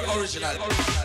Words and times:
original. 0.00 1.01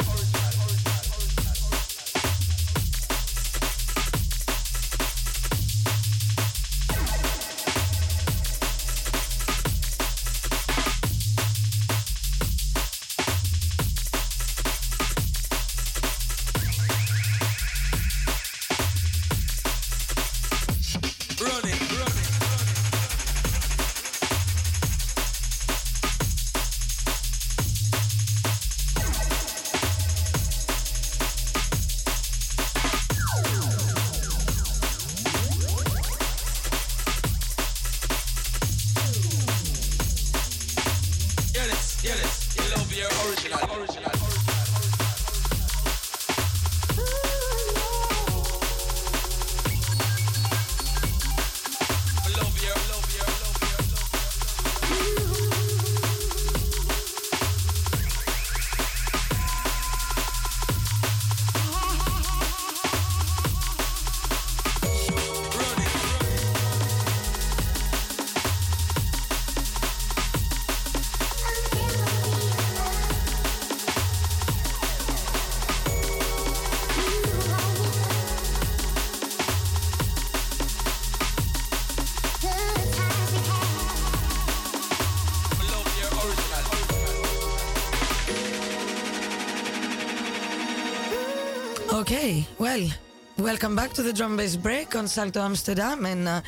Original. 92.28 92.46
Well, 92.60 92.90
welcome 93.38 93.76
back 93.76 93.94
to 93.94 94.04
the 94.04 94.14
drum 94.14 94.38
bass 94.38 94.56
break 94.56 94.96
on 94.96 95.08
Salto 95.08 95.42
Amsterdam, 95.42 96.06
and 96.06 96.28
uh, 96.28 96.42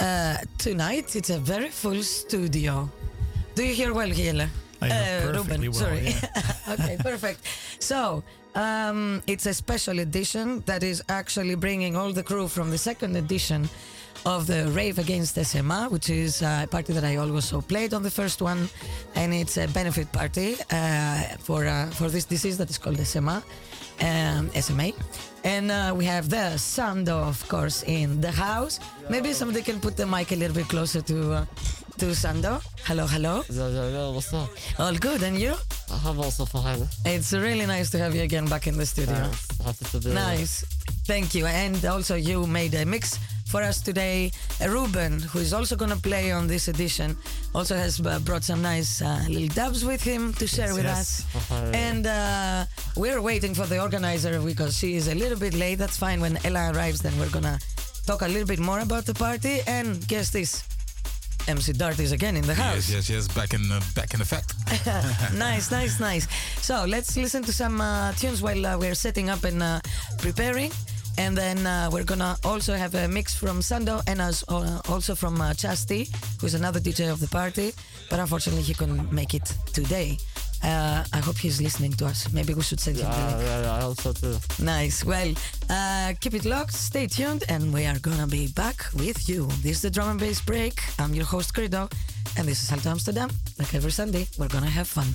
uh, 0.00 0.36
tonight 0.58 1.16
it's 1.16 1.30
a 1.30 1.38
very 1.38 1.68
full 1.68 2.02
studio. 2.02 2.90
Do 3.54 3.64
you 3.64 3.74
hear 3.74 3.92
well, 3.94 4.08
Giele? 4.08 4.48
I 4.80 4.88
hear 4.88 5.28
uh, 5.28 5.36
Ruben, 5.36 5.60
well, 5.60 5.72
sorry. 5.72 6.00
Yeah. 6.00 6.52
okay, 6.70 6.96
perfect. 7.00 7.40
So 7.78 8.22
um, 8.54 9.22
it's 9.26 9.46
a 9.46 9.54
special 9.54 10.00
edition 10.00 10.62
that 10.66 10.82
is 10.82 11.02
actually 11.08 11.54
bringing 11.54 11.96
all 11.96 12.12
the 12.12 12.22
crew 12.22 12.48
from 12.48 12.70
the 12.70 12.78
second 12.78 13.16
edition 13.16 13.68
of 14.24 14.46
the 14.46 14.68
Rave 14.68 14.98
Against 14.98 15.34
SMA, 15.44 15.88
which 15.88 16.10
is 16.10 16.42
a 16.42 16.66
party 16.70 16.92
that 16.92 17.04
I 17.04 17.16
also 17.16 17.60
played 17.60 17.94
on 17.94 18.02
the 18.02 18.10
first 18.10 18.40
one, 18.40 18.68
and 19.14 19.34
it's 19.34 19.56
a 19.56 19.66
benefit 19.68 20.12
party 20.12 20.56
uh, 20.70 21.36
for 21.38 21.66
uh, 21.66 21.86
for 21.90 22.08
this 22.08 22.24
disease 22.24 22.56
that 22.58 22.70
is 22.70 22.78
called 22.78 22.98
SMA, 23.04 23.42
um, 24.00 24.50
SMA. 24.54 24.92
And 25.52 25.70
uh, 25.70 25.92
we 25.94 26.06
have 26.06 26.30
the 26.30 26.56
Sando, 26.56 27.28
of 27.28 27.46
course, 27.46 27.82
in 27.82 28.22
the 28.22 28.30
house. 28.30 28.80
Maybe 29.10 29.34
somebody 29.34 29.60
can 29.60 29.80
put 29.80 29.98
the 29.98 30.06
mic 30.06 30.32
a 30.32 30.36
little 30.36 30.56
bit 30.56 30.68
closer 30.68 31.02
to 31.02 31.16
uh, 31.32 31.44
to 31.98 32.06
Sando. 32.16 32.62
Hello, 32.88 33.06
hello. 33.06 33.44
What's 34.14 34.32
up? 34.32 34.48
All 34.78 34.96
good, 34.96 35.22
and 35.22 35.38
you? 35.38 35.52
I'm 36.06 36.18
also 36.20 36.46
fine. 36.46 36.88
It's 37.04 37.34
really 37.34 37.66
nice 37.66 37.90
to 37.90 37.98
have 37.98 38.14
you 38.14 38.22
again 38.22 38.46
back 38.46 38.66
in 38.66 38.78
the 38.78 38.86
studio. 38.86 39.28
happy 39.62 39.84
to 39.92 40.00
be 40.00 40.14
Nice. 40.14 40.64
Thank 41.04 41.34
you. 41.34 41.44
And 41.44 41.84
also, 41.84 42.14
you 42.14 42.46
made 42.46 42.72
a 42.74 42.86
mix 42.86 43.18
for 43.52 43.62
us 43.62 43.82
today. 43.82 44.32
Uh, 44.60 44.70
Ruben, 44.70 45.20
who 45.20 45.38
is 45.38 45.52
also 45.52 45.76
going 45.76 45.90
to 45.90 46.02
play 46.10 46.32
on 46.32 46.46
this 46.46 46.68
edition, 46.68 47.14
also 47.54 47.76
has 47.76 48.00
uh, 48.00 48.18
brought 48.20 48.42
some 48.42 48.62
nice 48.62 49.02
uh, 49.02 49.20
little 49.28 49.48
dubs 49.48 49.84
with 49.84 50.02
him 50.02 50.32
to 50.40 50.46
share 50.46 50.72
yes, 50.72 50.76
with 50.76 50.84
yes. 50.84 51.36
us. 51.36 51.74
And 51.88 52.06
uh, 52.06 52.64
we're 52.96 53.20
waiting 53.20 53.54
for 53.54 53.66
the 53.66 53.78
organizer 53.78 54.40
because 54.40 54.72
she 54.78 54.94
is 54.94 55.08
a 55.08 55.14
little 55.14 55.38
bit 55.38 55.52
late. 55.52 55.76
That's 55.76 55.98
fine. 55.98 56.18
When 56.22 56.38
Ella 56.46 56.72
arrives, 56.72 57.00
then 57.02 57.12
we're 57.18 57.34
going 57.38 57.44
to 57.44 57.58
talk 58.06 58.22
a 58.22 58.28
little 58.28 58.48
bit 58.48 58.58
more 58.58 58.80
about 58.80 59.04
the 59.04 59.14
party. 59.14 59.60
And 59.66 59.86
guess 60.08 60.30
this. 60.30 60.64
MC 61.46 61.72
Dart 61.72 61.98
is 61.98 62.12
again 62.12 62.36
in 62.36 62.46
the 62.46 62.54
house. 62.54 62.88
Yes, 62.88 63.10
yes, 63.10 63.10
yes. 63.10 63.28
Back 63.28 63.52
in 63.52 63.62
the 63.68 63.84
back 63.94 64.14
in 64.14 64.20
effect. 64.22 64.54
nice, 65.36 65.70
nice, 65.70 65.98
nice. 66.00 66.26
So 66.62 66.84
let's 66.86 67.16
listen 67.16 67.42
to 67.42 67.52
some 67.52 67.80
uh, 67.80 68.12
tunes 68.12 68.40
while 68.40 68.64
uh, 68.64 68.78
we're 68.78 68.94
setting 68.94 69.28
up 69.28 69.44
and 69.44 69.60
uh, 69.62 69.80
preparing. 70.18 70.70
And 71.18 71.36
then 71.36 71.66
uh, 71.66 71.88
we're 71.92 72.04
gonna 72.04 72.36
also 72.44 72.74
have 72.74 72.94
a 72.94 73.06
mix 73.06 73.34
from 73.34 73.60
Sando 73.60 74.02
and 74.06 74.20
as, 74.20 74.44
uh, 74.48 74.80
also 74.88 75.14
from 75.14 75.40
uh, 75.40 75.50
Chaz 75.52 75.86
T, 75.86 76.08
who's 76.40 76.54
another 76.54 76.80
DJ 76.80 77.10
of 77.12 77.20
the 77.20 77.28
party. 77.28 77.72
But 78.10 78.18
unfortunately, 78.18 78.62
he 78.62 78.74
couldn't 78.74 79.12
make 79.12 79.34
it 79.34 79.52
today. 79.72 80.18
Uh, 80.64 81.02
I 81.12 81.18
hope 81.18 81.36
he's 81.38 81.60
listening 81.60 81.92
to 81.94 82.06
us. 82.06 82.32
Maybe 82.32 82.54
we 82.54 82.62
should 82.62 82.78
send 82.80 82.96
him 82.96 83.06
the 83.06 83.16
Yeah, 83.16 83.26
link. 83.36 83.40
yeah, 83.48 83.62
yeah, 83.62 83.74
I 83.74 83.80
hope 83.80 83.98
too. 84.20 84.36
Nice. 84.62 85.04
Well, 85.04 85.34
uh, 85.68 86.14
keep 86.20 86.34
it 86.34 86.44
locked, 86.44 86.72
stay 86.74 87.08
tuned, 87.08 87.42
and 87.48 87.72
we 87.74 87.84
are 87.84 87.98
gonna 87.98 88.28
be 88.28 88.46
back 88.48 88.86
with 88.94 89.28
you. 89.28 89.46
This 89.62 89.76
is 89.76 89.82
the 89.82 89.90
drum 89.90 90.10
and 90.10 90.20
bass 90.20 90.40
break. 90.40 90.80
I'm 91.00 91.14
your 91.14 91.24
host, 91.26 91.52
Credo, 91.52 91.88
and 92.36 92.46
this 92.46 92.62
is 92.62 92.68
Salto 92.68 92.90
Amsterdam. 92.90 93.28
Like 93.58 93.74
every 93.74 93.90
Sunday, 93.90 94.28
we're 94.38 94.48
gonna 94.48 94.70
have 94.70 94.86
fun. 94.86 95.08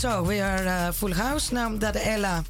So 0.00 0.22
we 0.22 0.40
are 0.40 0.66
uh, 0.66 0.92
full 0.92 1.12
house 1.12 1.52
now 1.52 1.68
that 1.76 1.96
Ella, 1.96 2.44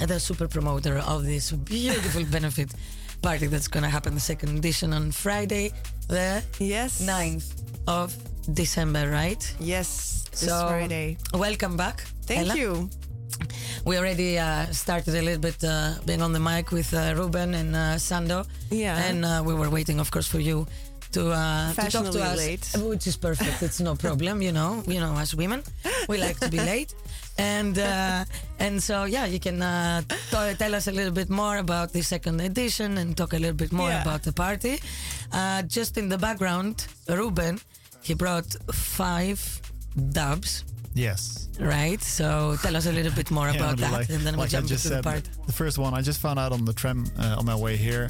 uh, 0.00 0.06
the 0.06 0.20
super 0.20 0.46
promoter 0.46 0.98
of 0.98 1.24
this 1.24 1.50
beautiful 1.52 2.24
benefit 2.30 2.70
party 3.22 3.46
that's 3.48 3.66
going 3.68 3.82
to 3.82 3.88
happen 3.88 4.14
the 4.14 4.20
second 4.20 4.58
edition 4.58 4.92
on 4.92 5.10
Friday, 5.10 5.72
the 6.08 6.42
Yes. 6.60 7.02
9th 7.02 7.46
of 7.88 8.14
December, 8.54 9.10
right? 9.10 9.42
Yes. 9.58 10.24
This 10.30 10.40
So, 10.50 10.68
Friday. 10.68 11.16
Welcome 11.34 11.76
back. 11.76 12.02
Thank 12.26 12.40
Ella. 12.48 12.56
you. 12.56 12.90
We 13.84 13.98
already 13.98 14.38
uh, 14.38 14.66
started 14.72 15.14
a 15.14 15.22
little 15.22 15.40
bit 15.40 15.62
uh, 15.64 15.94
being 16.06 16.22
on 16.22 16.32
the 16.32 16.40
mic 16.40 16.70
with 16.70 16.92
uh, 16.94 17.14
Ruben 17.16 17.54
and 17.54 17.74
uh, 17.74 17.80
Sando. 17.98 18.46
Yeah. 18.70 18.96
And 18.98 19.24
uh, 19.24 19.42
we 19.44 19.54
were 19.54 19.70
waiting, 19.70 19.98
of 20.00 20.10
course, 20.10 20.26
for 20.28 20.38
you 20.40 20.66
to, 21.12 21.30
uh, 21.30 21.72
to 21.72 21.90
talk 21.90 22.10
to 22.12 22.22
us. 22.22 22.36
late. 22.36 22.66
Which 22.84 23.06
is 23.06 23.16
perfect. 23.16 23.62
It's 23.62 23.80
no 23.80 23.94
problem, 24.06 24.42
you 24.42 24.52
know. 24.52 24.82
You 24.86 25.00
know, 25.00 25.16
as 25.18 25.34
women, 25.34 25.62
we 26.08 26.18
like 26.18 26.38
to 26.40 26.48
be 26.50 26.58
late. 26.58 26.94
And 27.38 27.78
uh, 27.78 28.24
and 28.58 28.82
so 28.82 29.04
yeah, 29.04 29.26
you 29.26 29.38
can 29.38 29.62
uh, 29.62 30.02
t- 30.08 30.54
tell 30.58 30.74
us 30.74 30.88
a 30.88 30.92
little 30.92 31.12
bit 31.12 31.30
more 31.30 31.58
about 31.58 31.92
the 31.92 32.02
second 32.02 32.40
edition 32.40 32.98
and 32.98 33.16
talk 33.16 33.32
a 33.32 33.38
little 33.38 33.54
bit 33.56 33.70
more 33.72 33.90
Yeah. 33.90 34.02
about 34.02 34.22
the 34.22 34.32
party. 34.32 34.80
Uh, 35.32 35.62
just 35.62 35.96
in 35.98 36.08
the 36.08 36.18
background, 36.18 36.86
Ruben, 37.08 37.60
he 38.02 38.14
brought 38.14 38.46
five 38.72 39.38
dubs, 40.12 40.64
Yes. 40.94 41.48
right? 41.60 42.02
So 42.02 42.56
tell 42.62 42.74
us 42.76 42.86
a 42.86 42.92
little 42.92 43.12
bit 43.12 43.30
more 43.30 43.48
Yeah, 43.52 43.56
about 43.56 43.76
that, 43.78 43.92
like, 43.92 44.08
and 44.10 44.22
then 44.26 44.34
we 44.34 44.40
like 44.42 44.50
jump 44.50 44.66
just 44.66 44.86
into 44.86 44.96
the 44.96 45.02
part. 45.02 45.22
the 45.46 45.52
first 45.52 45.78
one 45.78 45.94
I 45.94 46.02
just 46.02 46.20
found 46.20 46.38
out 46.38 46.50
on 46.52 46.64
the 46.64 46.72
tram 46.72 47.04
uh, 47.18 47.36
on 47.38 47.44
my 47.46 47.54
way 47.54 47.76
here. 47.76 48.08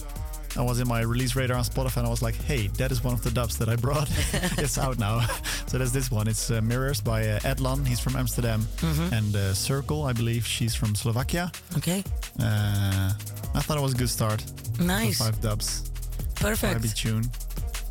I 0.59 0.62
was 0.62 0.81
in 0.81 0.88
my 0.88 1.00
release 1.03 1.37
radar 1.37 1.57
on 1.57 1.65
Spotify 1.65 1.99
and 1.99 2.07
I 2.07 2.11
was 2.11 2.21
like, 2.23 2.35
hey, 2.35 2.67
that 2.79 2.91
is 2.91 3.05
one 3.05 3.15
of 3.15 3.23
the 3.23 3.31
dubs 3.31 3.57
that 3.59 3.69
I 3.69 3.77
brought. 3.77 4.09
it's 4.59 4.77
out 4.77 4.99
now. 4.99 5.21
so 5.67 5.79
there's 5.79 5.93
this 5.93 6.11
one. 6.11 6.27
It's 6.29 6.50
uh, 6.50 6.61
Mirrors 6.61 7.00
by 7.00 7.21
uh, 7.29 7.38
Edlan. 7.41 7.87
He's 7.87 8.00
from 8.00 8.17
Amsterdam. 8.17 8.61
Mm-hmm. 8.79 9.15
And 9.15 9.37
uh, 9.37 9.55
Circle, 9.55 10.03
I 10.05 10.12
believe 10.12 10.45
she's 10.47 10.75
from 10.75 10.95
Slovakia. 10.95 11.53
Okay, 11.77 12.03
Uh, 12.41 13.12
I 13.55 13.61
thought 13.62 13.79
it 13.79 13.83
was 13.83 13.95
a 13.95 13.97
good 13.97 14.11
start. 14.11 14.43
nice, 14.81 15.19
Five 15.19 15.41
dubs. 15.41 15.91
perfect. 16.35 16.81
Vibe 16.83 16.95
tune. 16.95 17.25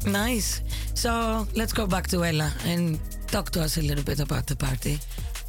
Nice. 0.06 0.62
So 0.94 1.48
let's 1.56 1.74
go 1.74 1.88
back 1.88 2.08
to 2.08 2.24
Ella 2.24 2.52
and 2.66 3.00
talk 3.28 3.50
to 3.52 3.62
us 3.62 3.78
a 3.78 3.82
little 3.82 4.04
bit 4.04 4.20
about 4.20 4.46
the 4.48 4.56
party. 4.56 5.00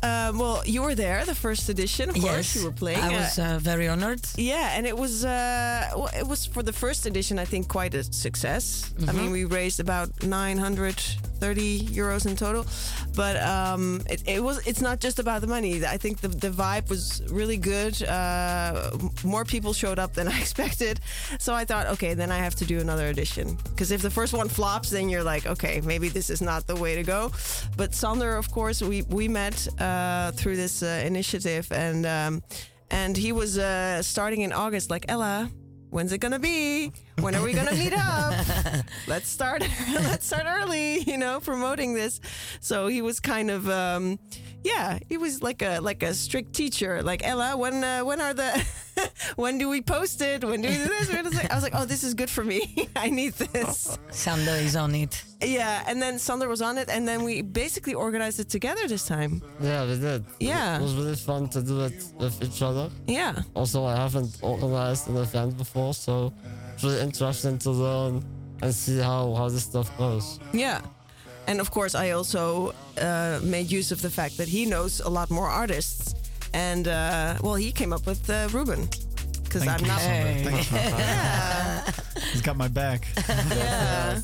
Um, 0.02 0.38
well, 0.38 0.62
you 0.64 0.82
were 0.82 0.94
there, 0.94 1.24
the 1.24 1.34
first 1.34 1.68
edition. 1.68 2.10
Of 2.10 2.16
course, 2.20 2.54
you 2.54 2.64
were 2.64 2.72
playing. 2.72 3.00
I 3.00 3.08
Uh, 3.14 3.20
was 3.20 3.38
uh, 3.38 3.58
very 3.60 3.88
honored. 3.88 4.20
Yeah, 4.36 4.76
and 4.76 4.86
it 4.86 4.96
was 4.96 5.24
uh, 5.24 5.90
well, 5.96 6.10
it 6.16 6.26
was 6.26 6.46
for 6.46 6.62
the 6.62 6.72
first 6.72 7.06
edition. 7.06 7.38
I 7.38 7.44
think 7.44 7.68
quite 7.68 7.94
a 7.94 8.02
success. 8.04 8.92
I 9.08 9.12
mean, 9.12 9.30
we 9.32 9.44
raised 9.44 9.80
about 9.80 10.08
930 10.22 11.80
euros 11.88 12.26
in 12.26 12.36
total, 12.36 12.64
but 13.16 13.36
um, 13.42 14.02
it, 14.08 14.22
it 14.26 14.42
was 14.42 14.64
it's 14.66 14.80
not 14.80 15.00
just 15.00 15.18
about 15.18 15.40
the 15.40 15.46
money. 15.46 15.84
I 15.84 15.96
think 15.98 16.20
the 16.20 16.28
the 16.28 16.50
vibe 16.50 16.88
was 16.88 17.22
really 17.30 17.56
good. 17.56 18.00
Uh, 18.02 18.90
more 19.24 19.44
people 19.44 19.72
showed 19.72 19.98
up 19.98 20.14
than 20.14 20.28
I 20.28 20.38
expected, 20.44 21.00
so 21.38 21.54
I 21.54 21.64
thought, 21.64 21.86
okay, 21.94 22.14
then 22.14 22.30
I 22.30 22.38
have 22.38 22.54
to 22.56 22.64
do 22.64 22.78
another 22.80 23.08
edition 23.08 23.56
because 23.70 23.90
if 23.90 24.00
the 24.02 24.10
first 24.10 24.32
one 24.32 24.48
flops, 24.48 24.90
then 24.90 25.08
you're 25.08 25.24
like, 25.24 25.46
okay, 25.46 25.80
maybe 25.84 26.08
this 26.08 26.30
is 26.30 26.40
not 26.40 26.66
the 26.66 26.76
way 26.76 26.94
to 26.94 27.02
go. 27.02 27.30
But 27.76 27.94
Sander, 27.94 28.36
of 28.36 28.50
course, 28.52 28.80
we 28.82 29.02
we 29.02 29.28
met 29.28 29.68
uh, 29.88 30.32
through 30.32 30.56
this 30.56 30.82
uh, 30.82 31.02
initiative 31.04 31.70
and. 31.72 32.06
Um, 32.06 32.42
and 32.90 33.16
he 33.16 33.32
was 33.32 33.58
uh, 33.58 34.02
starting 34.02 34.40
in 34.40 34.52
August, 34.52 34.90
like 34.90 35.04
Ella. 35.08 35.50
When's 35.90 36.12
it 36.12 36.18
gonna 36.18 36.38
be? 36.38 36.92
When 37.20 37.34
are 37.34 37.42
we 37.42 37.52
gonna 37.52 37.74
meet 37.74 37.94
up? 37.94 38.34
let's 39.06 39.28
start. 39.28 39.62
let's 39.92 40.26
start 40.26 40.44
early. 40.46 41.00
You 41.08 41.16
know, 41.16 41.40
promoting 41.40 41.94
this. 41.94 42.20
So 42.60 42.86
he 42.86 43.00
was 43.02 43.20
kind 43.20 43.50
of, 43.50 43.68
um, 43.68 44.18
yeah, 44.64 44.98
he 45.08 45.16
was 45.16 45.42
like 45.42 45.62
a 45.62 45.80
like 45.80 46.02
a 46.02 46.14
strict 46.14 46.52
teacher. 46.52 47.02
Like 47.02 47.26
Ella, 47.26 47.56
when 47.56 47.82
uh, 47.84 48.00
when 48.00 48.20
are 48.20 48.34
the 48.34 48.64
when 49.36 49.58
do 49.58 49.68
we 49.68 49.80
post 49.80 50.20
it? 50.20 50.44
When 50.44 50.60
do 50.60 50.68
we 50.68 50.74
do 50.74 50.84
this? 50.84 51.12
When 51.12 51.26
is 51.26 51.38
it? 51.38 51.50
I 51.50 51.54
was 51.54 51.62
like, 51.62 51.74
oh, 51.74 51.84
this 51.84 52.02
is 52.02 52.14
good 52.14 52.30
for 52.30 52.44
me. 52.44 52.88
I 52.96 53.10
need 53.10 53.34
this. 53.34 53.98
Sander 54.10 54.52
is 54.52 54.76
on 54.76 54.94
it. 54.94 55.22
Yeah, 55.40 55.84
and 55.86 56.02
then 56.02 56.18
Sander 56.18 56.48
was 56.48 56.62
on 56.62 56.78
it, 56.78 56.88
and 56.88 57.06
then 57.06 57.22
we 57.22 57.42
basically 57.42 57.94
organized 57.94 58.40
it 58.40 58.48
together 58.48 58.88
this 58.88 59.06
time. 59.06 59.40
Yeah, 59.60 59.86
we 59.86 59.98
did. 59.98 60.24
Yeah. 60.40 60.78
It 60.78 60.82
was 60.82 60.94
really 60.94 61.14
fun 61.14 61.48
to 61.50 61.62
do 61.62 61.82
it 61.82 62.12
with 62.18 62.42
each 62.42 62.60
other. 62.62 62.90
Yeah. 63.06 63.42
Also, 63.54 63.84
I 63.84 63.94
haven't 63.94 64.38
organized 64.42 65.08
an 65.08 65.16
event 65.16 65.56
before, 65.56 65.94
so 65.94 66.32
it's 66.74 66.82
really 66.82 67.00
interesting 67.00 67.58
to 67.58 67.70
learn 67.70 68.24
and 68.62 68.74
see 68.74 68.98
how, 68.98 69.32
how 69.34 69.48
this 69.48 69.62
stuff 69.62 69.96
goes. 69.96 70.40
Yeah. 70.52 70.80
And 71.48 71.60
of 71.60 71.70
course, 71.70 71.94
I 71.94 72.10
also 72.10 72.74
uh, 73.00 73.40
made 73.42 73.72
use 73.72 73.90
of 73.90 74.02
the 74.02 74.10
fact 74.10 74.36
that 74.36 74.48
he 74.48 74.66
knows 74.66 75.00
a 75.00 75.08
lot 75.08 75.30
more 75.30 75.48
artists. 75.48 76.14
And 76.52 76.86
uh, 76.86 77.38
well, 77.42 77.54
he 77.54 77.72
came 77.72 77.92
up 77.92 78.06
with 78.06 78.28
uh, 78.28 78.48
Ruben. 78.52 78.86
Because 79.44 79.66
I'm 79.66 79.80
you, 79.80 79.86
not. 79.86 80.00
Hey. 80.00 80.44
Thank. 80.44 80.70
Yeah. 80.72 81.90
He's 82.32 82.42
got 82.42 82.56
my 82.58 82.68
back. 82.68 83.08
yeah. 83.26 84.20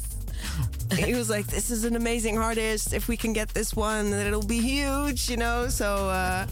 he 0.90 1.14
was 1.14 1.30
like, 1.30 1.46
"This 1.46 1.70
is 1.70 1.84
an 1.84 1.96
amazing 1.96 2.36
artist. 2.36 2.92
If 2.92 3.08
we 3.08 3.16
can 3.16 3.32
get 3.32 3.48
this 3.54 3.74
one, 3.74 4.10
then 4.10 4.26
it'll 4.26 4.46
be 4.46 4.60
huge," 4.60 5.30
you 5.30 5.38
know. 5.38 5.68
So, 5.68 6.10
uh, 6.10 6.46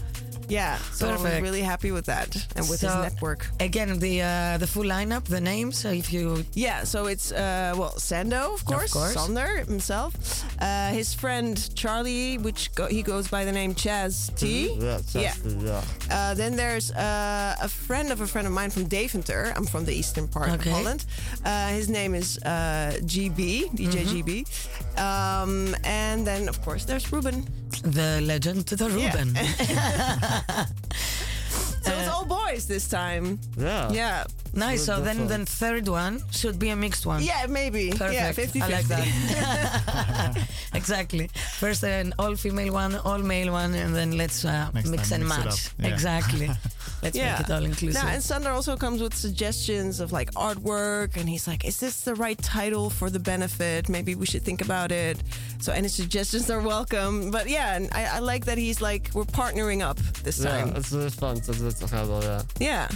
yeah. 0.49 0.77
So 0.93 1.07
I 1.09 1.13
was 1.13 1.21
Perfect. 1.21 1.41
really 1.43 1.61
happy 1.61 1.91
with 1.91 2.05
that 2.05 2.35
and 2.55 2.67
with 2.69 2.81
his 2.81 2.93
network. 2.95 3.47
Again, 3.59 3.99
the 3.99 4.21
uh, 4.21 4.57
the 4.57 4.67
full 4.67 4.83
lineup, 4.83 5.23
the 5.25 5.41
names. 5.41 5.77
So 5.77 5.89
if 5.89 6.11
you 6.13 6.43
Yeah, 6.53 6.83
so 6.83 7.07
it's 7.07 7.31
uh, 7.31 7.73
well 7.77 7.93
Sando, 7.97 8.53
of 8.53 8.65
course, 8.65 8.93
course. 8.93 9.13
Sander 9.13 9.63
himself, 9.65 10.13
uh, 10.61 10.91
his 10.91 11.13
friend 11.13 11.57
Charlie, 11.75 12.37
which 12.37 12.73
go- 12.75 12.87
he 12.87 13.01
goes 13.03 13.27
by 13.27 13.45
the 13.45 13.51
name 13.51 13.73
Chaz 13.75 14.33
T. 14.35 14.73
Yeah, 14.79 14.99
Yeah. 15.13 15.33
just, 15.33 15.45
yeah. 15.61 15.81
Uh, 16.11 16.33
then 16.35 16.55
there's 16.55 16.91
uh, 16.91 17.55
a 17.61 17.67
friend 17.69 18.11
of 18.11 18.21
a 18.21 18.27
friend 18.27 18.47
of 18.47 18.53
mine 18.53 18.69
from 18.69 18.85
Deventer. 18.87 19.53
I'm 19.55 19.65
from 19.65 19.85
the 19.85 19.93
eastern 19.93 20.27
part 20.27 20.49
Okay. 20.49 20.69
of 20.69 20.75
Holland. 20.77 21.05
Uh, 21.45 21.69
his 21.69 21.87
name 21.89 22.13
is 22.15 22.37
uh, 22.43 22.97
GB, 23.05 23.69
DJ 23.75 24.03
Mm-hmm. 24.03 24.15
GB. 24.15 24.99
Um, 24.99 25.75
and 25.83 26.25
then 26.27 26.47
of 26.49 26.61
course 26.61 26.85
there's 26.85 27.11
Ruben. 27.11 27.45
The 27.81 28.21
legend, 28.21 28.67
to 28.67 28.75
the 28.75 28.89
Ruben. 28.89 29.35
So 31.83 31.91
it's 31.91 32.07
all 32.07 32.25
boys 32.25 32.65
this 32.65 32.87
time. 32.87 33.39
Yeah. 33.57 33.91
Yeah. 33.91 34.23
nice. 34.53 34.85
So 34.85 34.97
Good 34.97 35.05
then 35.05 35.27
the 35.27 35.45
third 35.45 35.87
one 35.87 36.21
should 36.31 36.57
be 36.57 36.69
a 36.69 36.75
mixed 36.75 37.05
one. 37.05 37.21
Yeah, 37.21 37.45
maybe. 37.47 37.89
Perfect. 37.91 38.13
Yeah, 38.13 38.31
50 38.31 38.61
I 38.61 38.67
like 38.67 38.87
that. 38.87 40.47
exactly. 40.73 41.29
First 41.59 41.83
an 41.83 42.13
all 42.19 42.35
female 42.35 42.73
one, 42.73 42.95
all 42.95 43.19
male 43.19 43.51
one, 43.51 43.73
and 43.73 43.93
then 43.95 44.17
let's 44.17 44.45
uh, 44.45 44.69
mix 44.73 45.09
time 45.09 45.21
and 45.21 45.29
mix 45.29 45.45
match. 45.45 45.69
Yeah. 45.79 45.87
Exactly. 45.93 46.49
Let's 47.03 47.17
Yeah. 47.17 47.35
make 47.37 47.47
it 47.47 47.51
all 47.51 47.65
inclusive. 47.65 48.01
Now, 48.01 48.09
and 48.09 48.23
Sander 48.23 48.49
also 48.49 48.77
comes 48.77 49.01
with 49.01 49.13
suggestions 49.13 49.99
of 49.99 50.13
like 50.13 50.31
artwork, 50.35 51.17
and 51.17 51.27
he's 51.27 51.47
like, 51.47 51.65
"Is 51.65 51.77
this 51.77 52.01
the 52.01 52.15
right 52.15 52.41
title 52.41 52.89
for 52.89 53.09
the 53.09 53.19
benefit? 53.19 53.89
Maybe 53.89 54.15
we 54.15 54.25
should 54.25 54.43
think 54.45 54.61
about 54.61 54.89
it." 54.91 55.17
So, 55.59 55.73
any 55.73 55.89
suggestions 55.89 56.49
are 56.49 56.61
welcome. 56.61 57.29
But 57.29 57.49
yeah, 57.49 57.75
and 57.75 57.89
I, 57.91 58.05
I 58.05 58.19
like 58.19 58.45
that 58.45 58.57
he's 58.57 58.79
like, 58.79 59.09
we're 59.13 59.25
partnering 59.25 59.81
up 59.81 59.97
this 60.23 60.37
time." 60.37 60.67
Yeah, 60.67 60.71
time. 60.71 60.75
it's 60.77 60.91
really 60.93 61.09
fun 61.09 61.41
to 61.41 61.51
do 61.79 61.85
it 61.85 61.87
together, 61.89 62.43
yeah. 62.59 62.67
Yeah. 62.69 62.87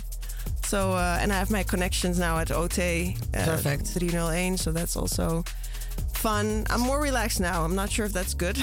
So, 0.65 0.93
uh, 0.93 1.19
and 1.21 1.31
I 1.31 1.37
have 1.39 1.49
my 1.51 1.63
connections 1.63 2.19
now 2.19 2.39
at 2.39 2.51
OT. 2.51 3.15
Uh, 3.33 3.45
Perfect. 3.45 3.87
301, 3.87 4.57
so 4.57 4.71
that's 4.71 4.95
also 4.97 5.43
fun. 6.13 6.65
I'm 6.69 6.81
more 6.81 6.99
relaxed 7.01 7.39
now. 7.39 7.63
I'm 7.63 7.75
not 7.75 7.89
sure 7.91 8.05
if 8.05 8.11
that's 8.13 8.33
good. 8.33 8.57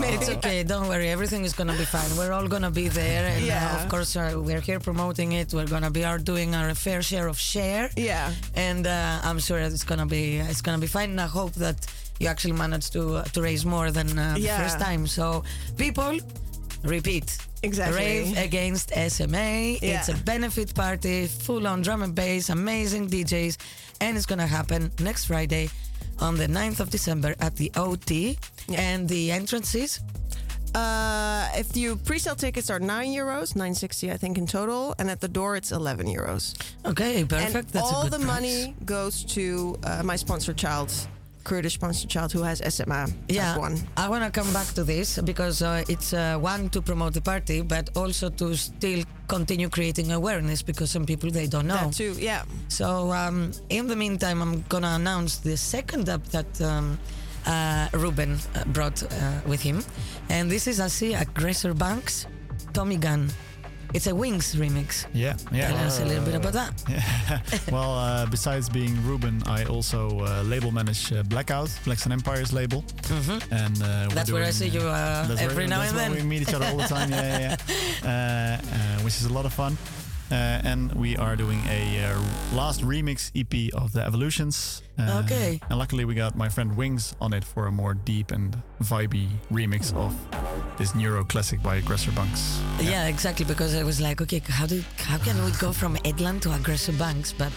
Maybe. 0.00 0.14
It's 0.16 0.28
okay, 0.30 0.62
don't 0.64 0.88
worry. 0.88 1.08
Everything 1.10 1.44
is 1.44 1.52
gonna 1.52 1.76
be 1.76 1.84
fine. 1.84 2.10
We're 2.16 2.32
all 2.32 2.48
gonna 2.48 2.70
be 2.70 2.88
there, 2.88 3.26
and 3.26 3.42
uh, 3.44 3.46
Yeah. 3.46 3.82
of 3.82 3.88
course 3.88 4.16
uh, 4.16 4.34
we're 4.36 4.60
here 4.60 4.80
promoting 4.80 5.32
it. 5.32 5.52
We're 5.52 5.66
gonna 5.68 5.90
be 5.90 6.04
out 6.04 6.24
doing 6.24 6.54
our 6.54 6.74
fair 6.74 7.02
share 7.02 7.28
of 7.28 7.38
share, 7.38 7.90
Yeah. 7.96 8.32
and 8.54 8.86
uh, 8.86 9.20
I'm 9.22 9.38
sure 9.38 9.58
it's 9.58 9.84
gonna 9.84 10.06
be 10.06 10.38
it's 10.38 10.62
gonna 10.62 10.78
be 10.78 10.86
fine. 10.88 11.10
And 11.10 11.20
I 11.20 11.26
hope 11.26 11.52
that 11.54 11.86
you 12.20 12.26
actually 12.28 12.54
manage 12.64 12.90
to 12.90 13.02
uh, 13.16 13.24
to 13.34 13.42
raise 13.42 13.64
more 13.64 13.90
than 13.92 14.18
uh, 14.18 14.34
the 14.34 14.40
Yeah. 14.40 14.58
first 14.62 14.78
time. 14.80 15.06
So 15.06 15.44
people, 15.76 16.18
repeat. 16.84 17.38
Exactly. 17.62 17.98
Rave 17.98 18.36
against 18.38 18.90
SMA. 18.90 19.78
Yeah. 19.80 19.98
It's 20.00 20.08
a 20.08 20.14
benefit 20.24 20.74
party, 20.74 21.26
full 21.26 21.66
on 21.66 21.82
drum 21.82 22.02
and 22.02 22.14
bass, 22.14 22.48
amazing 22.50 23.08
DJs, 23.08 23.56
and 24.00 24.16
it's 24.16 24.26
gonna 24.26 24.46
happen 24.46 24.90
next 25.00 25.26
Friday 25.26 25.70
on 26.18 26.36
the 26.36 26.46
9th 26.48 26.80
of 26.80 26.90
December 26.90 27.34
at 27.40 27.54
the 27.56 27.70
OT. 27.76 28.36
And 28.74 29.08
the 29.08 29.30
entrances 29.32 30.00
Uh, 30.74 31.46
if 31.54 31.76
you 31.76 31.96
pre-sale 31.96 32.34
tickets 32.34 32.70
are 32.70 32.80
nine 32.80 33.10
euros, 33.12 33.54
nine 33.54 33.74
sixty, 33.74 34.10
I 34.10 34.16
think 34.16 34.38
in 34.38 34.46
total, 34.46 34.94
and 34.98 35.10
at 35.10 35.20
the 35.20 35.28
door 35.28 35.54
it's 35.54 35.70
eleven 35.70 36.06
euros. 36.06 36.54
Okay, 36.86 37.24
perfect. 37.24 37.54
And 37.54 37.64
That's 37.76 37.92
all 37.92 38.08
the 38.08 38.16
price. 38.16 38.26
money 38.34 38.74
goes 38.86 39.22
to 39.36 39.76
uh, 39.84 40.02
my 40.02 40.16
sponsor 40.16 40.54
child, 40.54 40.90
Kurdish 41.44 41.74
sponsor 41.74 42.06
child, 42.08 42.32
who 42.32 42.42
has 42.42 42.62
SMA. 42.74 43.08
Yeah, 43.28 43.58
one. 43.58 43.78
I 43.96 44.08
want 44.08 44.24
to 44.24 44.30
come 44.30 44.52
back 44.52 44.66
to 44.74 44.84
this 44.84 45.18
because 45.18 45.62
uh, 45.62 45.84
it's 45.88 46.12
uh, 46.12 46.38
one 46.38 46.68
to 46.70 46.82
promote 46.82 47.14
the 47.14 47.20
party, 47.20 47.62
but 47.62 47.90
also 47.96 48.30
to 48.30 48.56
still 48.56 49.04
continue 49.28 49.68
creating 49.68 50.12
awareness 50.12 50.62
because 50.62 50.90
some 50.90 51.06
people 51.06 51.30
they 51.30 51.46
don't 51.46 51.66
know. 51.66 51.74
That 51.74 51.92
too. 51.92 52.14
Yeah. 52.18 52.44
So 52.68 53.12
um, 53.12 53.52
in 53.68 53.86
the 53.86 53.96
meantime, 53.96 54.42
I'm 54.42 54.62
gonna 54.68 54.94
announce 54.94 55.38
the 55.38 55.56
second 55.56 56.08
up 56.08 56.24
that 56.28 56.60
um, 56.60 56.98
uh, 57.46 57.88
Ruben 57.92 58.38
uh, 58.54 58.64
brought 58.66 59.02
uh, 59.02 59.08
with 59.46 59.60
him. 59.60 59.84
And 60.28 60.50
this 60.50 60.66
is, 60.66 60.80
I 60.80 60.88
see, 60.88 61.12
Agressor 61.12 61.76
Bunx, 61.76 62.26
Tommy 62.72 62.96
Gunn. 62.96 63.30
It's 63.94 64.06
a 64.06 64.14
Wings 64.14 64.54
remix. 64.54 65.06
Yeah, 65.12 65.36
yeah. 65.52 65.68
Tell 65.68 65.76
yeah. 65.76 65.86
us 65.86 66.00
a 66.00 66.04
little 66.04 66.24
bit 66.24 66.34
about 66.34 66.52
that. 66.54 66.72
well, 67.72 67.92
uh, 67.98 68.26
besides 68.26 68.68
being 68.68 68.94
Ruben, 69.06 69.42
I 69.46 69.64
also 69.64 70.20
uh, 70.20 70.42
label 70.42 70.70
manage 70.72 71.12
uh, 71.12 71.22
Blackout, 71.24 71.70
Black 71.84 71.98
Sun 71.98 72.12
Empire's 72.12 72.52
label, 72.52 72.84
and 73.50 73.82
uh, 73.82 74.02
Mm-hmm. 74.02 74.14
That's 74.14 74.32
where 74.32 74.42
I 74.42 74.46
doing, 74.46 74.52
see 74.52 74.68
you 74.68 74.80
uh, 74.80 75.36
every 75.38 75.56
where, 75.56 75.68
now 75.68 75.78
that's 75.78 75.90
and 75.90 75.96
where 75.98 76.08
then. 76.10 76.16
we 76.16 76.22
meet 76.22 76.42
each 76.42 76.54
other 76.54 76.66
all 76.66 76.76
the 76.76 76.84
time. 76.84 77.10
Yeah, 77.10 77.38
yeah, 77.38 77.56
yeah. 77.56 77.56
Uh, 78.02 78.58
uh, 78.60 79.02
which 79.04 79.14
is 79.14 79.26
a 79.26 79.32
lot 79.32 79.46
of 79.46 79.52
fun. 79.52 79.76
Uh, 80.32 80.60
and 80.64 80.90
we 80.94 81.14
are 81.18 81.36
doing 81.36 81.60
a 81.68 82.04
uh, 82.04 82.18
last 82.56 82.80
remix 82.80 83.30
EP 83.36 83.68
of 83.74 83.92
the 83.92 84.00
Evolutions. 84.00 84.82
Uh, 84.98 85.20
Okay. 85.24 85.60
And 85.68 85.78
luckily, 85.78 86.04
we 86.06 86.14
got 86.14 86.36
my 86.36 86.48
friend 86.48 86.74
Wings 86.74 87.14
on 87.20 87.34
it 87.34 87.44
for 87.44 87.66
a 87.66 87.70
more 87.72 87.92
deep 87.92 88.30
and 88.30 88.56
vibey 88.80 89.28
remix 89.52 89.92
of 89.94 90.14
this 90.78 90.94
Neuro 90.94 91.22
classic 91.24 91.62
by 91.62 91.80
Agressor 91.82 92.14
Bunx. 92.14 92.60
Yeah. 92.80 93.08
exactly. 93.08 93.44
Because 93.44 93.74
I 93.74 93.82
was 93.84 94.00
like, 94.00 94.22
okay, 94.22 94.40
how 94.48 94.66
do 94.66 94.82
how 94.96 95.18
can 95.18 95.36
we 95.44 95.50
go 95.60 95.70
from 95.72 95.96
Edland 95.96 96.40
to 96.42 96.48
Agressor 96.48 96.96
Bunx? 96.98 97.32
But 97.36 97.52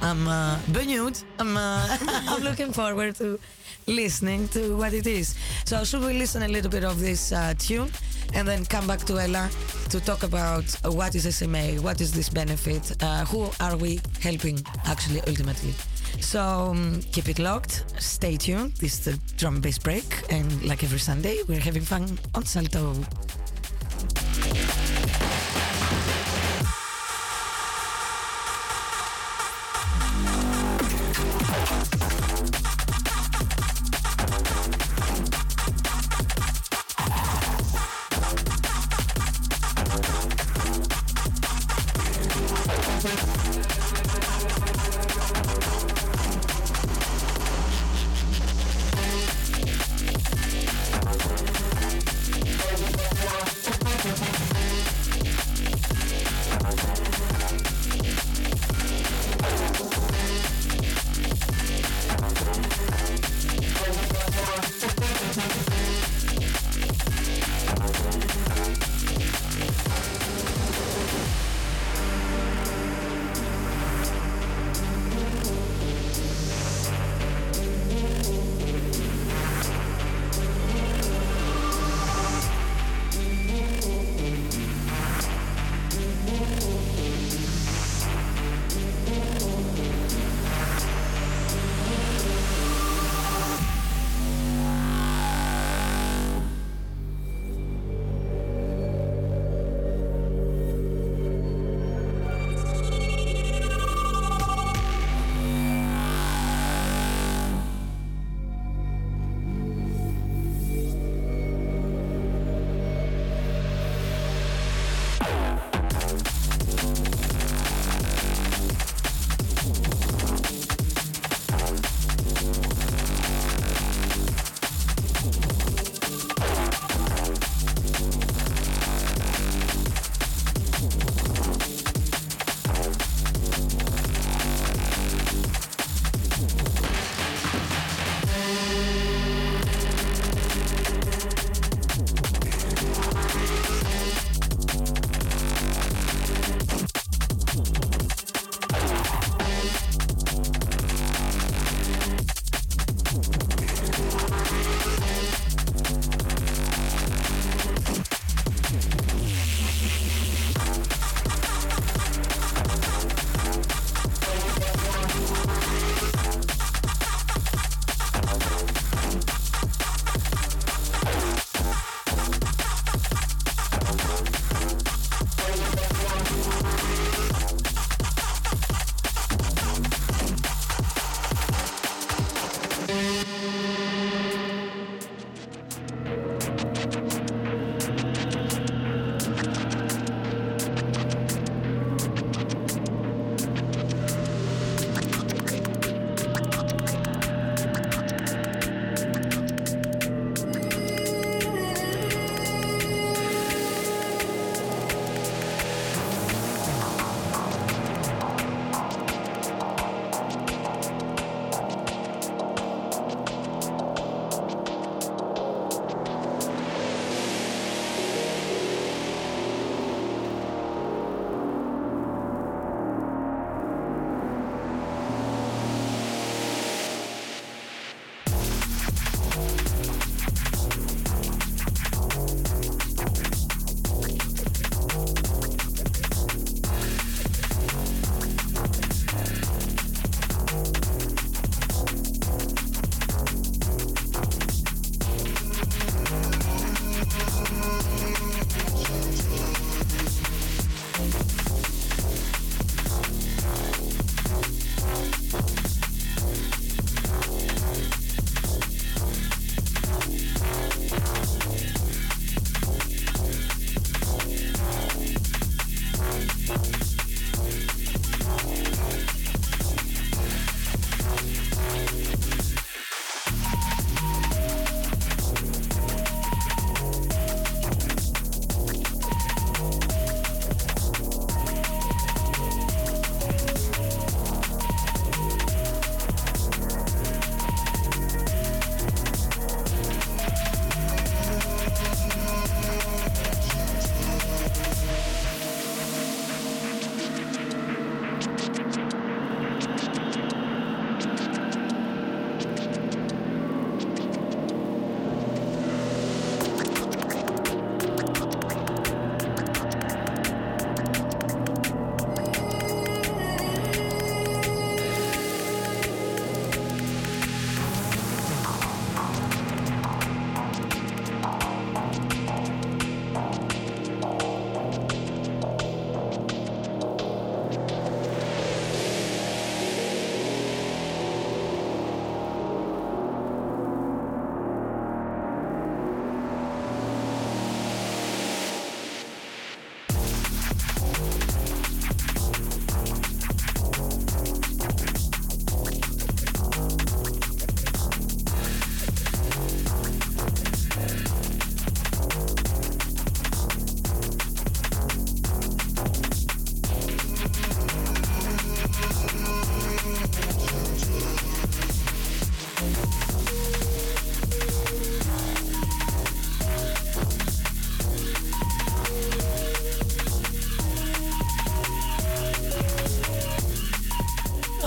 I'm 0.00 0.26
uh, 0.26 0.56
benieuwd. 0.72 1.22
I'm 1.38 1.56
uh, 1.56 1.96
I'm 2.30 2.42
looking 2.42 2.72
forward 2.72 3.16
to 3.16 3.38
listening 3.86 4.48
to 4.48 4.76
what 4.76 4.92
it 4.92 5.06
is. 5.06 5.34
So 5.64 5.84
should 5.84 6.02
we 6.02 6.14
listen 6.14 6.42
a 6.42 6.48
little 6.48 6.70
bit 6.70 6.84
of 6.84 7.00
this 7.00 7.32
uh, 7.32 7.54
tune 7.58 7.90
and 8.34 8.46
then 8.48 8.64
come 8.64 8.86
back 8.86 9.00
to 9.00 9.18
Ella 9.18 9.50
to 9.90 10.00
talk 10.00 10.22
about 10.22 10.64
what 10.84 11.14
is 11.14 11.36
SMA, 11.36 11.80
what 11.82 12.00
is 12.00 12.12
this 12.12 12.28
benefit, 12.28 13.02
uh, 13.02 13.24
who 13.26 13.50
are 13.60 13.76
we 13.76 14.00
helping 14.20 14.58
actually 14.86 15.20
ultimately. 15.26 15.74
So 16.20 16.40
um, 16.40 17.00
keep 17.12 17.28
it 17.28 17.38
locked, 17.38 17.84
stay 17.98 18.36
tuned. 18.36 18.72
This 18.76 18.94
is 18.94 19.04
the 19.04 19.36
drum 19.36 19.60
bass 19.60 19.78
break, 19.78 20.04
and 20.30 20.64
like 20.64 20.82
every 20.84 20.98
Sunday, 20.98 21.38
we're 21.48 21.60
having 21.60 21.82
fun 21.82 22.18
on 22.34 22.44
Salto. 22.44 22.94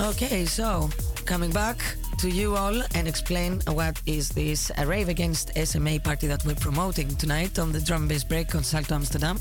Okay, 0.08 0.46
so 0.46 0.88
coming 1.26 1.50
back 1.50 1.76
to 2.16 2.30
you 2.30 2.56
all 2.56 2.82
and 2.94 3.06
explain 3.06 3.60
what 3.68 4.00
is 4.06 4.30
this 4.30 4.72
a 4.78 4.86
rave 4.86 5.10
against 5.10 5.54
SMA 5.66 6.00
party 6.00 6.26
that 6.26 6.42
we're 6.46 6.54
promoting 6.54 7.08
tonight 7.16 7.58
on 7.58 7.72
the 7.72 7.80
drum 7.80 8.02
and 8.02 8.08
bass 8.08 8.24
break 8.24 8.54
on 8.54 8.64
Salto 8.64 8.94
Amsterdam. 8.94 9.38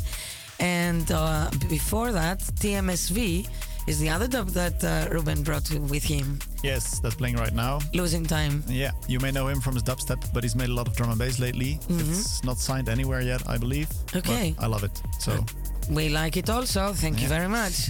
And 0.60 1.10
uh, 1.10 1.50
before 1.70 2.12
that, 2.12 2.40
TMSV 2.40 3.48
is 3.88 3.98
the 4.00 4.10
other 4.10 4.28
dub 4.28 4.50
that 4.50 4.84
uh, 4.84 5.08
Ruben 5.10 5.42
brought 5.42 5.70
with 5.90 6.04
him. 6.04 6.38
Yes, 6.64 7.00
that's 7.00 7.16
playing 7.16 7.38
right 7.38 7.54
now. 7.54 7.80
Losing 7.94 8.26
time. 8.26 8.62
Yeah, 8.68 8.92
you 9.08 9.20
may 9.22 9.32
know 9.32 9.48
him 9.48 9.62
from 9.62 9.74
his 9.76 9.84
dubstep, 9.84 10.22
but 10.34 10.44
he's 10.44 10.56
made 10.56 10.70
a 10.70 10.74
lot 10.74 10.88
of 10.90 10.96
drum 10.98 11.12
and 11.12 11.18
bass 11.20 11.40
lately. 11.40 11.80
It's 11.90 12.44
not 12.44 12.58
signed 12.58 12.90
anywhere 12.90 13.22
yet, 13.22 13.42
I 13.48 13.58
believe. 13.58 13.88
Okay. 14.14 14.54
I 14.60 14.68
love 14.68 14.84
it. 14.84 15.02
So 15.20 15.46
We 15.90 16.10
like 16.10 16.36
it 16.36 16.50
also. 16.50 16.92
Thank 16.92 17.22
you 17.22 17.30
very 17.30 17.48
much. 17.48 17.90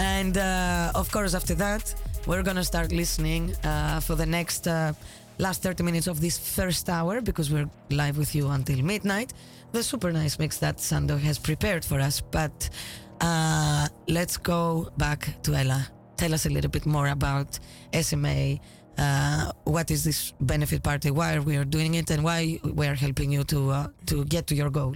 And 0.00 0.38
uh, 0.38 0.92
of 0.94 1.12
course, 1.12 1.34
after 1.34 1.54
that, 1.56 1.94
we're 2.26 2.42
gonna 2.42 2.64
start 2.64 2.92
listening 2.92 3.54
uh, 3.64 4.00
for 4.00 4.14
the 4.14 4.26
next 4.26 4.66
uh, 4.66 4.92
last 5.38 5.62
30 5.62 5.82
minutes 5.82 6.06
of 6.06 6.20
this 6.20 6.38
first 6.38 6.88
hour 6.88 7.20
because 7.20 7.50
we're 7.50 7.68
live 7.90 8.18
with 8.18 8.34
you 8.34 8.48
until 8.48 8.82
midnight. 8.82 9.32
The 9.72 9.82
super 9.82 10.12
nice 10.12 10.38
mix 10.38 10.58
that 10.58 10.78
Sando 10.78 11.18
has 11.18 11.38
prepared 11.38 11.84
for 11.84 12.00
us. 12.00 12.20
But 12.20 12.68
uh, 13.20 13.88
let's 14.08 14.36
go 14.36 14.90
back 14.96 15.42
to 15.42 15.54
Ella. 15.54 15.88
Tell 16.16 16.34
us 16.34 16.46
a 16.46 16.50
little 16.50 16.70
bit 16.70 16.86
more 16.86 17.08
about 17.08 17.58
SMA. 17.94 18.58
Uh, 18.98 19.52
what 19.64 19.90
is 19.90 20.04
this 20.04 20.32
benefit 20.40 20.82
party? 20.82 21.10
Why 21.10 21.38
we 21.38 21.56
are 21.56 21.64
doing 21.64 21.94
it, 21.94 22.10
and 22.10 22.22
why 22.22 22.60
we 22.62 22.86
are 22.86 22.94
helping 22.94 23.32
you 23.32 23.44
to 23.44 23.70
uh, 23.70 23.86
to 24.06 24.24
get 24.26 24.46
to 24.48 24.54
your 24.54 24.68
goal? 24.68 24.94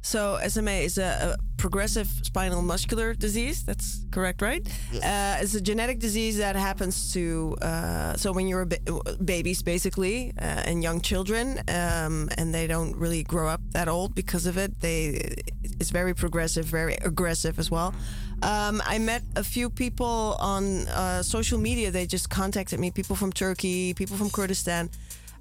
So 0.00 0.38
SMA 0.46 0.82
is 0.84 0.98
a, 0.98 1.36
a 1.36 1.58
progressive 1.58 2.08
spinal 2.22 2.62
muscular 2.62 3.14
disease. 3.14 3.64
That's 3.64 4.04
correct, 4.10 4.40
right? 4.40 4.66
Uh, 4.94 5.38
it's 5.40 5.54
a 5.54 5.60
genetic 5.60 5.98
disease 5.98 6.38
that 6.38 6.56
happens 6.56 7.12
to. 7.12 7.56
Uh, 7.60 8.16
so 8.16 8.32
when 8.32 8.46
you're 8.48 8.62
a 8.62 8.66
ba- 8.66 9.16
babies, 9.24 9.62
basically, 9.62 10.32
uh, 10.38 10.62
and 10.68 10.82
young 10.82 11.00
children, 11.00 11.58
um, 11.68 12.28
and 12.38 12.54
they 12.54 12.66
don't 12.66 12.96
really 12.96 13.22
grow 13.22 13.48
up 13.48 13.60
that 13.72 13.88
old 13.88 14.14
because 14.14 14.46
of 14.46 14.56
it. 14.56 14.80
They 14.80 15.34
it's 15.80 15.90
very 15.90 16.14
progressive, 16.14 16.64
very 16.64 16.94
aggressive 16.94 17.58
as 17.58 17.70
well. 17.70 17.94
Um, 18.42 18.80
I 18.86 18.98
met 18.98 19.22
a 19.36 19.42
few 19.42 19.68
people 19.68 20.36
on 20.38 20.86
uh, 20.88 21.22
social 21.22 21.58
media. 21.58 21.90
They 21.90 22.06
just 22.06 22.30
contacted 22.30 22.78
me. 22.78 22.90
People 22.90 23.16
from 23.16 23.32
Turkey, 23.32 23.94
people 23.94 24.16
from 24.16 24.30
Kurdistan. 24.30 24.90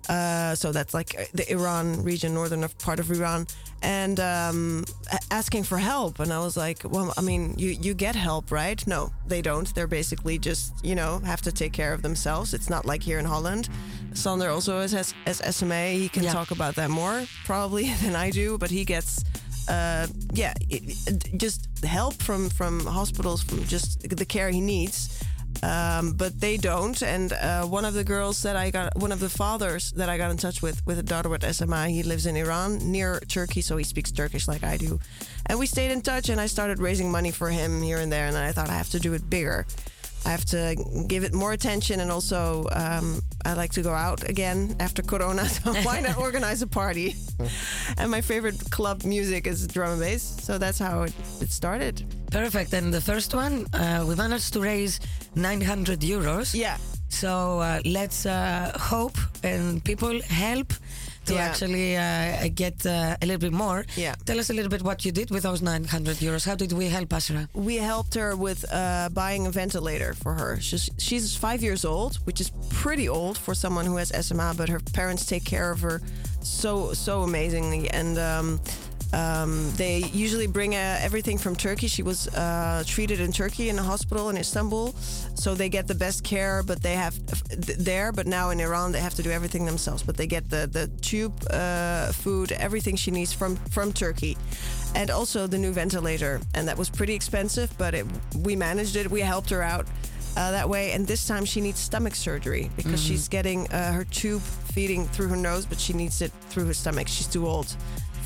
Uh, 0.09 0.55
so 0.55 0.71
that's 0.71 0.93
like 0.93 1.15
uh, 1.19 1.23
the 1.33 1.51
Iran 1.51 2.01
region, 2.03 2.33
northern 2.33 2.63
of- 2.63 2.77
part 2.79 2.99
of 2.99 3.11
Iran, 3.11 3.45
and 3.81 4.19
um, 4.19 4.85
asking 5.31 5.63
for 5.65 5.77
help. 5.77 6.19
And 6.19 6.31
I 6.31 6.39
was 6.39 6.55
like, 6.55 6.79
well, 6.85 7.13
I 7.17 7.21
mean, 7.21 7.53
you 7.57 7.69
you 7.81 7.93
get 7.93 8.15
help, 8.15 8.51
right? 8.51 8.81
No, 8.87 9.11
they 9.27 9.41
don't. 9.41 9.67
They're 9.75 9.87
basically 9.99 10.37
just 10.39 10.73
you 10.85 10.95
know 10.95 11.19
have 11.25 11.41
to 11.41 11.51
take 11.51 11.73
care 11.73 11.93
of 11.93 12.01
themselves. 12.01 12.53
It's 12.53 12.69
not 12.69 12.85
like 12.85 13.03
here 13.03 13.19
in 13.19 13.25
Holland. 13.25 13.67
Sander 14.13 14.49
also 14.49 14.79
has, 14.81 14.91
has, 14.93 15.13
has 15.25 15.55
SMA. 15.55 15.89
He 15.99 16.09
can 16.09 16.23
Yeah. 16.23 16.33
talk 16.33 16.51
about 16.51 16.75
that 16.75 16.89
more 16.89 17.25
probably 17.45 17.93
than 18.03 18.15
I 18.15 18.31
do, 18.31 18.57
but 18.57 18.69
he 18.71 18.85
gets. 18.85 19.23
Uh, 19.69 20.07
yeah, 20.33 20.53
it, 20.69 20.81
it- 21.07 21.37
just 21.37 21.67
help 21.83 22.13
from 22.23 22.49
from 22.49 22.79
hospitals, 22.85 23.43
from 23.43 23.63
just 23.67 24.07
the 24.17 24.25
care 24.25 24.49
he 24.49 24.61
needs 24.61 25.09
um, 25.63 26.13
but 26.13 26.39
they 26.39 26.57
don't. 26.57 27.01
And 27.01 27.33
uh, 27.33 27.63
one 27.65 27.85
of 27.85 27.93
the 27.93 28.03
girls 28.03 28.43
that 28.43 28.55
I 28.55 28.71
got, 28.71 28.95
one 28.97 29.11
of 29.11 29.19
the 29.19 29.29
fathers 29.29 29.91
that 29.93 30.09
I 30.09 30.17
got 30.17 30.31
in 30.31 30.37
touch 30.37 30.61
with, 30.61 30.85
with 30.85 30.99
a 30.99 31.03
daughter 31.03 31.29
with 31.29 31.43
SMA, 31.55 31.89
he 31.89 32.03
lives 32.03 32.25
in 32.25 32.35
Iran 32.35 32.91
near 32.91 33.19
Turkey, 33.21 33.61
so 33.61 33.77
he 33.77 33.83
speaks 33.83 34.11
Turkish 34.11 34.47
like 34.47 34.63
I 34.63 34.77
do. 34.77 34.99
And 35.45 35.59
we 35.59 35.65
stayed 35.65 35.91
in 35.91 36.01
touch, 36.01 36.29
and 36.29 36.39
I 36.39 36.47
started 36.47 36.79
raising 36.79 37.11
money 37.11 37.31
for 37.31 37.49
him 37.49 37.81
here 37.81 37.99
and 37.99 38.11
there. 38.11 38.27
And 38.27 38.37
I 38.37 38.51
thought 38.51 38.69
I 38.69 38.73
have 38.73 38.89
to 38.89 38.99
do 38.99 39.13
it 39.13 39.29
bigger. 39.29 39.65
I 40.25 40.29
have 40.29 40.45
to 40.45 40.75
give 41.07 41.23
it 41.23 41.33
more 41.33 41.53
attention, 41.53 41.99
and 41.99 42.11
also 42.11 42.67
um, 42.71 43.21
I 43.45 43.53
like 43.53 43.71
to 43.73 43.81
go 43.81 43.93
out 43.93 44.27
again 44.29 44.75
after 44.79 45.01
Corona. 45.01 45.47
So 45.57 45.73
why 45.83 46.01
not 46.01 46.17
organize 46.17 46.61
a 46.61 46.67
party? 46.67 47.15
and 47.97 48.11
my 48.11 48.21
favorite 48.21 48.69
club 48.71 49.03
music 49.03 49.47
is 49.47 49.67
drum 49.67 49.91
and 49.91 50.01
bass, 50.01 50.23
so 50.41 50.57
that's 50.57 50.79
how 50.79 51.03
it, 51.03 51.13
it 51.41 51.51
started. 51.51 52.05
Perfect. 52.31 52.73
And 52.73 52.93
the 52.93 53.01
first 53.01 53.33
one, 53.33 53.65
uh, 53.73 54.05
we 54.07 54.15
managed 54.15 54.53
to 54.53 54.61
raise 54.61 54.99
900 55.35 56.01
euros. 56.01 56.53
Yeah. 56.53 56.77
So 57.09 57.59
uh, 57.59 57.79
let's 57.85 58.25
uh, 58.25 58.71
hope 58.79 59.17
and 59.43 59.83
people 59.83 60.21
help 60.23 60.73
to 61.27 61.33
Yeah. 61.33 61.47
actually 61.49 61.95
uh, 61.97 62.49
get 62.55 62.85
uh, 62.85 63.15
a 63.21 63.25
little 63.25 63.39
bit 63.47 63.53
more. 63.53 63.85
Yeah. 63.95 64.15
Tell 64.25 64.39
us 64.39 64.49
a 64.49 64.53
little 64.53 64.69
bit 64.69 64.81
what 64.81 65.05
you 65.05 65.11
did 65.11 65.29
with 65.31 65.43
those 65.43 65.61
900 65.61 66.17
euros. 66.17 66.45
How 66.45 66.55
did 66.55 66.71
we 66.73 66.85
help 66.89 67.13
Asra? 67.13 67.47
we 67.53 67.75
helped 67.75 68.13
her 68.15 68.35
with 68.35 68.65
uh, 68.71 69.09
buying 69.13 69.47
a 69.47 69.51
ventilator 69.51 70.13
for 70.13 70.33
her. 70.33 70.59
She's, 70.61 70.89
she's 70.97 71.35
five 71.35 71.61
years 71.61 71.83
old, 71.85 72.15
which 72.25 72.39
is 72.41 72.49
pretty 72.69 73.07
old 73.09 73.37
for 73.37 73.53
someone 73.55 73.85
who 73.85 73.97
has 73.97 74.09
SMA, 74.25 74.53
but 74.57 74.69
her 74.69 74.79
parents 74.93 75.25
take 75.25 75.43
care 75.45 75.71
of 75.71 75.79
her 75.81 76.01
so, 76.41 76.93
so 76.93 77.23
amazingly. 77.23 77.89
And 77.89 78.17
um, 78.17 78.59
um, 79.13 79.71
they 79.75 79.99
usually 79.99 80.47
bring 80.47 80.75
uh, 80.75 80.99
everything 81.01 81.37
from 81.37 81.55
Turkey. 81.55 81.87
She 81.87 82.03
was 82.03 82.27
uh, 82.29 82.83
treated 82.85 83.19
in 83.19 83.31
Turkey 83.31 83.69
in 83.69 83.79
a 83.79 83.83
hospital 83.83 84.29
in 84.29 84.37
Istanbul, 84.37 84.93
so 85.35 85.55
they 85.55 85.69
get 85.69 85.87
the 85.87 85.95
best 85.95 86.23
care. 86.23 86.61
But 86.63 86.81
they 86.81 86.95
have 86.95 87.15
th- 87.25 87.77
there, 87.77 88.11
but 88.11 88.27
now 88.27 88.49
in 88.49 88.59
Iran 88.59 88.91
they 88.91 88.99
have 88.99 89.15
to 89.15 89.23
do 89.23 89.31
everything 89.31 89.65
themselves. 89.65 90.03
But 90.03 90.17
they 90.17 90.27
get 90.27 90.49
the 90.49 90.67
the 90.67 90.87
tube 91.01 91.33
uh, 91.49 92.11
food, 92.11 92.51
everything 92.51 92.95
she 92.95 93.11
needs 93.11 93.31
from 93.33 93.55
from 93.71 93.93
Turkey, 93.93 94.37
and 94.93 95.09
also 95.09 95.47
the 95.47 95.57
new 95.57 95.71
ventilator. 95.71 96.41
And 96.53 96.67
that 96.67 96.77
was 96.77 96.89
pretty 96.89 97.13
expensive, 97.13 97.75
but 97.77 97.93
it, 97.93 98.05
we 98.43 98.55
managed 98.55 98.97
it. 98.97 99.09
We 99.09 99.21
helped 99.21 99.49
her 99.51 99.61
out. 99.61 99.87
Uh, 100.35 100.51
that 100.51 100.69
way, 100.69 100.91
and 100.91 101.07
this 101.07 101.25
time 101.25 101.45
she 101.45 101.59
needs 101.61 101.79
stomach 101.79 102.13
surgery 102.13 102.69
because 102.75 103.01
she's 103.01 103.27
getting 103.27 103.67
uh, 103.71 103.91
her 103.91 104.03
tube 104.03 104.43
feeding 104.43 105.07
through 105.07 105.27
her 105.29 105.35
nose, 105.35 105.65
but 105.65 105.79
she 105.79 105.93
needs 105.93 106.21
it 106.21 106.31
through 106.49 106.65
her 106.65 106.75
stomach. 106.75 107.07
She's 107.07 107.25
too 107.25 107.47
old 107.47 107.75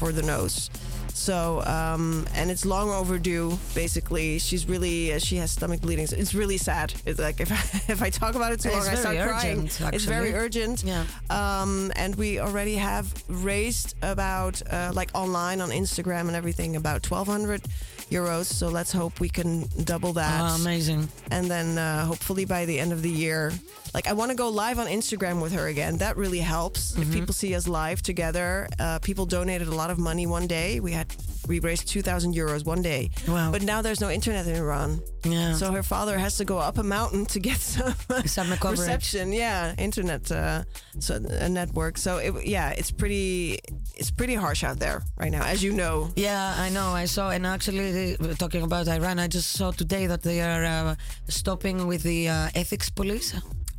for 0.01 0.11
the 0.11 0.23
nose. 0.23 0.69
So, 1.13 1.61
um, 1.77 2.25
and 2.33 2.49
it's 2.49 2.65
long 2.65 2.89
overdue. 2.89 3.47
Basically, 3.75 4.39
she's 4.39 4.63
really 4.67 5.13
uh, 5.13 5.19
she 5.19 5.35
has 5.37 5.51
stomach 5.51 5.81
bleeding. 5.81 6.07
So 6.07 6.15
it's 6.17 6.33
really 6.33 6.57
sad. 6.57 6.87
It's 7.05 7.19
like 7.19 7.39
if 7.45 7.51
I, 7.51 7.61
if 7.93 8.01
I 8.01 8.09
talk 8.09 8.33
about 8.35 8.51
it 8.53 8.59
too 8.61 8.71
long, 8.71 8.87
I 8.87 8.95
start 8.95 9.15
very 9.17 9.29
crying. 9.29 9.59
urgent, 9.65 9.93
It's 9.93 10.05
very 10.05 10.33
urgent. 10.33 10.83
Yeah. 10.83 11.03
Um, 11.29 11.91
and 11.95 12.15
we 12.15 12.39
already 12.39 12.75
have 12.75 13.05
raised 13.27 13.89
about 14.01 14.55
uh, 14.71 14.91
like 14.99 15.11
online 15.13 15.61
on 15.61 15.69
Instagram 15.69 16.21
and 16.29 16.35
everything 16.41 16.75
about 16.77 17.05
1,200 17.05 17.61
euros. 18.09 18.45
So 18.45 18.69
let's 18.69 18.91
hope 18.91 19.19
we 19.19 19.29
can 19.29 19.65
double 19.83 20.13
that 20.13 20.41
Ah, 20.41 20.55
amazing. 20.55 21.07
and 21.29 21.45
then 21.51 21.77
uh, 21.77 22.05
hopefully 22.05 22.45
by 22.45 22.65
the 22.65 22.79
end 22.79 22.91
of 22.93 23.01
the 23.03 23.11
year 23.25 23.51
like 23.93 24.07
i 24.07 24.13
want 24.13 24.29
to 24.31 24.35
go 24.35 24.49
live 24.49 24.79
on 24.79 24.87
instagram 24.87 25.41
with 25.41 25.51
her 25.53 25.67
again 25.67 25.97
that 25.97 26.17
really 26.17 26.39
helps 26.39 26.91
Mm-hmm. 26.91 27.01
if 27.03 27.11
people 27.13 27.33
see 27.33 27.55
us 27.55 27.67
live 27.67 28.01
together 28.01 28.67
uh, 28.79 28.99
people 28.99 29.25
donated 29.25 29.67
a 29.67 29.75
lot 29.75 29.89
of 29.91 29.97
money 29.97 30.25
one 30.27 30.47
day 30.47 30.79
we 30.79 30.91
had 30.91 31.07
we 31.47 31.59
raised 31.59 31.87
2000 31.87 32.33
euros 32.35 32.65
one 32.65 32.81
day 32.81 33.09
Wow. 33.27 33.51
but 33.51 33.61
now 33.63 33.81
there's 33.81 33.99
no 34.01 34.09
internet 34.09 34.45
in 34.47 34.55
iran 34.55 34.99
Yeah. 35.25 35.53
so 35.53 35.71
her 35.71 35.83
father 35.83 36.17
has 36.17 36.37
to 36.37 36.45
go 36.45 36.57
up 36.59 36.77
a 36.77 36.83
mountain 36.83 37.25
to 37.27 37.39
get 37.39 37.57
some, 37.57 37.93
Some 38.25 38.49
reception 38.71 39.31
yeah 39.33 39.73
internet 39.77 40.31
uh, 40.31 40.63
so 40.99 41.15
a 41.47 41.49
network 41.49 41.97
so 41.97 42.17
it, 42.17 42.45
yeah 42.45 42.69
it's 42.79 42.91
pretty 42.91 43.59
it's 43.95 44.11
pretty 44.11 44.35
harsh 44.35 44.63
out 44.63 44.79
there 44.79 45.01
right 45.17 45.31
now 45.31 45.43
as 45.43 45.61
you 45.63 45.71
know 45.73 46.09
Yeah, 46.15 46.55
I 46.65 46.69
know. 46.69 46.89
I 47.03 47.05
saw, 47.07 47.29
and 47.31 47.45
actually, 47.45 48.15
uh, 48.17 48.33
talking 48.35 48.63
about 48.63 48.87
Iran, 48.87 49.19
I 49.19 49.27
just 49.27 49.49
saw 49.57 49.71
today 49.71 50.07
that 50.07 50.21
they 50.21 50.39
are 50.41 50.63
uh, 50.65 50.95
stopping 51.27 51.87
with 51.87 52.01
the 52.03 52.29
uh, 52.29 52.49
ethics 52.61 52.89
police. 52.89 53.33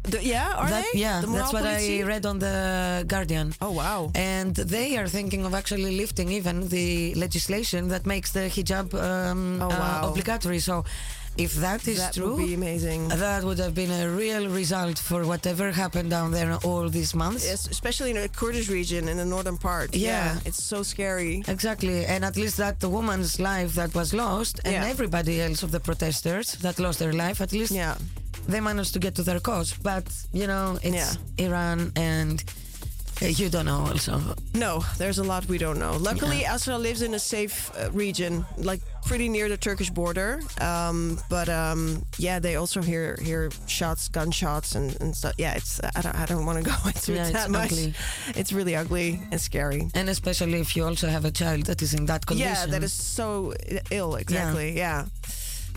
The- 0.05 0.25
yeah 0.25 0.53
are 0.61 0.69
That- 0.69 0.85
they 0.93 1.01
Yeah, 1.01 1.21
The 1.21 1.27
that's 1.29 1.53
what 1.53 1.65
I 1.67 2.03
read 2.03 2.25
on 2.27 2.39
the 2.39 3.05
Guardian. 3.07 3.55
oh 3.61 3.71
wow 3.71 4.11
And 4.15 4.55
they 4.57 4.97
are 4.99 5.09
thinking 5.09 5.45
of 5.47 5.55
actually 5.55 5.97
lifting 5.97 6.29
even 6.39 6.69
the 6.69 7.15
legislation 7.15 7.89
that 7.89 8.05
makes 8.07 8.33
the 8.33 8.45
hijab 8.57 8.87
um, 8.95 9.61
Oh, 9.63 9.67
uh, 9.67 9.69
wow. 9.83 10.09
obligatory. 10.11 10.59
So, 10.59 10.85
if 11.47 11.53
that 11.67 11.81
is 11.89 11.99
that 11.99 12.13
true, 12.15 12.35
would 12.37 12.47
be 12.47 12.53
amazing 12.53 13.09
that 13.09 13.43
would 13.43 13.59
have 13.59 13.75
been 13.75 13.91
a 13.91 14.07
real 14.23 14.45
result 14.61 14.99
for 14.99 15.21
whatever 15.25 15.73
happened 15.73 16.11
down 16.11 16.31
there 16.33 16.53
all 16.69 16.87
these 16.91 17.15
months. 17.15 17.43
Yes, 17.47 17.61
especially 17.77 18.11
in 18.11 18.17
the 18.21 18.29
Kurdish 18.29 18.69
region 18.69 19.09
in 19.09 19.17
the 19.17 19.25
northern 19.25 19.57
part. 19.57 19.89
Yeah. 19.95 20.39
it's 20.49 20.63
so 20.63 20.83
scary. 20.83 21.43
Exactly, 21.49 22.05
and 22.13 22.21
at 22.31 22.37
least 22.37 22.57
that 22.59 22.81
the 22.81 22.89
woman's 22.99 23.33
life 23.41 23.73
that 23.81 23.95
was 23.95 24.13
lost, 24.13 24.55
and 24.67 24.75
Yeah. 24.75 24.93
everybody 24.95 25.41
else 25.41 25.63
of 25.67 25.71
the 25.71 25.81
protesters 25.81 26.47
that 26.65 26.79
lost 26.79 26.99
their 26.99 27.15
life, 27.25 27.41
at 27.41 27.53
least 27.53 27.73
Yeah, 27.73 27.95
they 28.49 28.61
managed 28.61 28.93
to 28.95 28.99
get 28.99 29.15
to 29.17 29.23
their 29.23 29.41
cause. 29.41 29.75
But 29.83 30.05
you 30.33 30.47
know, 30.47 30.79
it's 30.83 31.19
Iran, 31.39 31.93
and 31.97 32.43
uh, 33.23 33.27
you 33.27 33.49
don't 33.49 33.67
know 33.67 33.87
also. 33.87 34.21
no, 34.55 34.83
there's 34.99 35.19
a 35.19 35.25
lot 35.25 35.47
we 35.49 35.59
don't 35.59 35.79
know. 35.79 35.97
Luckily, 35.97 36.45
Asra 36.45 36.77
lives 36.79 37.03
in 37.03 37.15
a 37.15 37.19
safe 37.19 37.71
uh, 37.77 37.91
region, 37.93 38.45
like 38.57 38.81
pretty 39.07 39.29
near 39.29 39.49
the 39.49 39.57
Turkish 39.57 39.91
border. 39.91 40.41
Um, 40.61 41.19
but 41.29 41.49
um, 41.49 42.03
yeah, 42.19 42.41
they 42.41 42.57
also 42.57 42.81
hear 42.83 43.17
hear 43.23 43.51
shots, 43.67 44.09
gunshots, 44.09 44.75
and, 44.75 44.97
and 45.01 45.15
stuff. 45.15 45.35
Yeah, 45.39 45.55
it's 45.57 45.81
I 45.97 46.01
don't, 46.01 46.15
I 46.17 46.27
don't 46.27 46.47
want 46.47 46.65
to 46.65 46.71
go 46.71 46.77
into 46.87 47.13
Yeah, 47.13 47.29
it 47.29 47.35
it's 47.37 47.49
much. 47.49 47.73
ugly. 47.73 47.95
It's 48.35 48.53
really 48.53 48.75
ugly 48.77 49.21
and 49.31 49.41
scary. 49.41 49.89
And 49.95 50.09
especially 50.09 50.61
if 50.61 50.75
you 50.77 50.85
also 50.85 51.09
have 51.09 51.25
a 51.25 51.31
child 51.31 51.67
that 51.67 51.81
is 51.83 51.95
in 51.95 52.07
that 52.07 52.27
condition. 52.27 52.53
Yeah, 52.53 52.67
that 52.67 52.83
is 52.83 52.93
so 52.93 53.53
ill. 53.91 54.17
Exactly. 54.17 54.73
Yeah. 54.77 55.05
Yeah, 55.05 55.07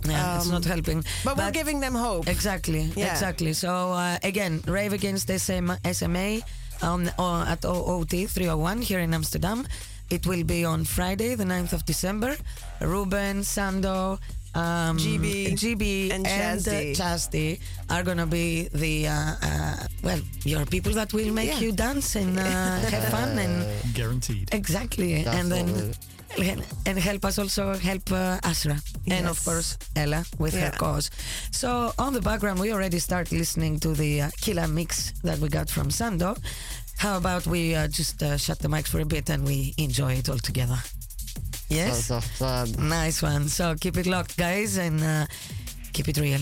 it's 0.10 0.46
Um, 0.46 0.52
not 0.52 0.66
helping. 0.66 1.04
But, 1.24 1.38
we're 1.38 1.52
giving 1.52 1.80
them 1.80 1.96
hope. 1.96 2.28
Exactly, 2.28 2.92
Yeah. 2.96 3.12
exactly. 3.12 3.54
So 3.54 3.70
uh, 3.94 4.18
again, 4.24 4.62
Rave 4.68 4.94
Against 4.94 5.28
SMA, 5.40 5.78
SMA 5.94 6.42
on, 6.82 7.12
on, 7.18 7.48
at 7.48 7.64
OOT 7.66 8.28
301 8.30 8.82
here 8.82 9.00
in 9.00 9.14
Amsterdam. 9.14 9.66
It 10.10 10.26
will 10.28 10.44
be 10.44 10.64
on 10.66 10.86
Friday, 10.86 11.36
the 11.36 11.46
9th 11.46 11.74
of 11.74 11.84
December. 11.86 12.38
Ruben, 12.80 13.42
Sando, 13.42 14.20
um, 14.54 14.98
GB, 14.98 15.54
GB, 15.58 16.12
and 16.12 16.28
and, 16.28 16.68
uh, 16.68 16.72
Chaz 16.94 17.30
T. 17.32 17.58
Chasti 17.58 17.60
are 17.90 18.04
gonna 18.04 18.28
be 18.28 18.70
the 18.72 19.08
uh, 19.08 19.34
uh, 19.42 19.76
well, 20.04 20.22
your 20.44 20.66
people 20.68 20.94
that 20.94 21.12
will 21.12 21.32
make 21.34 21.50
Yeah. 21.50 21.60
you 21.60 21.72
dance 21.72 22.16
and 22.16 22.38
uh, 22.38 22.44
have 22.94 23.10
fun 23.10 23.38
and 23.40 23.66
Guaranteed. 23.96 24.50
exactly, 24.54 25.26
and 25.26 25.52
then 25.52 25.66
Definitely. 25.66 25.94
And, 26.86 27.00
help 27.00 27.26
us 27.26 27.40
also 27.40 27.74
help 27.76 28.12
uh, 28.12 28.40
Asra 28.44 28.78
and 29.08 29.28
of 29.28 29.44
course 29.44 29.78
Ella 29.96 30.24
with 30.40 30.54
her 30.54 30.72
cause. 30.72 31.10
So 31.52 31.92
on 31.98 32.14
the 32.14 32.22
background, 32.22 32.60
we 32.60 32.74
already 32.74 33.00
start 33.00 33.32
listening 33.32 33.80
to 33.82 33.94
the 33.94 34.22
uh, 34.22 34.30
killer 34.42 34.68
mix 34.68 35.12
that 35.24 35.40
we 35.40 35.50
got 35.50 35.70
from 35.70 35.90
Sando. 35.90 36.38
How 36.98 37.18
about 37.18 37.46
we 37.48 37.76
uh, 37.76 37.88
just 37.88 38.24
uh, 38.24 38.38
shut 38.38 38.60
the 38.60 38.68
mics 38.68 38.88
for 38.88 39.00
a 39.00 39.06
bit 39.06 39.30
and 39.30 39.46
we 39.46 39.74
enjoy 39.78 40.14
it 40.14 40.30
all 40.30 40.38
together? 40.38 40.78
Yes, 41.70 42.12
fun. 42.38 42.72
nice 42.78 43.22
one. 43.22 43.50
So 43.50 43.76
keep 43.76 43.98
it 43.98 44.06
locked, 44.06 44.38
guys, 44.38 44.78
and 44.78 45.04
uh, 45.04 45.26
keep 45.94 46.08
it 46.08 46.18
real. 46.18 46.42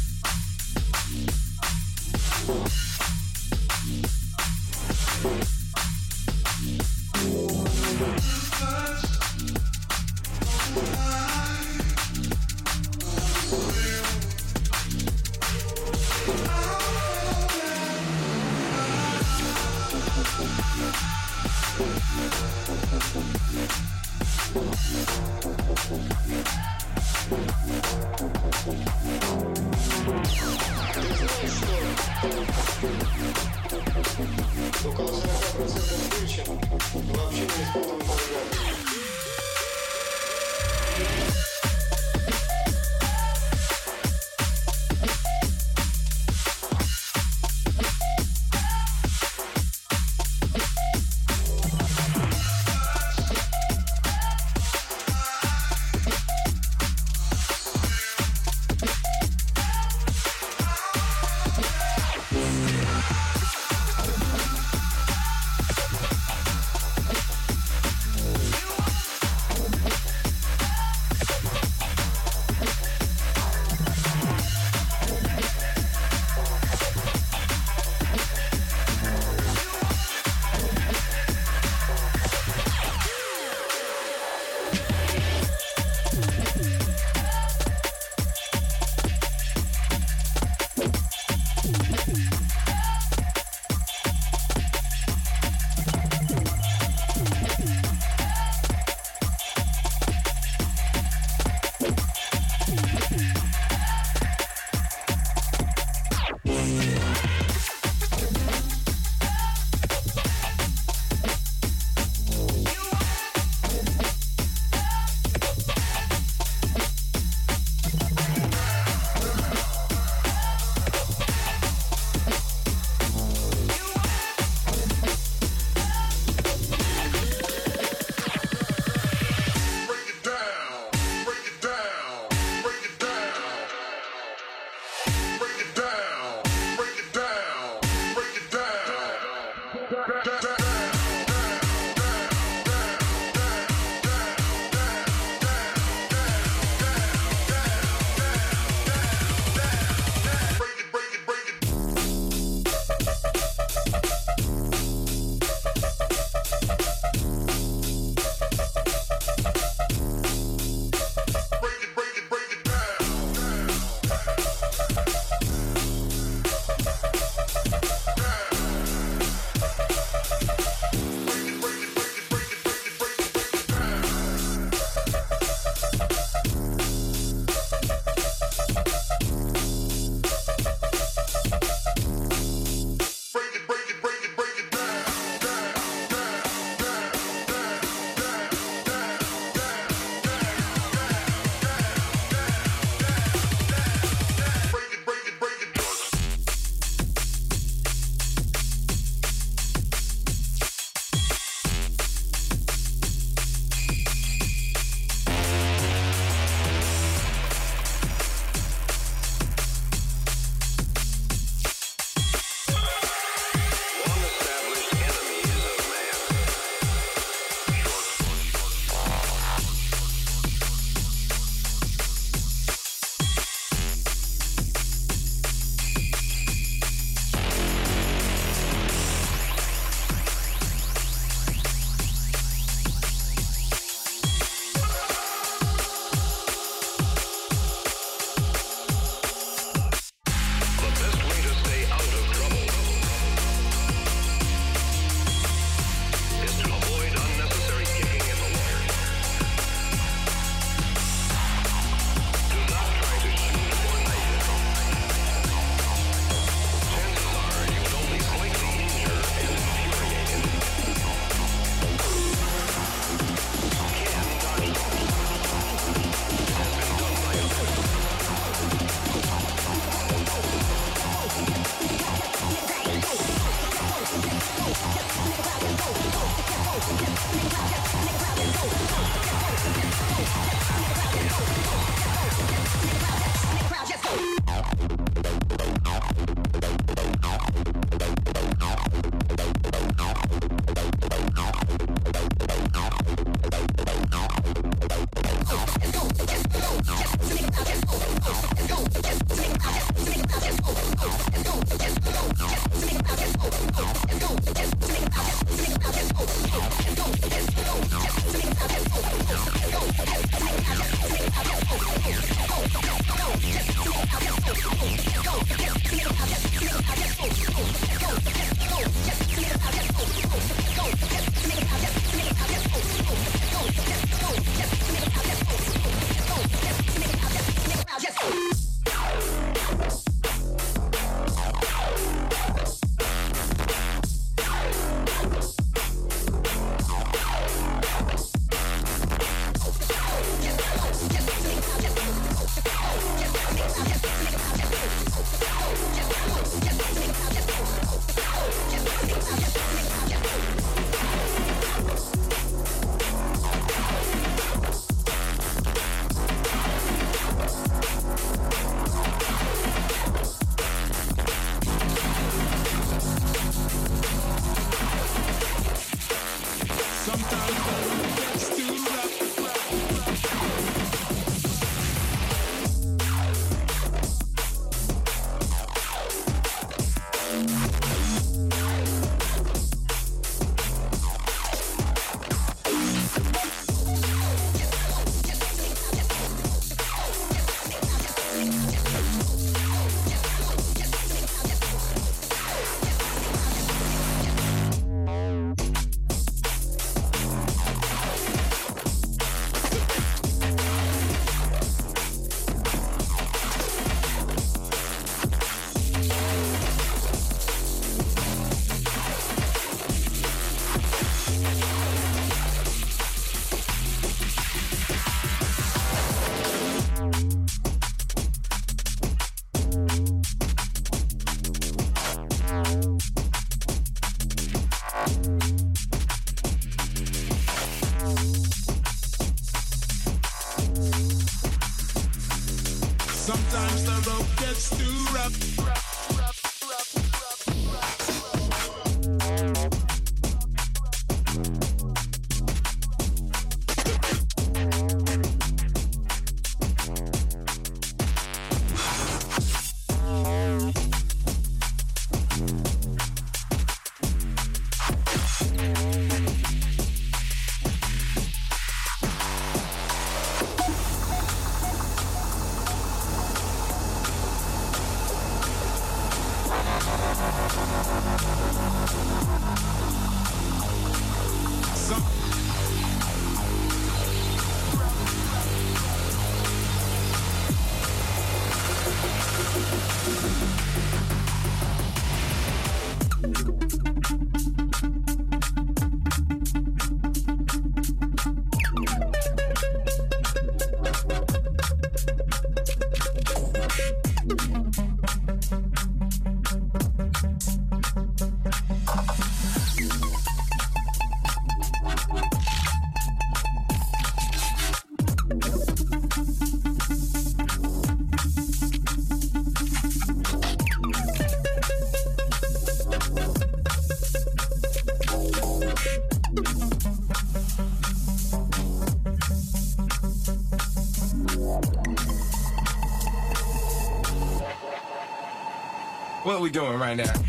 we 526.41 526.49
doing 526.49 526.79
right 526.79 526.97
now? 526.97 527.20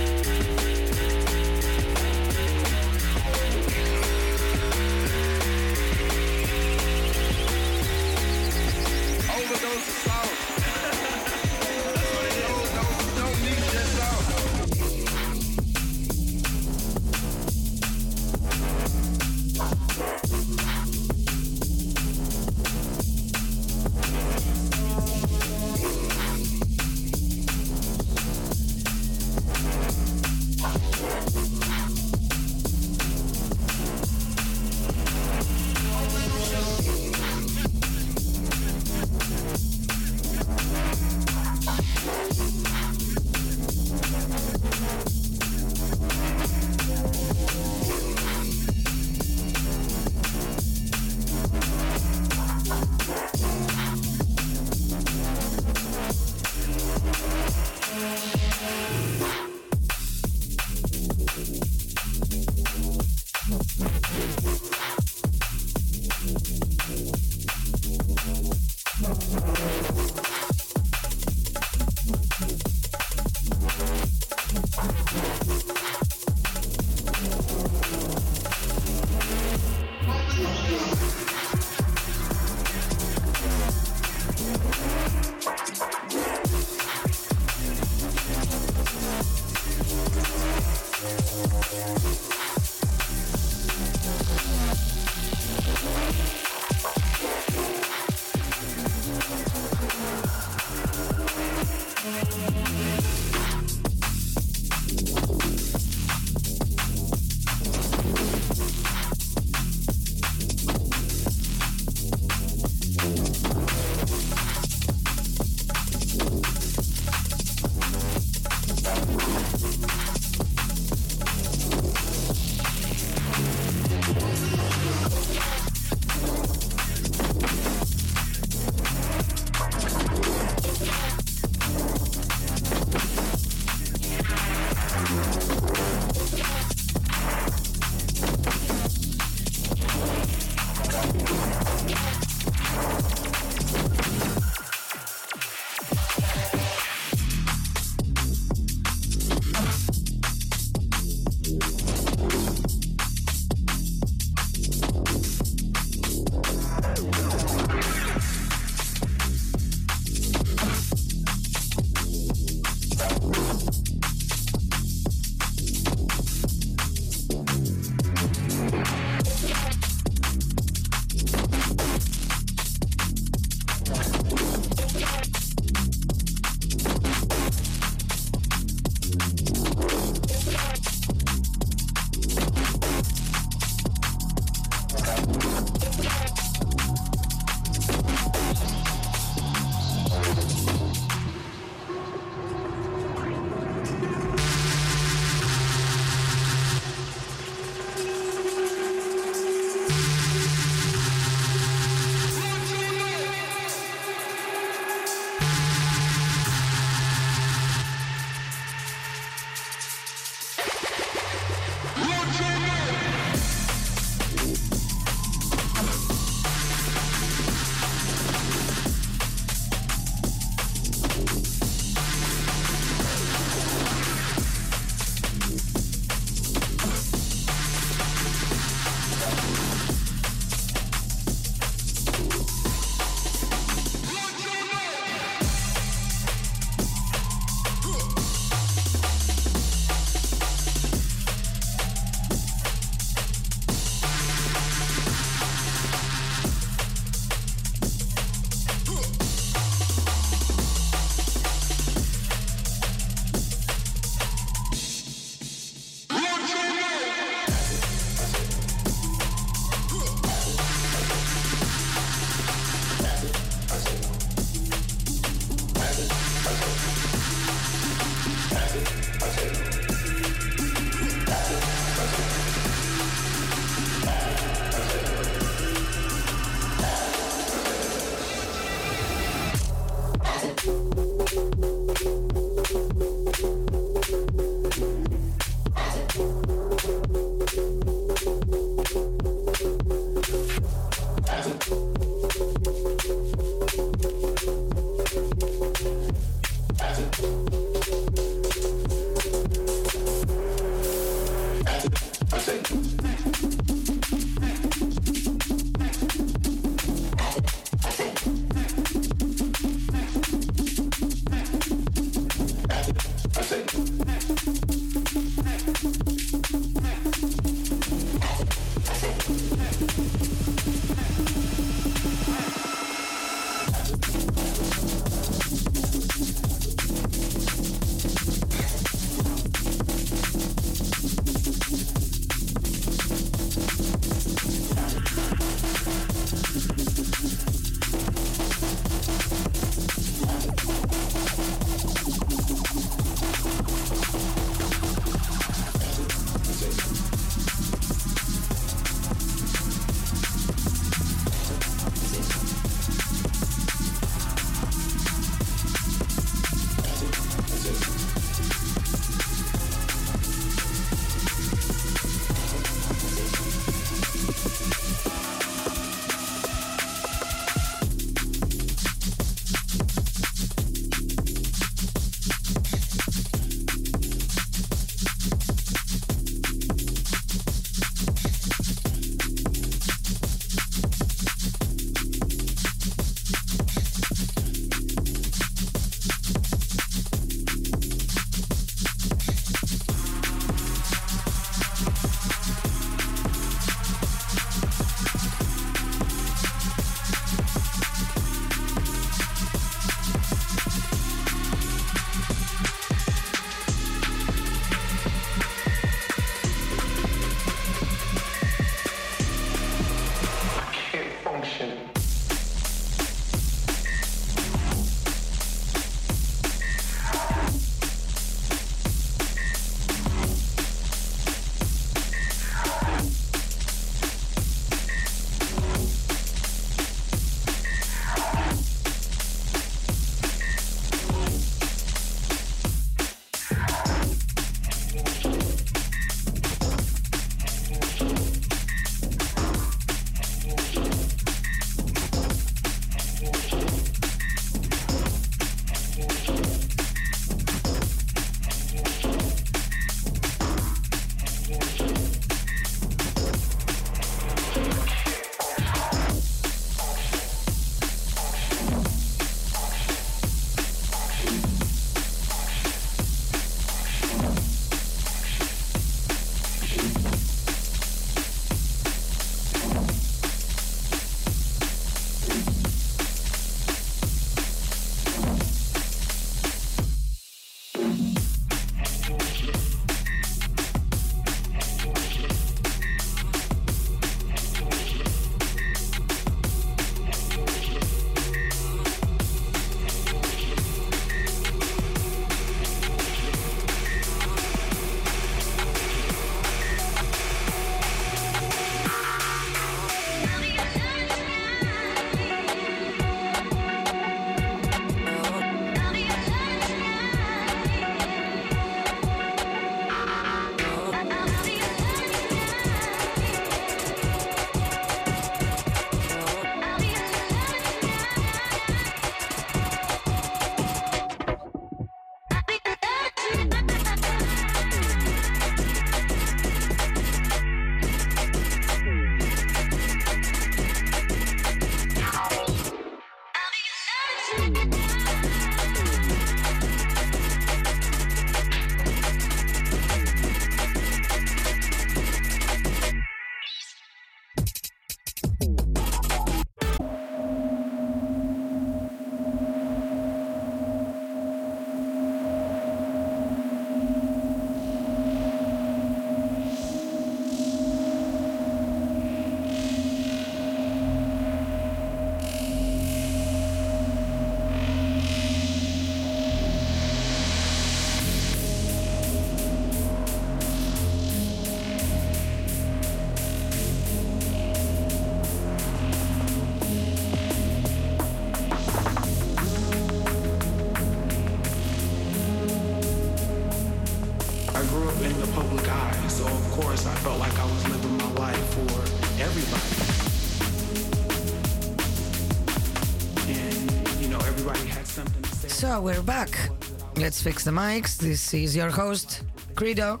We're 595.86 596.02
back. 596.02 596.50
Let's 596.96 597.22
fix 597.22 597.44
the 597.44 597.52
mics. 597.52 597.96
This 597.96 598.34
is 598.34 598.56
your 598.56 598.70
host, 598.70 599.22
Credo. 599.54 600.00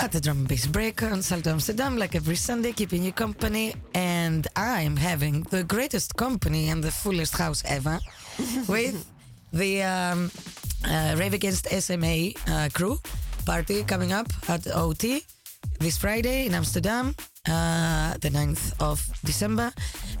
At 0.00 0.12
the 0.12 0.20
drum 0.20 0.40
and 0.40 0.48
bass 0.48 0.66
break 0.66 1.02
on 1.02 1.22
Salto 1.22 1.48
Amsterdam, 1.48 1.96
like 1.96 2.14
every 2.14 2.36
Sunday, 2.36 2.72
keeping 2.72 3.02
you 3.02 3.12
company. 3.12 3.74
And 3.94 4.46
I'm 4.54 4.94
having 4.94 5.44
the 5.44 5.64
greatest 5.64 6.16
company 6.16 6.68
and 6.68 6.84
the 6.84 6.90
fullest 6.90 7.34
house 7.38 7.62
ever 7.64 7.98
with 8.68 9.06
the 9.54 9.82
um, 9.84 10.30
uh, 10.84 11.16
Rave 11.16 11.32
Against 11.32 11.70
SMA 11.70 12.32
uh, 12.46 12.68
crew 12.74 12.98
party 13.46 13.84
coming 13.84 14.12
up 14.12 14.28
at 14.50 14.66
OT 14.66 15.24
this 15.80 15.96
Friday 15.96 16.44
in 16.44 16.52
Amsterdam, 16.52 17.14
uh, 17.48 18.14
the 18.20 18.30
9th 18.30 18.72
of 18.80 19.06
December. 19.24 19.72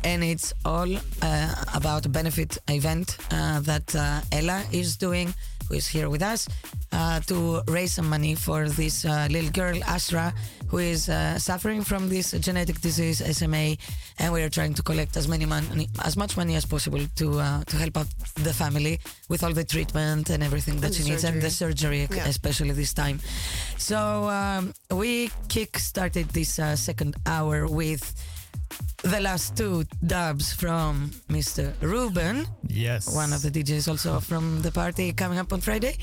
And 0.04 0.22
it's 0.22 0.52
all 0.64 0.88
uh, 1.22 1.54
about 1.74 2.06
a 2.06 2.08
benefit 2.08 2.58
event 2.68 3.16
uh, 3.30 3.60
that 3.60 3.94
uh, 3.94 4.20
Ella 4.32 4.62
is 4.72 4.96
doing, 4.96 5.34
who 5.68 5.74
is 5.74 5.86
here 5.86 6.08
with 6.08 6.22
us, 6.22 6.48
uh, 6.92 7.20
to 7.26 7.60
raise 7.68 7.92
some 7.92 8.08
money 8.08 8.34
for 8.34 8.68
this 8.68 9.04
uh, 9.04 9.26
little 9.30 9.50
girl, 9.50 9.78
Asra, 9.84 10.32
who 10.68 10.78
is 10.78 11.08
uh, 11.08 11.38
suffering 11.38 11.82
from 11.82 12.08
this 12.08 12.32
genetic 12.32 12.80
disease, 12.80 13.22
SMA. 13.36 13.76
And 14.18 14.32
we 14.32 14.42
are 14.42 14.48
trying 14.50 14.74
to 14.74 14.82
collect 14.82 15.16
as 15.16 15.28
many 15.28 15.44
money, 15.46 15.88
as 16.04 16.16
much 16.16 16.36
money 16.36 16.54
as 16.56 16.64
possible 16.64 17.00
to 17.16 17.38
uh, 17.40 17.64
to 17.64 17.76
help 17.76 17.96
out 17.96 18.06
the 18.42 18.52
family 18.52 18.98
with 19.28 19.42
all 19.44 19.52
the 19.52 19.64
treatment 19.64 20.30
and 20.30 20.42
everything 20.42 20.76
that 20.80 20.86
And 20.86 20.94
she 20.96 21.04
needs, 21.10 21.24
and 21.24 21.40
the 21.42 21.50
surgery, 21.50 22.08
Yeah. 22.10 22.26
especially 22.28 22.72
this 22.72 22.92
time. 22.94 23.20
So 23.78 23.98
um, 24.30 24.72
we 24.90 25.30
kick 25.48 25.78
started 25.78 26.28
this 26.30 26.58
uh, 26.58 26.76
second 26.76 27.16
hour 27.26 27.66
with 27.66 28.02
the 29.02 29.20
last 29.20 29.56
two 29.56 29.84
dubs 30.06 30.52
from 30.52 31.10
Mr. 31.28 31.72
Ruben, 31.80 32.46
Yes. 32.68 33.14
one 33.14 33.32
of 33.32 33.42
the 33.42 33.50
DJs 33.50 33.88
also 33.88 34.20
from 34.20 34.62
the 34.62 34.70
party 34.72 35.12
coming 35.12 35.38
up 35.38 35.52
on 35.52 35.60
Friday. 35.60 35.96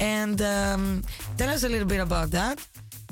And 0.00 0.40
um, 0.42 1.04
tell 1.36 1.50
us 1.50 1.62
a 1.64 1.68
little 1.68 1.86
bit 1.88 2.00
about 2.00 2.30
that. 2.32 2.58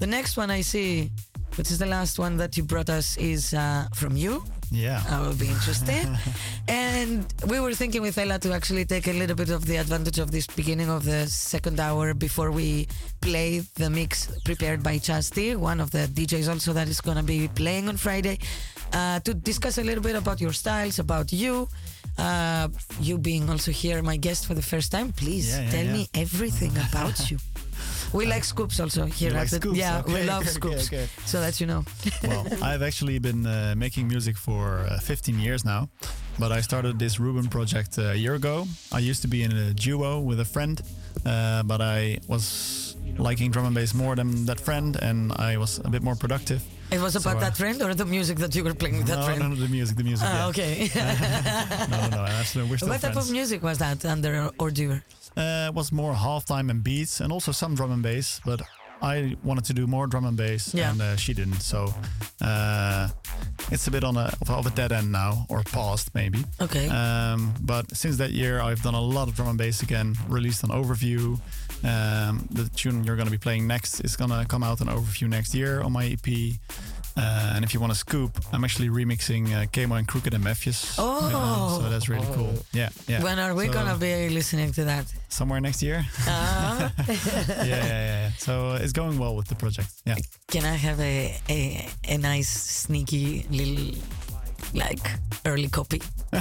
The 0.00 0.06
next 0.06 0.36
one 0.36 0.50
I 0.50 0.62
see, 0.62 1.10
which 1.56 1.70
is 1.70 1.78
the 1.78 1.86
last 1.86 2.18
one 2.18 2.36
that 2.38 2.56
you 2.56 2.64
brought 2.64 2.90
us, 2.90 3.16
is 3.18 3.54
uh, 3.54 3.86
from 3.94 4.16
you. 4.16 4.42
Yeah. 4.72 5.00
I 5.08 5.20
will 5.20 5.34
be 5.34 5.46
interested. 5.46 6.08
and 6.68 7.24
we 7.46 7.60
were 7.60 7.72
thinking 7.72 8.02
with 8.02 8.18
Ella 8.18 8.38
to 8.40 8.52
actually 8.52 8.84
take 8.84 9.06
a 9.06 9.12
little 9.12 9.36
bit 9.36 9.50
of 9.50 9.64
the 9.64 9.76
advantage 9.76 10.18
of 10.18 10.32
this 10.32 10.46
beginning 10.48 10.90
of 10.90 11.04
the 11.04 11.28
second 11.28 11.78
hour 11.78 12.14
before 12.14 12.50
we 12.50 12.88
play 13.20 13.60
the 13.76 13.88
mix 13.88 14.28
prepared 14.44 14.82
by 14.82 14.98
Chaz 14.98 15.32
T, 15.32 15.54
one 15.54 15.80
of 15.80 15.92
the 15.92 16.08
DJs 16.08 16.48
also 16.48 16.72
that 16.72 16.88
is 16.88 17.00
going 17.00 17.16
to 17.16 17.22
be 17.22 17.46
playing 17.46 17.88
on 17.88 17.96
Friday, 17.96 18.38
uh, 18.92 19.20
to 19.20 19.34
discuss 19.34 19.78
a 19.78 19.82
little 19.82 20.02
bit 20.02 20.16
about 20.16 20.40
your 20.40 20.52
styles, 20.52 20.98
about 20.98 21.32
you. 21.32 21.68
Uh, 22.18 22.68
you 23.00 23.18
being 23.18 23.50
also 23.50 23.70
here, 23.70 24.02
my 24.02 24.16
guest 24.16 24.46
for 24.46 24.54
the 24.54 24.62
first 24.62 24.90
time, 24.90 25.12
please 25.12 25.50
Yeah, 25.50 25.60
yeah, 25.64 25.70
tell 25.70 25.84
yeah. 25.84 25.92
me 25.92 26.08
everything 26.14 26.72
about 26.88 27.30
you. 27.30 27.38
We 28.14 28.24
like 28.24 28.44
scoops 28.44 28.80
also 28.80 29.04
here. 29.04 29.32
Like 29.32 29.50
the- 29.50 29.56
scoops? 29.56 29.76
Yeah, 29.78 30.02
we 30.06 30.22
love 30.22 30.42
okay, 30.42 30.50
scoops. 30.50 30.86
okay. 30.86 31.06
So 31.26 31.40
that 31.40 31.60
you 31.60 31.66
know. 31.66 31.84
well, 32.22 32.46
I've 32.62 32.80
actually 32.82 33.18
been 33.18 33.46
uh, 33.46 33.74
making 33.76 34.08
music 34.08 34.36
for 34.38 34.86
uh, 34.88 34.98
15 35.00 35.38
years 35.38 35.64
now, 35.64 35.88
but 36.38 36.52
I 36.52 36.62
started 36.62 36.98
this 36.98 37.20
Ruben 37.20 37.48
project 37.48 37.98
uh, 37.98 38.12
a 38.12 38.14
year 38.14 38.34
ago. 38.34 38.66
I 38.92 39.00
used 39.00 39.20
to 39.22 39.28
be 39.28 39.42
in 39.42 39.52
a 39.52 39.74
duo 39.74 40.20
with 40.20 40.40
a 40.40 40.44
friend, 40.46 40.80
uh, 41.26 41.64
but 41.64 41.80
I 41.82 42.18
was 42.28 42.85
liking 43.18 43.50
drum 43.50 43.66
and 43.66 43.74
bass 43.74 43.94
more 43.94 44.14
than 44.16 44.44
that 44.46 44.60
friend, 44.60 44.96
and 45.02 45.32
I 45.32 45.56
was 45.56 45.78
a 45.84 45.88
bit 45.90 46.02
more 46.02 46.14
productive. 46.16 46.62
It 46.90 47.00
was 47.00 47.14
So, 47.14 47.20
about 47.20 47.36
uh, 47.38 47.40
that 47.40 47.56
friend 47.56 47.82
or 47.82 47.94
the 47.94 48.04
music 48.04 48.38
that 48.38 48.54
you 48.54 48.62
were 48.62 48.74
playing 48.74 48.98
with 48.98 49.06
that 49.08 49.18
no, 49.18 49.24
friend? 49.24 49.40
no, 49.40 49.48
no, 49.48 49.54
the 49.56 49.68
music, 49.68 49.96
the 49.96 50.04
music. 50.04 50.26
Ah, 50.30 50.36
yeah. 50.38 50.46
okay. 50.48 50.90
No, 51.90 52.00
no, 52.08 52.08
no. 52.16 52.24
Actually, 52.24 52.64
we're 52.70 52.76
still 52.76 52.88
what 52.90 53.00
type 53.00 53.16
of 53.16 53.30
music 53.30 53.62
was 53.62 53.78
that 53.78 54.04
under 54.04 54.50
Ordure? 54.58 55.02
Uh, 55.36 55.66
it 55.68 55.74
was 55.74 55.90
more 55.92 56.14
halftime 56.14 56.70
and 56.70 56.82
beats, 56.84 57.20
and 57.20 57.32
also 57.32 57.52
some 57.52 57.74
drum 57.74 57.90
and 57.92 58.02
bass. 58.02 58.40
But 58.44 58.62
I 59.02 59.36
wanted 59.44 59.64
to 59.66 59.74
do 59.74 59.86
more 59.86 60.06
drum 60.06 60.24
and 60.24 60.36
bass, 60.36 60.72
Yeah. 60.74 60.90
and 60.92 61.02
uh, 61.02 61.16
she 61.16 61.34
didn't. 61.34 61.60
So 61.60 61.92
uh, 62.40 63.08
it's 63.70 63.86
a 63.88 63.90
bit 63.90 64.04
on 64.04 64.16
a 64.16 64.32
of, 64.40 64.48
a- 64.50 64.52
of 64.54 64.66
a 64.66 64.70
dead 64.70 64.92
end 64.92 65.10
now, 65.12 65.44
or 65.48 65.62
paused 65.64 66.10
maybe. 66.14 66.44
Okay. 66.60 66.88
Um, 66.88 67.52
but 67.60 67.94
since 67.96 68.16
that 68.18 68.30
year, 68.30 68.60
I've 68.60 68.82
done 68.82 68.94
a 68.94 69.00
lot 69.00 69.28
of 69.28 69.34
drum 69.34 69.48
and 69.48 69.58
bass 69.58 69.82
again. 69.82 70.14
Released 70.28 70.62
an 70.62 70.70
overview. 70.70 71.38
Um, 71.84 72.48
the 72.50 72.68
tune 72.74 73.04
you're 73.04 73.16
going 73.16 73.26
to 73.26 73.32
be 73.32 73.38
playing 73.38 73.66
next 73.66 74.00
is 74.00 74.16
going 74.16 74.30
to 74.30 74.44
come 74.48 74.62
out 74.64 74.80
an 74.80 74.88
overview 74.88 75.28
next 75.28 75.54
year 75.54 75.82
on 75.82 75.92
my 75.92 76.06
EP. 76.06 76.54
Uh, 77.18 77.52
and 77.54 77.64
if 77.64 77.72
you 77.72 77.80
want 77.80 77.90
to 77.92 77.98
scoop, 77.98 78.38
I'm 78.52 78.62
actually 78.62 78.88
remixing 78.90 79.50
uh, 79.54 79.64
Camo 79.72 79.94
and 79.94 80.06
Krooked 80.06 80.34
and 80.34 80.44
Mefjus. 80.44 80.96
Oh. 80.98 81.80
so 81.80 81.88
that's 81.88 82.08
really 82.10 82.26
cool. 82.34 82.52
Yeah, 82.74 82.90
yeah. 83.08 83.22
when 83.22 83.38
are 83.38 83.54
we 83.54 83.66
So, 83.68 83.72
gonna 83.72 83.96
be 83.96 84.28
listening 84.28 84.70
to 84.72 84.84
that? 84.84 85.06
Somewhere 85.30 85.58
next 85.60 85.82
year. 85.82 86.04
Ah, 86.26 86.92
yeah, 87.08 87.14
yeah, 87.14 87.64
yeah, 87.64 87.86
yeah. 87.86 88.30
So 88.36 88.68
uh, 88.72 88.78
it's 88.82 88.92
going 88.92 89.18
well 89.18 89.34
with 89.34 89.48
the 89.48 89.54
project. 89.54 89.88
Yeah. 90.04 90.16
can 90.48 90.64
I 90.66 90.76
have 90.76 91.00
a, 91.00 91.34
a 91.48 91.88
a 92.08 92.18
nice 92.18 92.50
sneaky 92.50 93.46
little 93.50 93.94
like 94.74 95.08
early 95.46 95.68
copy? 95.70 96.02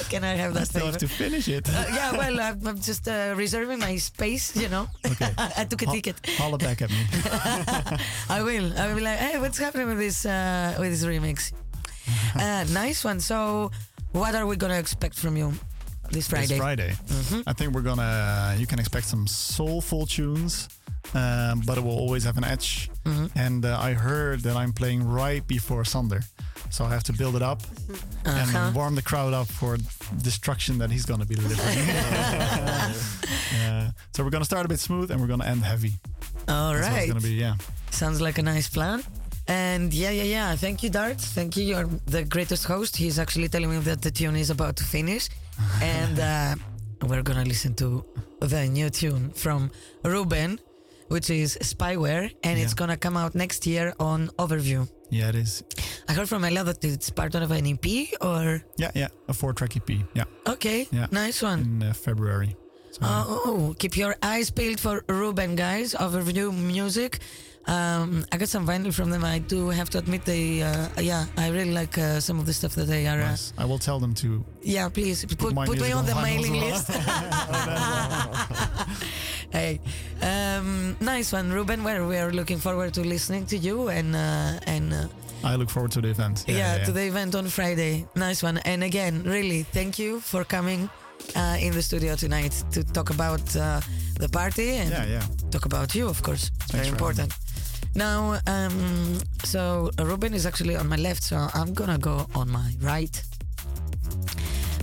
can 0.10 0.24
I 0.24 0.34
have 0.34 0.52
I 0.56 0.60
that 0.60 0.66
still 0.68 0.86
have 0.86 0.98
to 0.98 1.08
finish 1.08 1.48
it. 1.48 1.68
Uh, 1.68 1.84
yeah, 1.88 2.12
well, 2.16 2.40
I'm, 2.40 2.66
I'm 2.66 2.80
just 2.80 3.08
uh, 3.08 3.34
reserving 3.36 3.78
my 3.78 3.96
space, 3.96 4.54
you 4.56 4.68
know. 4.68 4.88
Okay. 5.06 5.30
I 5.36 5.64
took 5.70 5.82
a 5.82 5.86
Ho- 5.86 5.92
ticket. 5.92 6.16
Holla 6.36 6.58
back 6.58 6.82
at 6.82 6.90
me. 6.90 6.96
I 8.28 8.42
will. 8.42 8.72
I 8.78 8.88
will 8.88 8.96
be 8.96 9.02
like, 9.02 9.18
hey, 9.18 9.38
what's 9.38 9.58
happening 9.58 9.88
with 9.88 9.98
this 9.98 10.24
uh, 10.26 10.76
with 10.78 10.90
this 10.90 11.04
remix? 11.04 11.52
Uh, 12.34 12.64
nice 12.72 13.04
one. 13.04 13.20
So, 13.20 13.70
what 14.12 14.34
are 14.34 14.46
we 14.46 14.56
gonna 14.56 14.78
expect 14.78 15.18
from 15.18 15.36
you 15.36 15.52
this 16.14 16.28
Friday? 16.28 16.46
This 16.46 16.58
Friday. 16.58 16.90
Mm-hmm. 17.06 17.40
I 17.46 17.52
think 17.52 17.72
we're 17.74 17.82
gonna. 17.82 18.54
You 18.58 18.66
can 18.66 18.78
expect 18.78 19.06
some 19.06 19.26
soulful 19.26 20.06
tunes, 20.06 20.68
um, 21.14 21.62
but 21.66 21.76
it 21.78 21.82
will 21.84 21.98
always 21.98 22.24
have 22.24 22.36
an 22.38 22.44
edge. 22.44 22.90
Mm-hmm. 23.04 23.26
And 23.38 23.64
uh, 23.64 23.78
I 23.78 23.92
heard 23.94 24.40
that 24.46 24.56
I'm 24.56 24.72
playing 24.72 25.06
right 25.06 25.46
before 25.46 25.84
Sander, 25.84 26.22
so 26.70 26.84
I 26.84 26.90
have 26.90 27.04
to 27.04 27.12
build 27.12 27.36
it 27.36 27.42
up 27.42 27.60
Uh-huh. 28.26 28.58
and 28.58 28.74
warm 28.74 28.94
the 28.94 29.02
crowd 29.02 29.32
up 29.34 29.48
for 29.48 29.76
destruction 30.22 30.78
that 30.78 30.90
he's 30.90 31.04
gonna 31.04 31.26
be 31.26 31.34
delivering. 31.34 31.78
uh, 33.60 33.90
so 34.14 34.24
we're 34.24 34.30
gonna 34.30 34.44
start 34.44 34.64
a 34.64 34.68
bit 34.68 34.80
smooth 34.80 35.10
and 35.10 35.20
we're 35.20 35.26
gonna 35.34 35.44
end 35.46 35.62
heavy. 35.64 35.92
All 36.48 36.72
That's 36.72 36.88
right. 36.88 37.02
it's 37.04 37.12
gonna 37.12 37.20
be. 37.20 37.34
Yeah. 37.34 37.54
Sounds 37.90 38.20
like 38.20 38.38
a 38.38 38.42
nice 38.42 38.68
plan. 38.68 39.02
And 39.46 39.92
yeah, 39.92 40.10
yeah, 40.10 40.22
yeah. 40.36 40.56
Thank 40.56 40.82
you, 40.82 40.88
Dart. 40.90 41.20
Thank 41.20 41.56
you. 41.56 41.64
You're 41.64 41.88
the 42.06 42.24
greatest 42.24 42.64
host. 42.64 42.96
He's 42.96 43.18
actually 43.18 43.48
telling 43.48 43.70
me 43.70 43.78
that 43.80 44.00
the 44.00 44.10
tune 44.10 44.36
is 44.36 44.48
about 44.50 44.76
to 44.76 44.84
finish. 44.84 45.28
and 45.82 46.18
uh, 46.18 46.54
we're 47.06 47.22
going 47.22 47.38
to 47.42 47.48
listen 47.48 47.74
to 47.74 48.04
the 48.40 48.66
new 48.68 48.90
tune 48.90 49.30
from 49.30 49.70
Ruben, 50.04 50.58
which 51.08 51.30
is 51.30 51.56
Spyware. 51.62 52.34
And 52.42 52.58
it's 52.58 52.74
going 52.74 52.90
to 52.90 52.96
come 52.96 53.16
out 53.16 53.34
next 53.34 53.66
year 53.66 53.94
on 54.00 54.28
Overview. 54.38 54.88
Yeah, 55.10 55.28
it 55.28 55.34
is. 55.36 55.62
I 56.08 56.12
heard 56.12 56.28
from 56.28 56.44
Ella 56.44 56.64
that 56.64 56.84
it's 56.84 57.10
part 57.10 57.34
of 57.34 57.50
an 57.50 57.66
EP 57.66 58.08
or. 58.20 58.62
Yeah, 58.76 58.90
yeah. 58.94 59.08
A 59.28 59.34
four-track 59.34 59.76
EP. 59.76 59.90
Yeah, 60.14 60.24
Okay, 60.46 60.88
Yeah. 60.90 61.06
nice 61.10 61.42
one. 61.42 61.60
in 61.60 61.82
uh, 61.82 61.92
February. 61.92 62.56
So, 62.90 63.00
Oh, 63.02 63.74
keep 63.78 63.96
your 63.96 64.16
eyes 64.22 64.50
peeled 64.50 64.80
for 64.80 65.04
Ruben, 65.08 65.56
guys. 65.56 65.94
Overview 65.94 66.52
music. 66.52 67.20
Um, 67.66 68.26
I 68.30 68.36
got 68.36 68.48
some 68.48 68.66
vinyl 68.66 68.92
from 68.92 69.08
them. 69.10 69.24
I 69.24 69.38
do 69.38 69.70
have 69.70 69.88
to 69.90 69.98
admit, 69.98 70.24
they, 70.26 70.62
uh, 70.62 70.88
yeah, 71.00 71.24
I 71.38 71.48
really 71.48 71.72
like 71.72 71.96
uh, 71.96 72.20
some 72.20 72.38
of 72.38 72.44
the 72.44 72.52
stuff 72.52 72.74
that 72.74 72.86
they 72.86 73.06
are. 73.06 73.18
Uh, 73.20 73.30
nice. 73.30 73.54
I 73.56 73.64
will 73.64 73.78
tell 73.78 73.98
them 73.98 74.12
to 74.14 74.44
yeah, 74.62 74.88
please 74.90 75.24
put, 75.24 75.54
my 75.54 75.64
put 75.66 75.80
me 75.80 75.90
on 75.92 76.04
the 76.04 76.14
mailing 76.16 76.60
well. 76.60 76.60
list. 76.68 76.90
hey, 79.50 79.80
um, 80.22 80.96
nice 81.00 81.32
one, 81.32 81.52
Ruben. 81.52 81.84
Well, 81.84 82.06
we 82.06 82.16
are 82.18 82.32
looking 82.32 82.58
forward 82.58 82.94
to 82.94 83.00
listening 83.00 83.46
to 83.46 83.56
you 83.56 83.88
and 83.88 84.14
uh, 84.14 84.60
and 84.66 84.92
uh, 84.92 85.08
I 85.42 85.56
look 85.56 85.70
forward 85.70 85.92
to 85.92 86.00
the 86.00 86.08
event. 86.08 86.44
yeah, 86.46 86.84
to 86.84 86.92
the 86.92 87.06
event 87.06 87.34
on 87.34 87.48
Friday. 87.48 88.06
Nice 88.14 88.42
one. 88.42 88.58
And 88.58 88.82
again, 88.82 89.22
really, 89.24 89.62
thank 89.62 89.98
you 89.98 90.20
for 90.20 90.44
coming 90.44 90.88
uh, 91.36 91.56
in 91.60 91.72
the 91.72 91.82
studio 91.82 92.16
tonight 92.16 92.64
to 92.72 92.82
talk 92.84 93.10
about 93.10 93.56
uh, 93.56 93.80
the 94.18 94.28
party 94.28 94.70
and 94.76 94.90
Yeah, 94.90 95.04
yeah. 95.06 95.22
talk 95.50 95.66
about 95.66 95.94
you, 95.94 96.08
of 96.08 96.22
course. 96.22 96.50
It's 96.62 96.72
very 96.72 96.84
for 96.84 96.88
having 96.90 96.94
important. 96.94 97.32
Now, 97.94 98.38
um, 98.46 99.18
so 99.44 99.90
Ruben 99.98 100.34
is 100.34 100.46
actually 100.46 100.76
on 100.76 100.88
my 100.88 100.96
left, 100.96 101.22
so 101.22 101.36
I'm 101.54 101.72
gonna 101.74 101.98
go 101.98 102.26
on 102.34 102.50
my 102.50 102.72
right, 102.80 103.22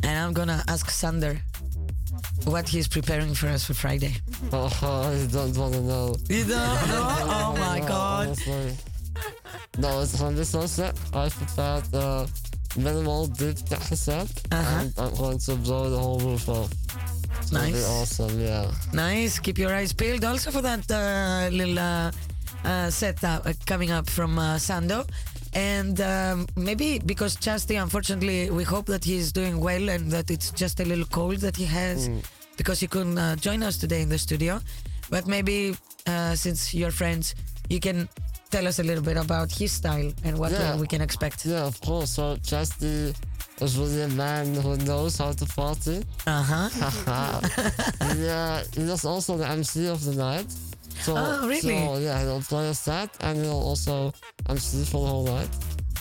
and 0.03 0.17
I'm 0.17 0.33
gonna 0.33 0.63
ask 0.67 0.89
Sander 0.89 1.41
what 2.45 2.67
he's 2.69 2.87
preparing 2.87 3.33
for 3.33 3.47
us 3.47 3.63
for 3.65 3.73
Friday. 3.73 4.15
Oh, 4.53 4.67
I 4.81 5.27
don't 5.31 5.55
want 5.57 5.73
to 5.75 5.81
know. 5.81 6.15
You 6.29 6.43
don't 6.45 6.87
know? 6.91 7.07
Oh 7.37 7.55
my 7.57 7.79
god! 7.79 8.27
honestly. 8.27 8.73
No, 9.77 10.01
it's 10.01 10.21
be 10.21 10.43
so 10.43 10.65
sick. 10.65 10.95
I 11.13 11.29
prepared 11.29 11.93
uh, 11.93 12.25
minimal 12.77 13.27
deep 13.27 13.57
cassette, 13.69 14.31
Uh-huh. 14.51 14.79
and 14.81 14.93
I'm 14.97 15.13
going 15.15 15.39
to 15.39 15.55
blow 15.55 15.89
the 15.89 15.97
whole 15.99 16.19
roof 16.19 16.49
off. 16.49 16.71
It's 17.41 17.51
Nice. 17.51 17.87
awesome, 17.89 18.39
yeah. 18.39 18.71
Nice. 18.93 19.39
Keep 19.39 19.57
your 19.59 19.73
eyes 19.73 19.93
peeled 19.93 20.23
also 20.25 20.51
for 20.51 20.61
that 20.61 20.89
uh, 20.91 21.49
little 21.55 21.79
uh, 21.79 22.11
set 22.89 23.23
uh, 23.23 23.41
coming 23.65 23.91
up 23.91 24.09
from 24.09 24.37
uh, 24.39 24.55
Sando. 24.57 25.07
And 25.53 25.99
um, 25.99 26.47
maybe 26.55 26.99
because 26.99 27.35
Chaz 27.37 27.67
T, 27.67 27.75
unfortunately, 27.75 28.49
we 28.49 28.63
hope 28.63 28.85
that 28.85 29.03
he's 29.03 29.31
doing 29.31 29.59
well 29.59 29.89
and 29.89 30.09
that 30.11 30.31
it's 30.31 30.51
just 30.51 30.79
a 30.79 30.85
little 30.85 31.05
cold 31.05 31.37
that 31.41 31.55
he 31.57 31.65
has 31.65 32.09
because 32.57 32.79
he 32.79 32.87
couldn't 32.87 33.17
uh, 33.17 33.35
join 33.35 33.61
us 33.63 33.77
today 33.77 34.01
in 34.01 34.09
the 34.09 34.17
studio. 34.17 34.59
But 35.09 35.27
maybe 35.27 35.75
uh, 36.07 36.35
since 36.35 36.73
you're 36.73 36.91
friends, 36.91 37.35
you 37.69 37.79
can 37.81 38.07
tell 38.49 38.65
us 38.67 38.79
a 38.79 38.83
little 38.83 39.03
bit 39.03 39.17
about 39.17 39.51
his 39.51 39.71
style 39.73 40.11
and 40.23 40.37
what 40.37 40.51
Yeah. 40.51 40.73
uh, 40.73 40.77
we 40.77 40.87
can 40.87 41.01
expect. 41.01 41.45
Yeah, 41.45 41.65
of 41.65 41.79
course. 41.81 42.11
So 42.11 42.37
Chaz 42.37 42.69
T 42.79 43.13
is 43.63 43.77
really 43.77 44.03
a 44.03 44.07
man 44.09 44.55
who 44.55 44.77
knows 44.77 45.17
how 45.17 45.33
to 45.33 45.45
party. 45.45 46.03
Uh 46.27 46.43
huh. 46.43 47.41
yeah, 48.17 48.63
he 48.73 48.81
is 48.83 49.03
also 49.05 49.35
the 49.37 49.47
MC 49.47 49.87
of 49.87 50.03
the 50.05 50.15
night. 50.15 50.47
So, 51.03 51.15
Oh, 51.17 51.47
really? 51.47 51.61
So, 51.61 51.97
yeah, 51.97 52.21
he'll 52.21 52.41
play 52.41 52.69
a 52.69 52.73
set 52.73 53.09
and 53.21 53.37
he'll 53.43 53.51
also 53.69 54.13
MC 54.49 54.83
for 54.85 55.01
the 55.05 55.07
whole 55.11 55.25
night. 55.25 55.49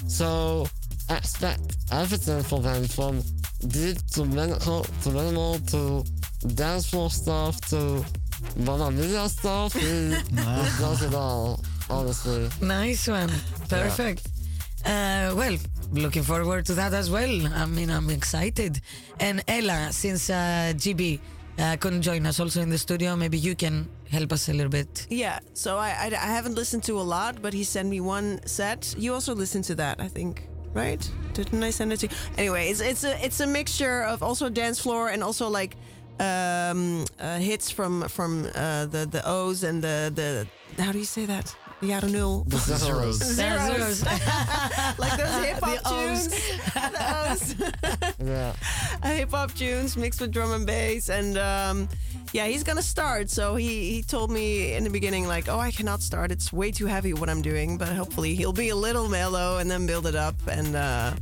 So, 0.09 0.67
expect 1.09 1.77
everything 1.93 2.43
from 2.43 2.63
him 2.65 2.85
from 2.87 3.23
deep 3.69 3.99
to 4.15 4.25
minimal 4.25 4.85
to, 5.03 5.11
minimal 5.11 5.59
to 5.73 6.05
dance 6.55 6.89
floor 6.91 7.11
stuff 7.11 7.61
to 7.71 8.05
Mamma 8.57 8.91
Mia 8.91 9.29
stuff. 9.29 9.73
He, 9.75 10.15
he 10.31 10.37
does 10.37 11.03
it 11.03 11.15
all, 11.15 11.61
honestly. 11.89 12.49
Nice 12.63 13.09
one. 13.09 13.31
Perfect. 13.69 14.27
Uh, 14.85 15.35
well, 15.37 15.57
looking 15.93 16.23
forward 16.23 16.65
to 16.67 16.75
that 16.75 16.95
as 16.95 17.11
well. 17.11 17.47
I 17.55 17.67
mean, 17.67 17.91
I'm 17.91 18.09
excited. 18.11 18.81
And 19.19 19.43
Ella, 19.47 19.89
since 19.93 20.31
uh, 20.31 20.73
GB 20.77 21.21
uh, 21.61 21.77
couldn't 21.77 22.03
join 22.03 22.27
us 22.27 22.41
also 22.41 22.61
in 22.63 22.71
the 22.71 22.79
studio, 22.79 23.17
maybe 23.17 23.39
you 23.39 23.55
can 23.55 23.87
help 24.11 24.33
us 24.33 24.49
a 24.49 24.53
little 24.53 24.71
bit. 24.71 25.07
Yeah, 25.11 25.39
so 25.55 25.77
I, 25.77 25.89
I, 25.91 26.07
I 26.07 26.31
haven't 26.37 26.55
listened 26.55 26.83
to 26.85 26.99
a 26.99 27.03
lot, 27.03 27.41
but 27.43 27.53
he 27.53 27.65
sent 27.65 27.89
me 27.89 28.01
one 28.01 28.41
set. 28.47 28.95
You 28.99 29.15
also 29.15 29.35
listened 29.35 29.65
to 29.65 29.75
that, 29.77 30.01
I 30.01 30.09
think, 30.09 30.49
right? 30.75 31.11
Didn't 31.35 31.63
I 31.63 31.71
send 31.71 31.93
it 31.93 31.99
to 32.01 32.07
you? 32.07 32.13
Anyway, 32.39 32.69
it's 32.71 32.81
it's 32.81 33.05
a 33.05 33.25
it's 33.25 33.41
a 33.41 33.47
mixture 33.47 34.03
of 34.03 34.23
also 34.23 34.49
dance 34.49 34.81
floor 34.81 35.11
and 35.11 35.23
also 35.23 35.49
like 35.49 35.77
um, 36.19 37.05
uh, 37.19 37.39
hits 37.39 37.71
from 37.71 38.03
from 38.09 38.47
uh, 38.55 38.87
the 38.87 39.07
the 39.11 39.23
O's 39.25 39.63
and 39.65 39.83
the 39.83 40.11
the 40.15 40.47
how 40.83 40.93
do 40.93 40.99
you 40.99 41.05
say 41.07 41.27
that? 41.27 41.55
Jaren 41.83 42.13
nul. 42.17 42.45
The 42.47 42.59
Zeros. 42.59 43.19
Zeros. 43.19 44.03
like 44.99 45.17
those 45.17 45.45
hip 45.45 45.59
hop 45.63 45.83
The 45.83 45.89
O's. 45.89 46.27
tunes. 46.27 46.29
the 46.75 47.03
O's. 47.31 48.00
Yeah. 48.23 48.53
hip 49.05 49.31
hop 49.31 49.55
tunes 49.55 49.97
mixed 49.97 50.21
with 50.21 50.31
drum 50.31 50.53
and 50.53 50.67
bass, 50.67 51.09
and 51.09 51.39
um, 51.39 51.89
yeah, 52.33 52.47
he's 52.47 52.63
gonna 52.63 52.83
start. 52.83 53.31
So 53.31 53.57
he 53.57 53.93
he 53.93 54.03
told 54.03 54.31
me 54.31 54.75
in 54.75 54.85
the 54.85 54.91
beginning 54.91 55.27
like, 55.27 55.49
oh, 55.49 55.59
I 55.59 55.71
cannot 55.71 56.03
start. 56.03 56.31
It's 56.31 56.53
way 56.53 56.71
too 56.71 56.87
heavy 56.87 57.13
what 57.13 57.29
I'm 57.29 57.43
doing. 57.43 57.79
But 57.79 57.89
hopefully 57.89 58.35
he'll 58.35 58.53
be 58.53 58.69
a 58.71 58.77
little 58.77 59.09
mellow 59.09 59.59
and 59.59 59.71
then 59.71 59.87
build 59.87 60.07
it 60.07 60.15
up. 60.15 60.35
And 60.49 60.77
uh, 60.77 61.13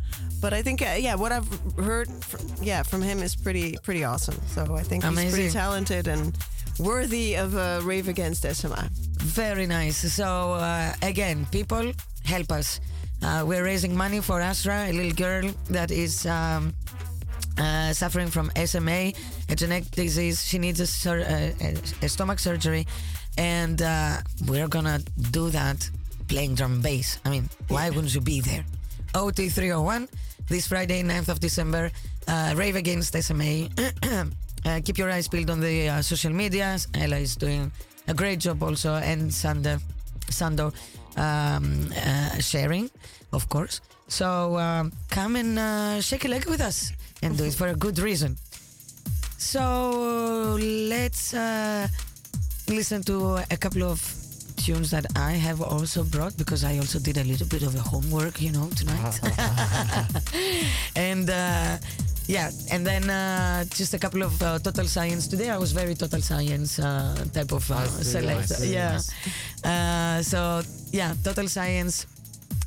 but 0.40 0.52
I 0.52 0.62
think 0.62 0.82
uh, 0.82 0.96
yeah, 0.98 1.14
what 1.14 1.32
I've 1.32 1.48
heard 1.76 2.08
from, 2.24 2.40
yeah 2.62 2.82
from 2.82 3.02
him 3.02 3.22
is 3.22 3.36
pretty 3.36 3.76
pretty 3.82 4.04
awesome. 4.04 4.40
So 4.48 4.74
I 4.74 4.82
think 4.82 5.04
he's 5.04 5.32
pretty 5.32 5.50
talented 5.50 6.08
and 6.08 6.36
worthy 6.78 7.34
of 7.34 7.54
a 7.54 7.80
rave 7.82 8.08
against 8.08 8.42
SMA. 8.42 8.88
Very 9.18 9.66
nice. 9.66 9.96
So, 10.12 10.52
uh, 10.54 10.92
again, 11.02 11.46
people, 11.50 11.92
help 12.24 12.52
us. 12.52 12.80
Uh, 13.20 13.44
we're 13.46 13.64
raising 13.64 13.96
money 13.96 14.20
for 14.20 14.40
Asra, 14.40 14.86
a 14.88 14.92
little 14.92 15.12
girl 15.12 15.50
that 15.70 15.90
is 15.90 16.24
um, 16.26 16.72
uh, 17.58 17.92
suffering 17.92 18.28
from 18.28 18.50
SMA, 18.64 19.12
a 19.48 19.54
genetic 19.54 19.90
disease. 19.90 20.44
She 20.44 20.58
needs 20.58 20.80
a, 20.80 20.86
sur- 20.86 21.20
uh, 21.20 21.74
a, 22.02 22.08
stomach 22.08 22.38
surgery, 22.38 22.86
and 23.36 23.80
uh, 23.82 24.18
we're 24.46 24.68
gonna 24.68 25.00
do 25.30 25.50
that 25.50 25.88
playing 26.28 26.54
drum 26.54 26.74
and 26.74 26.82
bass. 26.82 27.18
I 27.24 27.30
mean, 27.30 27.48
why 27.68 27.90
wouldn't 27.90 28.14
you 28.14 28.20
be 28.20 28.40
there? 28.40 28.64
OT301 29.14 30.08
this 30.48 30.68
Friday, 30.68 31.02
9th 31.02 31.28
of 31.28 31.40
December. 31.40 31.90
Uh, 32.26 32.52
Rave 32.56 32.76
Against 32.76 33.14
SMA. 33.14 33.68
uh, 34.66 34.80
keep 34.84 34.98
your 34.98 35.10
eyes 35.10 35.28
peeled 35.28 35.50
on 35.50 35.60
the 35.60 35.88
uh, 35.88 36.02
social 36.02 36.32
medias. 36.32 36.86
Ella 36.94 37.16
is 37.16 37.36
doing 37.36 37.72
a 38.06 38.14
great 38.14 38.38
job 38.38 38.62
also, 38.62 38.94
and 38.94 39.30
Sando, 39.30 39.80
Sando 40.26 40.74
um, 41.16 41.88
uh, 41.96 42.38
sharing, 42.38 42.90
of 43.32 43.48
course. 43.48 43.80
So 44.08 44.58
um, 44.58 44.92
come 45.10 45.36
and 45.36 45.58
uh, 45.58 46.00
shake 46.00 46.24
a 46.24 46.28
leg 46.28 46.46
with 46.46 46.60
us 46.60 46.92
and 47.22 47.36
do 47.36 47.44
it 47.44 47.54
for 47.54 47.68
a 47.68 47.74
good 47.74 47.98
reason. 47.98 48.36
So 49.38 50.58
let's 50.60 51.34
uh, 51.34 51.88
listen 52.68 53.02
to 53.04 53.36
a 53.50 53.56
couple 53.56 53.82
of 53.82 54.00
tunes 54.56 54.90
that 54.90 55.06
I 55.16 55.32
have 55.32 55.62
also 55.62 56.04
brought 56.04 56.36
because 56.36 56.64
I 56.64 56.78
also 56.78 56.98
did 56.98 57.16
a 57.16 57.24
little 57.24 57.46
bit 57.46 57.62
of 57.62 57.74
a 57.74 57.80
homework, 57.80 58.42
you 58.42 58.52
know, 58.52 58.68
tonight. 58.76 59.20
and 60.96 61.30
uh, 61.30 61.78
yeah, 62.26 62.50
and 62.70 62.86
then 62.86 63.08
uh, 63.08 63.64
just 63.70 63.94
a 63.94 63.98
couple 63.98 64.22
of 64.22 64.42
uh, 64.42 64.58
total 64.58 64.86
science. 64.86 65.28
Today 65.28 65.50
I 65.50 65.56
was 65.56 65.72
very 65.72 65.94
total 65.94 66.20
science 66.20 66.78
uh, 66.78 67.24
type 67.32 67.52
of 67.52 67.70
uh, 67.70 67.76
I 67.76 67.86
see, 67.86 68.04
select. 68.04 68.50
Yeah. 68.60 69.00
Uh, 69.64 70.22
so 70.22 70.62
yeah, 70.92 71.14
total 71.24 71.48
science. 71.48 72.06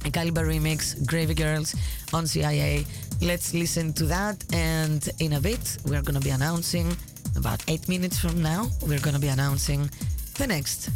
A 0.03 0.09
Calibre 0.09 0.43
remix, 0.43 0.97
Gravy 1.05 1.35
Girls 1.35 1.75
on 2.11 2.25
CIA. 2.25 2.85
Let's 3.22 3.53
listen 3.53 3.93
to 3.93 4.05
that, 4.05 4.43
and 4.51 5.07
in 5.19 5.34
a 5.34 5.39
bit 5.39 5.78
we're 5.86 6.01
gonna 6.01 6.19
be 6.19 6.32
announcing. 6.32 6.91
About 7.38 7.63
eight 7.67 7.88
minutes 7.88 8.17
from 8.19 8.41
now, 8.41 8.67
we're 8.88 8.99
gonna 8.99 9.19
be 9.19 9.28
announcing 9.28 9.88
the 10.39 10.47
next 10.47 10.89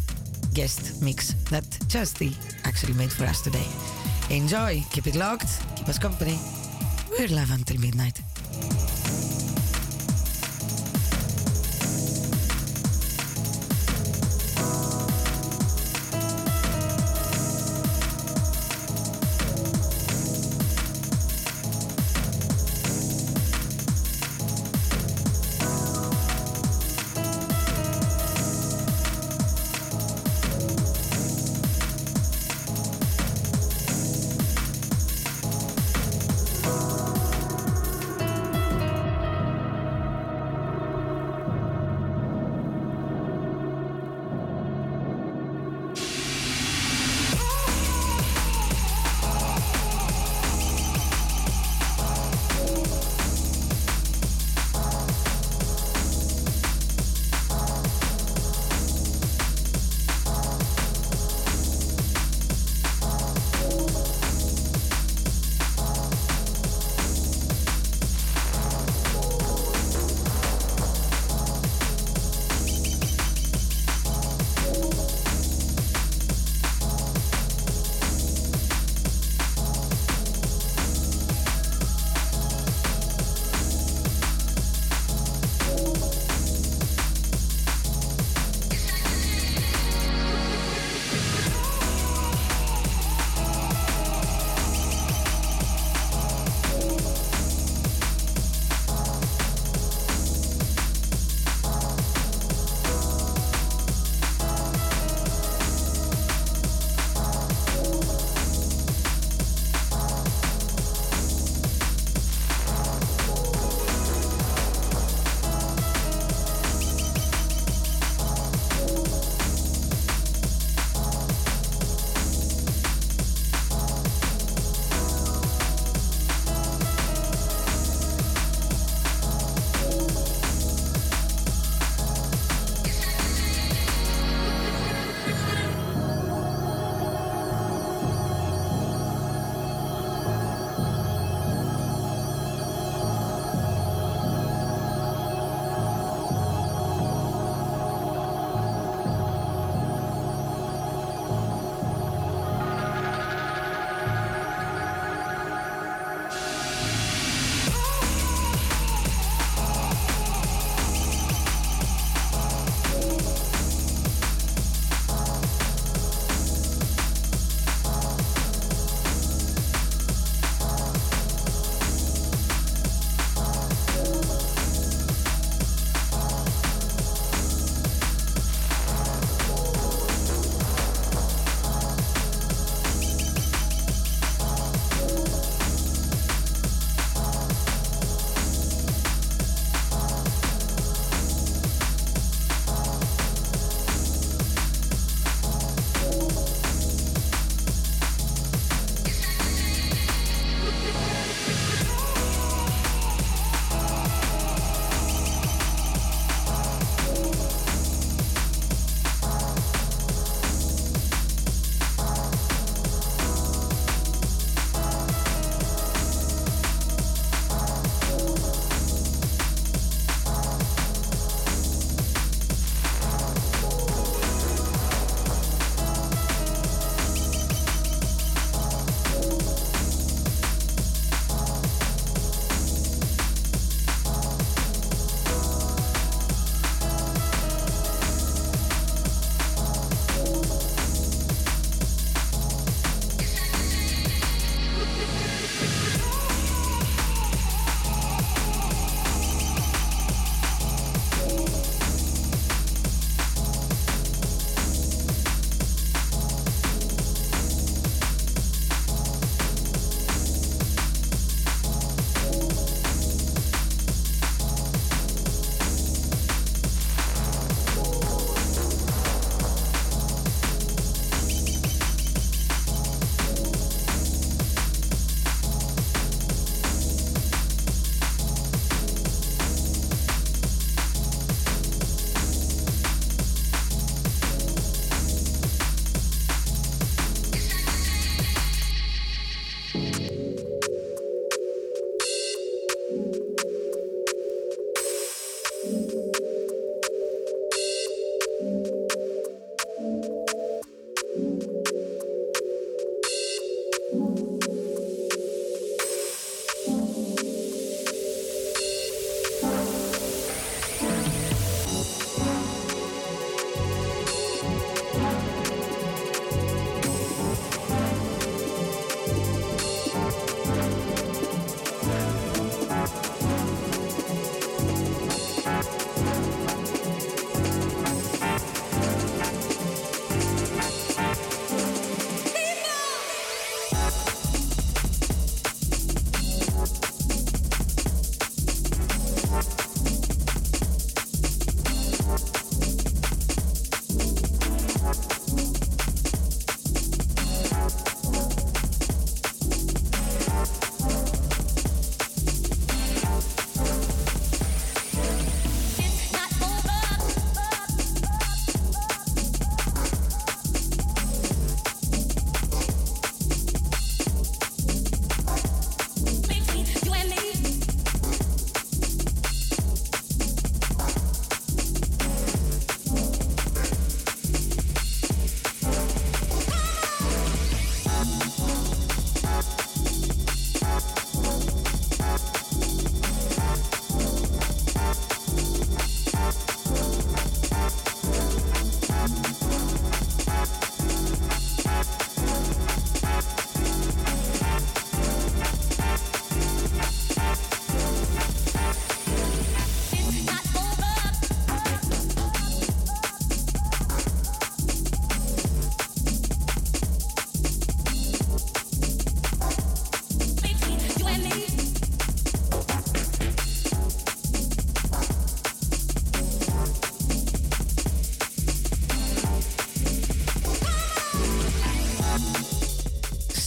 guest 0.53 1.03
mix 1.03 1.34
that 1.51 1.63
Chaz 1.88 2.17
T 2.17 2.36
actually 2.63 2.93
made 2.93 3.11
for 3.11 3.26
us 3.26 3.41
today. 3.41 3.67
Enjoy, 4.32 4.84
keep 4.91 5.05
it 5.05 5.15
locked, 5.15 5.47
keep 5.76 5.88
us 5.88 5.99
company. 5.99 6.39
We're 7.11 7.28
live 7.28 7.51
until 7.51 7.80
midnight. 7.80 8.19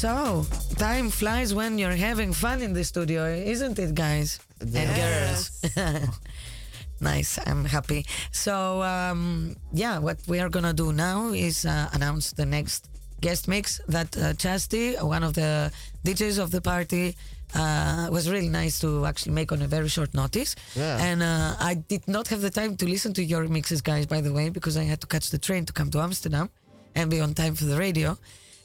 So, 0.08 0.46
time 0.78 1.10
flies 1.10 1.52
when 1.52 1.76
you're 1.76 2.00
having 2.08 2.32
fun 2.32 2.62
in 2.62 2.72
the 2.72 2.82
studio, 2.82 3.26
isn't 3.26 3.78
it, 3.78 3.94
guys 3.94 4.40
and 4.58 4.90
girls? 5.02 5.42
nice, 7.00 7.38
I'm 7.44 7.66
happy. 7.66 8.06
So, 8.32 8.82
um, 8.82 9.56
yeah, 9.70 9.98
what 9.98 10.16
we 10.26 10.40
are 10.40 10.48
gonna 10.48 10.72
do 10.72 10.94
now 10.94 11.28
is 11.34 11.66
uh, 11.66 11.90
announce 11.92 12.32
the 12.32 12.46
next 12.46 12.88
guest 13.20 13.48
mix 13.48 13.82
that 13.86 14.16
uh, 14.16 14.32
Chaz 14.40 14.66
T, 14.66 14.96
one 14.96 15.22
of 15.22 15.34
the 15.34 15.70
DJs 16.06 16.38
of 16.38 16.52
the 16.52 16.62
party, 16.62 17.14
uh, 17.54 18.08
was 18.10 18.30
really 18.30 18.48
nice 18.48 18.78
to 18.78 19.04
actually 19.04 19.32
make 19.32 19.52
on 19.52 19.60
a 19.60 19.68
very 19.68 19.88
short 19.88 20.14
notice. 20.14 20.56
Yeah. 20.74 21.04
And 21.04 21.22
uh, 21.22 21.56
I 21.60 21.74
did 21.74 22.08
not 22.08 22.28
have 22.28 22.40
the 22.40 22.50
time 22.60 22.78
to 22.78 22.86
listen 22.86 23.12
to 23.12 23.22
your 23.22 23.46
mixes, 23.46 23.82
guys, 23.82 24.06
by 24.06 24.22
the 24.22 24.32
way, 24.32 24.48
because 24.48 24.78
I 24.78 24.84
had 24.84 25.02
to 25.02 25.06
catch 25.06 25.28
the 25.28 25.38
train 25.38 25.66
to 25.66 25.72
come 25.74 25.90
to 25.90 26.00
Amsterdam 26.00 26.48
and 26.94 27.10
be 27.10 27.20
on 27.20 27.34
time 27.34 27.54
for 27.54 27.66
the 27.66 27.76
radio. 27.76 28.16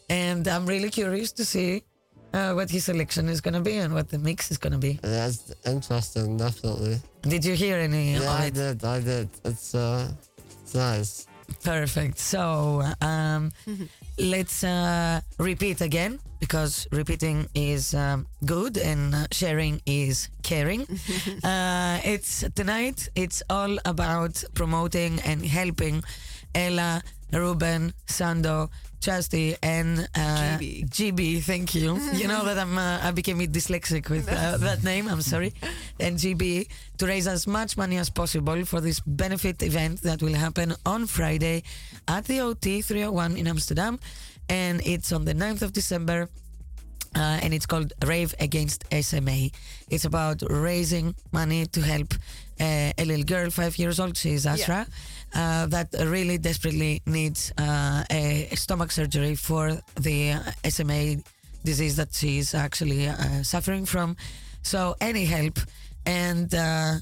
And 0.09 0.47
I'm 0.47 0.65
really 0.65 0.89
curious 0.89 1.31
to 1.33 1.45
see 1.45 1.83
uh, 2.33 2.53
what 2.53 2.69
his 2.69 2.85
selection 2.85 3.29
is 3.29 3.41
going 3.41 3.53
to 3.53 3.61
be 3.61 3.77
and 3.77 3.93
what 3.93 4.09
the 4.09 4.17
mix 4.17 4.51
is 4.51 4.57
going 4.57 4.73
to 4.73 4.79
be. 4.79 4.99
That's 5.01 5.53
interesting, 5.65 6.37
definitely. 6.37 6.97
Did 7.21 7.45
you 7.45 7.53
hear 7.53 7.77
any 7.77 8.13
Yeah, 8.15 8.31
I 8.31 8.49
did. 8.49 8.83
I 8.83 8.99
did. 8.99 9.29
It's 9.45 9.75
uh, 9.75 10.11
it's 10.61 10.75
nice. 10.75 11.27
Perfect. 11.63 12.19
So 12.19 12.83
um, 13.01 13.51
let's 14.17 14.63
uh, 14.63 15.21
repeat 15.37 15.81
again 15.81 16.19
because 16.39 16.87
repeating 16.91 17.47
is 17.53 17.93
um, 17.93 18.27
good 18.45 18.77
and 18.77 19.15
uh, 19.15 19.27
sharing 19.31 19.81
is 19.85 20.29
caring. 20.41 20.81
uh, 21.43 21.99
it's 22.03 22.43
tonight. 22.55 23.09
It's 23.15 23.43
all 23.49 23.77
about 23.85 24.43
promoting 24.53 25.19
and 25.21 25.45
helping 25.45 26.03
Ella, 26.55 27.01
Ruben, 27.31 27.93
Sando, 28.07 28.69
Chaz 29.03 29.27
T, 29.27 29.55
and 29.61 30.07
uh, 30.15 30.57
GB. 30.57 30.89
GB. 30.89 31.43
Thank 31.43 31.75
you. 31.75 31.99
you 32.13 32.27
know 32.27 32.45
that 32.45 32.57
I'm 32.57 32.77
uh, 32.77 32.99
I 33.03 33.11
became 33.11 33.37
dyslexic 33.39 34.09
with 34.09 34.29
uh, 34.29 34.57
that 34.57 34.83
name. 34.83 35.09
I'm 35.09 35.21
sorry. 35.21 35.53
And 35.99 36.17
GB 36.17 36.67
to 36.99 37.05
raise 37.05 37.27
as 37.27 37.45
much 37.45 37.75
money 37.75 37.97
as 37.97 38.09
possible 38.09 38.63
for 38.63 38.79
this 38.79 39.01
benefit 39.01 39.61
event 39.61 40.01
that 40.03 40.21
will 40.21 40.33
happen 40.33 40.73
on 40.85 41.07
Friday 41.07 41.63
at 42.07 42.23
the 42.25 42.39
OT 42.39 42.81
301 42.81 43.35
in 43.35 43.47
Amsterdam, 43.47 43.99
and 44.47 44.81
it's 44.85 45.11
on 45.11 45.25
the 45.25 45.33
9th 45.33 45.63
of 45.63 45.73
December. 45.73 46.29
Uh, 47.15 47.37
and 47.43 47.53
it's 47.53 47.67
called 47.67 47.93
Rave 48.03 48.33
Against 48.39 48.85
SMA. 48.91 49.51
It's 49.87 50.05
about 50.05 50.41
raising 50.49 51.13
money 51.31 51.67
to 51.67 51.79
help 51.79 52.15
uh, 52.59 52.91
a 52.97 53.05
little 53.05 53.23
girl, 53.23 53.51
five 53.51 53.77
years 53.77 53.99
old, 53.99 54.17
she's 54.17 54.47
Asra, 54.47 54.87
uh, 55.35 55.65
that 55.67 55.87
really 56.07 56.37
desperately 56.37 57.01
needs 57.05 57.51
uh, 57.57 58.03
a 58.11 58.47
stomach 58.55 58.91
surgery 58.91 59.35
for 59.35 59.71
the 59.99 60.35
SMA 60.69 61.17
disease 61.63 61.95
that 61.95 62.13
she's 62.13 62.53
actually 62.53 63.07
uh, 63.07 63.43
suffering 63.43 63.85
from. 63.85 64.15
So, 64.61 64.95
any 65.01 65.25
help 65.25 65.59
and 66.05 66.53
uh, 66.53 66.95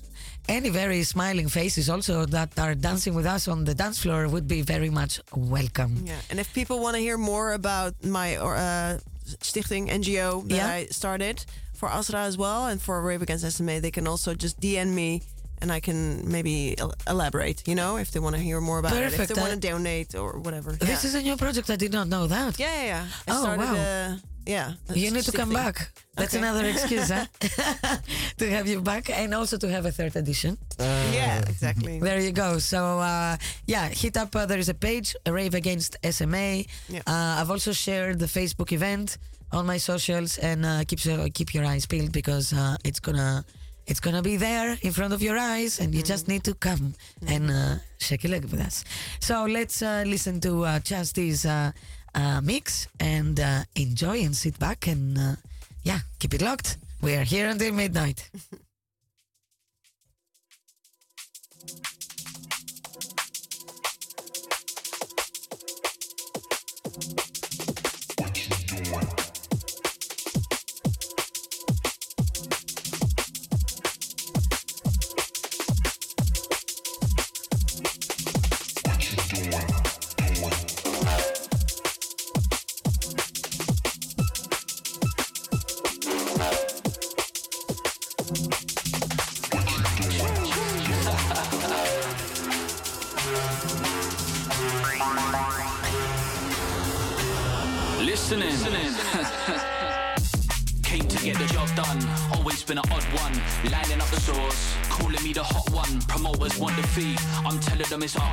any 0.47 0.69
very 0.69 1.03
smiling 1.03 1.49
faces 1.49 1.89
also 1.89 2.25
that 2.27 2.57
are 2.59 2.75
dancing 2.75 3.13
with 3.13 3.25
us 3.25 3.47
on 3.47 3.63
the 3.65 3.73
dance 3.75 3.99
floor 4.01 4.27
would 4.27 4.47
be 4.47 4.61
very 4.61 4.89
much 4.89 5.19
welcome. 5.35 6.03
Yeah, 6.05 6.15
and 6.29 6.39
if 6.39 6.53
people 6.53 6.79
want 6.79 6.95
to 6.95 7.01
hear 7.01 7.17
more 7.17 7.53
about 7.53 7.93
my 8.03 8.35
uh, 8.37 8.99
stichting 9.39 9.89
NGO 9.89 10.47
that 10.49 10.55
Yeah. 10.55 10.67
I 10.67 10.85
started 10.87 11.45
for 11.73 11.89
Asra 11.89 12.21
as 12.21 12.37
well 12.37 12.67
and 12.67 12.81
for 12.81 13.01
Rave 13.01 13.21
Against 13.21 13.49
SMA, 13.51 13.79
they 13.79 13.91
can 13.91 14.07
also 14.07 14.33
just 14.35 14.59
DM 14.59 14.89
me 14.93 15.21
and 15.61 15.71
I 15.71 15.79
can 15.79 16.29
maybe 16.31 16.75
el- 16.79 16.93
elaborate. 17.07 17.67
You 17.67 17.75
know, 17.75 17.97
if 17.97 18.09
they 18.11 18.19
want 18.19 18.35
to 18.35 18.41
hear 18.41 18.59
more 18.61 18.79
about 18.79 18.93
it, 18.93 19.13
if 19.13 19.27
they 19.27 19.39
want 19.41 19.53
to 19.53 19.59
donate 19.59 20.15
or 20.15 20.39
whatever. 20.39 20.71
This 20.73 21.03
is 21.05 21.13
a 21.15 21.21
new 21.21 21.35
project. 21.37 21.69
I 21.69 21.75
did 21.75 21.91
not 21.91 22.07
know 22.07 22.27
that. 22.27 22.59
yeah, 22.59 22.75
yeah, 22.75 22.85
yeah. 22.93 23.05
I 23.27 23.31
Oh, 23.37 23.41
started. 23.41 23.65
wow. 23.65 23.75
Uh, 23.75 24.17
yeah, 24.47 24.73
You 24.95 25.11
need 25.11 25.23
to 25.25 25.31
come 25.31 25.49
stichting. 25.51 25.63
back. 25.63 25.91
That's 26.15 26.33
Okay. 26.33 26.43
another 26.43 26.65
excuse, 26.65 27.09
huh? 27.15 27.25
to 28.39 28.49
have 28.49 28.67
you 28.67 28.81
back 28.81 29.09
and 29.09 29.33
also 29.33 29.57
to 29.57 29.67
have 29.69 29.85
a 29.85 29.91
third 29.91 30.15
edition. 30.15 30.57
Uh, 30.79 30.83
Yeah, 31.13 31.39
exactly. 31.47 31.99
There 31.99 32.19
you 32.19 32.31
go. 32.31 32.59
So, 32.59 32.99
uh, 32.99 33.37
yeah, 33.67 33.89
hit 33.89 34.17
up. 34.17 34.35
Uh, 34.35 34.45
there 34.47 34.59
is 34.59 34.69
a 34.69 34.73
page, 34.73 35.15
Rave 35.27 35.53
Against 35.53 35.97
SMA. 36.03 36.65
Yeah. 36.89 37.01
Uh, 37.07 37.39
I've 37.39 37.51
also 37.51 37.71
shared 37.71 38.17
the 38.19 38.25
Facebook 38.39 38.71
event 38.71 39.17
on 39.51 39.65
my 39.65 39.77
socials, 39.77 40.37
and 40.39 40.65
uh, 40.65 40.83
keep 40.87 41.05
your 41.05 41.29
keep 41.29 41.53
your 41.53 41.65
eyes 41.65 41.85
peeled 41.85 42.11
because 42.11 42.53
uh, 42.53 42.77
it's 42.83 42.99
gonna 42.99 43.43
it's 43.91 43.99
gonna 43.99 44.21
be 44.21 44.37
there 44.37 44.77
in 44.81 44.93
front 44.93 45.13
of 45.13 45.21
your 45.21 45.37
eyes, 45.37 45.81
and 45.81 45.93
you 45.93 46.01
just 46.01 46.29
need 46.29 46.45
to 46.45 46.53
come 46.53 46.93
and 47.27 47.51
uh, 47.51 47.75
shake 47.99 48.23
a 48.23 48.29
leg 48.29 48.43
with 48.45 48.61
us. 48.61 48.85
So 49.19 49.43
let's 49.43 49.81
uh, 49.81 50.03
listen 50.07 50.39
to 50.41 50.63
uh, 50.63 50.79
Chaz 50.79 51.11
T's 51.11 51.45
uh, 51.45 51.73
uh, 52.15 52.39
mix 52.41 52.87
and 53.01 53.37
uh, 53.37 53.63
enjoy 53.75 54.23
and 54.23 54.33
sit 54.33 54.57
back 54.59 54.87
and 54.87 55.17
uh, 55.17 55.35
yeah, 55.83 55.99
keep 56.19 56.33
it 56.33 56.41
locked. 56.41 56.77
We 57.01 57.15
are 57.15 57.25
here 57.25 57.49
until 57.49 57.73
midnight. 57.73 58.29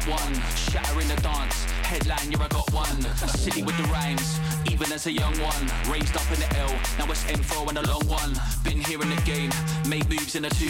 one. 0.08 0.34
Shattering 0.56 1.08
the 1.08 1.20
dance. 1.20 1.64
Headline, 1.84 2.32
you're 2.32 2.42
I 2.42 2.48
got 2.48 2.72
one. 2.72 3.00
City 3.28 3.62
with 3.62 3.76
the 3.76 3.84
rhymes. 3.84 4.40
Even 4.70 4.90
as 4.92 5.06
a 5.06 5.12
young 5.12 5.34
one. 5.40 5.64
Raised 5.92 6.16
up 6.16 6.28
in 6.32 6.40
the 6.40 6.50
L. 6.58 6.72
Now 6.98 7.10
it's 7.12 7.24
M4 7.24 7.68
and 7.68 7.78
a 7.78 7.86
long 7.86 8.04
one. 8.08 8.32
Been 8.64 8.80
here 8.80 9.00
in 9.00 9.10
the 9.10 9.20
game. 9.22 9.50
Made 9.88 10.08
moves 10.08 10.34
in 10.34 10.44
a 10.44 10.50
2-1. 10.50 10.68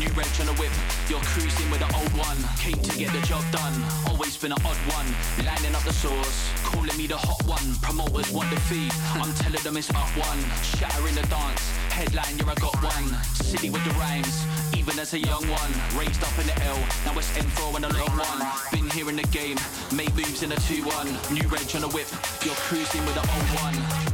New 0.00 0.08
wrench 0.16 0.40
on 0.40 0.46
the 0.46 0.56
whip. 0.56 0.72
You're 1.08 1.24
cruising 1.32 1.70
with 1.70 1.80
the 1.80 1.90
old 1.96 2.12
one. 2.16 2.40
Came 2.58 2.80
to 2.80 2.92
get 2.98 3.12
the 3.12 3.24
job 3.26 3.44
done. 3.52 3.76
Always 4.08 4.36
been 4.36 4.52
an 4.52 4.62
odd 4.64 4.80
one. 4.88 5.08
Lining 5.44 5.74
up 5.74 5.84
the 5.84 5.92
source. 5.92 6.52
Calling 6.64 6.96
me 6.96 7.06
the 7.06 7.16
hot 7.16 7.44
one. 7.44 7.66
Promoters 7.82 8.32
want 8.32 8.50
the 8.50 8.60
fee. 8.68 8.88
I'm 9.20 9.32
telling 9.34 9.62
them 9.62 9.76
it's 9.76 9.90
up 9.90 10.10
one. 10.16 10.40
Shattering 10.64 11.14
the 11.14 11.26
dance. 11.28 11.64
Headline, 11.92 12.38
you're 12.38 12.50
I 12.50 12.54
got 12.56 12.76
one. 12.80 13.08
City 13.34 13.68
with 13.68 13.84
the 13.84 13.94
rhymes. 14.00 14.59
Even 14.76 14.98
as 14.98 15.14
a 15.14 15.18
young 15.18 15.42
one. 15.48 15.72
Raised 15.98 16.22
up 16.22 16.38
in 16.38 16.46
the 16.46 16.64
L. 16.64 16.78
Now 17.04 17.18
it's 17.18 17.30
M4 17.36 17.76
and 17.76 17.84
a 17.84 17.92
long 17.98 18.18
one. 18.18 18.48
Been 18.72 18.90
here 18.90 19.08
in 19.08 19.16
the 19.16 19.24
game. 19.24 19.56
Made 19.94 20.14
moves 20.14 20.42
in 20.42 20.52
a 20.52 20.56
2-1. 20.56 21.32
New 21.32 21.48
wrench 21.48 21.74
on 21.74 21.82
the 21.82 21.88
whip. 21.88 22.08
You're 22.44 22.54
cruising 22.54 23.04
with 23.04 23.14
the 23.14 23.20
old 23.20 23.48
one. 23.62 24.09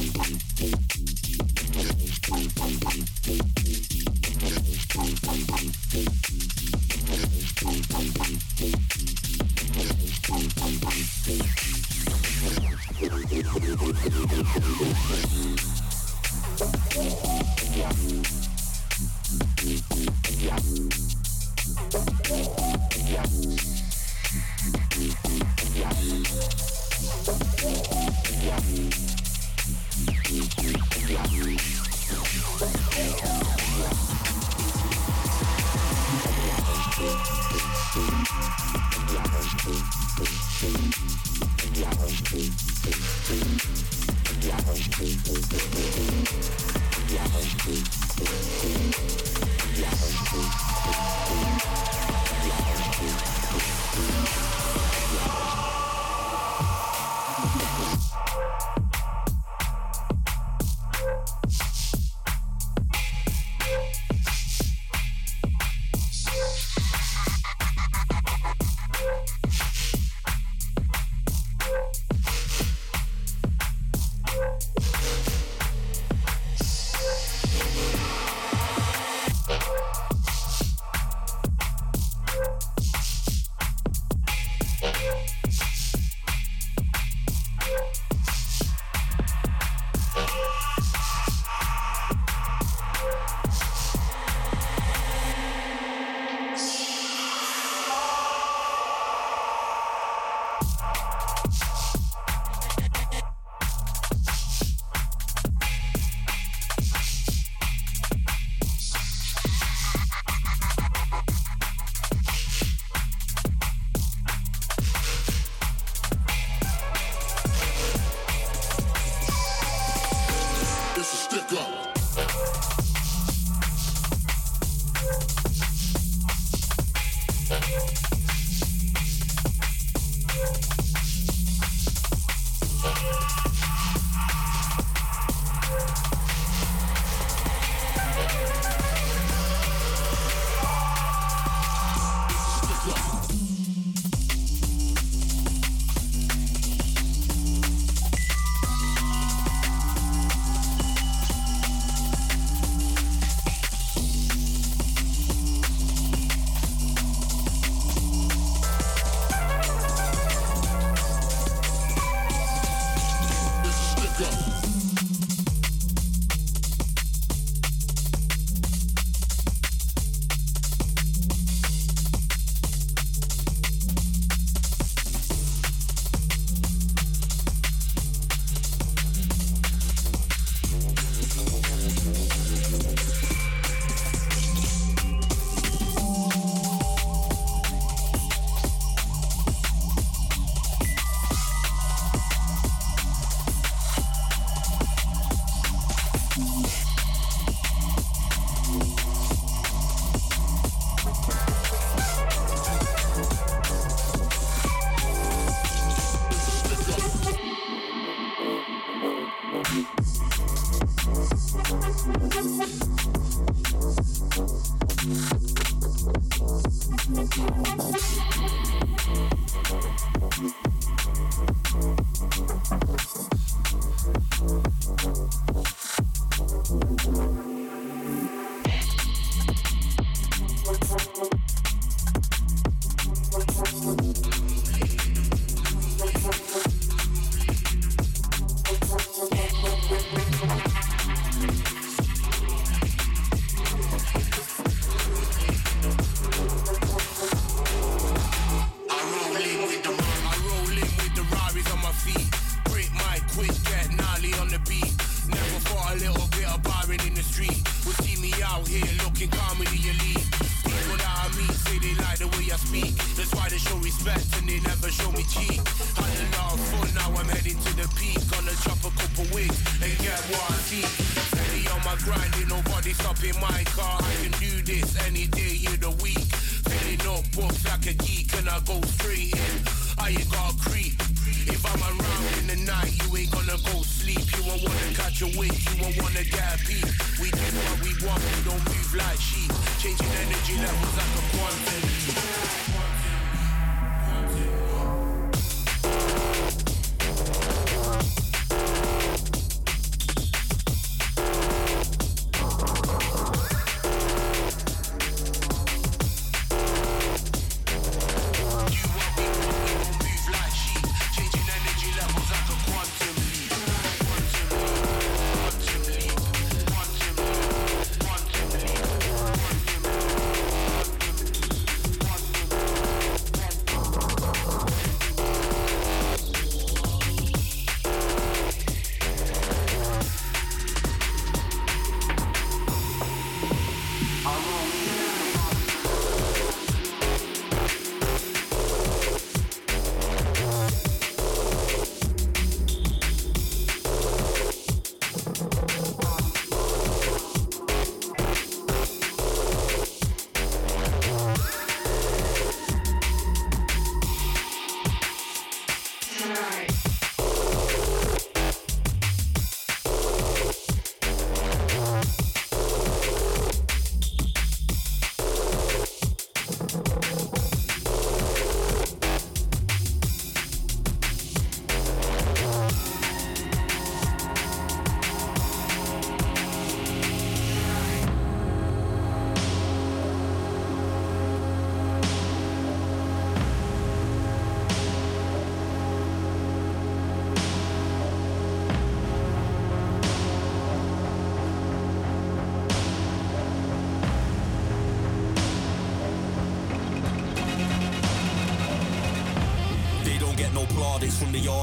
Thank 0.00 0.24
you. 2.84 2.89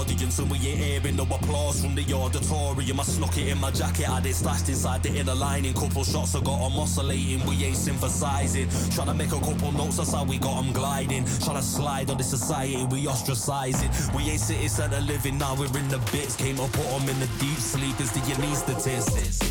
Audience, 0.07 0.39
and 0.39 0.49
we 0.49 0.57
ain't 0.57 0.79
hearing 0.79 1.15
no 1.15 1.23
applause 1.23 1.81
from 1.81 1.95
the 1.95 2.03
auditorium. 2.13 2.99
I 2.99 3.03
snuck 3.03 3.37
it 3.37 3.47
in 3.47 3.57
my 3.59 3.71
jacket, 3.71 4.05
had 4.05 4.25
it 4.25 4.35
stashed 4.35 4.69
inside 4.69 5.03
the 5.03 5.13
inner 5.15 5.35
lining. 5.35 5.73
Couple 5.73 6.03
shots, 6.03 6.35
I 6.35 6.41
got 6.41 6.61
'em 6.65 6.79
oscillating, 6.79 7.45
we 7.45 7.63
ain't 7.65 7.77
synthesizing. 7.77 8.69
Trying 8.91 9.07
to 9.07 9.13
make 9.13 9.31
a 9.31 9.39
couple 9.39 9.71
notes, 9.71 9.97
that's 9.97 10.13
how 10.13 10.23
we 10.23 10.37
got 10.37 10.47
got 10.47 10.63
'em 10.63 10.71
gliding. 10.71 11.25
Trying 11.43 11.57
to 11.57 11.63
slide 11.63 12.09
on 12.09 12.17
the 12.17 12.23
society, 12.23 12.85
we 12.85 13.05
ostracizing. 13.05 13.89
We 14.15 14.29
ain't 14.31 14.41
city 14.41 14.67
center 14.67 15.01
living, 15.01 15.37
now 15.37 15.55
we're 15.55 15.77
in 15.77 15.89
the 15.89 15.99
bits. 16.11 16.35
Came 16.35 16.57
to 16.57 16.67
put 16.67 16.87
'em 16.87 17.09
in 17.09 17.19
the 17.19 17.27
deep 17.39 17.59
sleep, 17.59 17.99
is 17.99 18.11
the 18.11 18.21
anesthetist. 18.21 19.46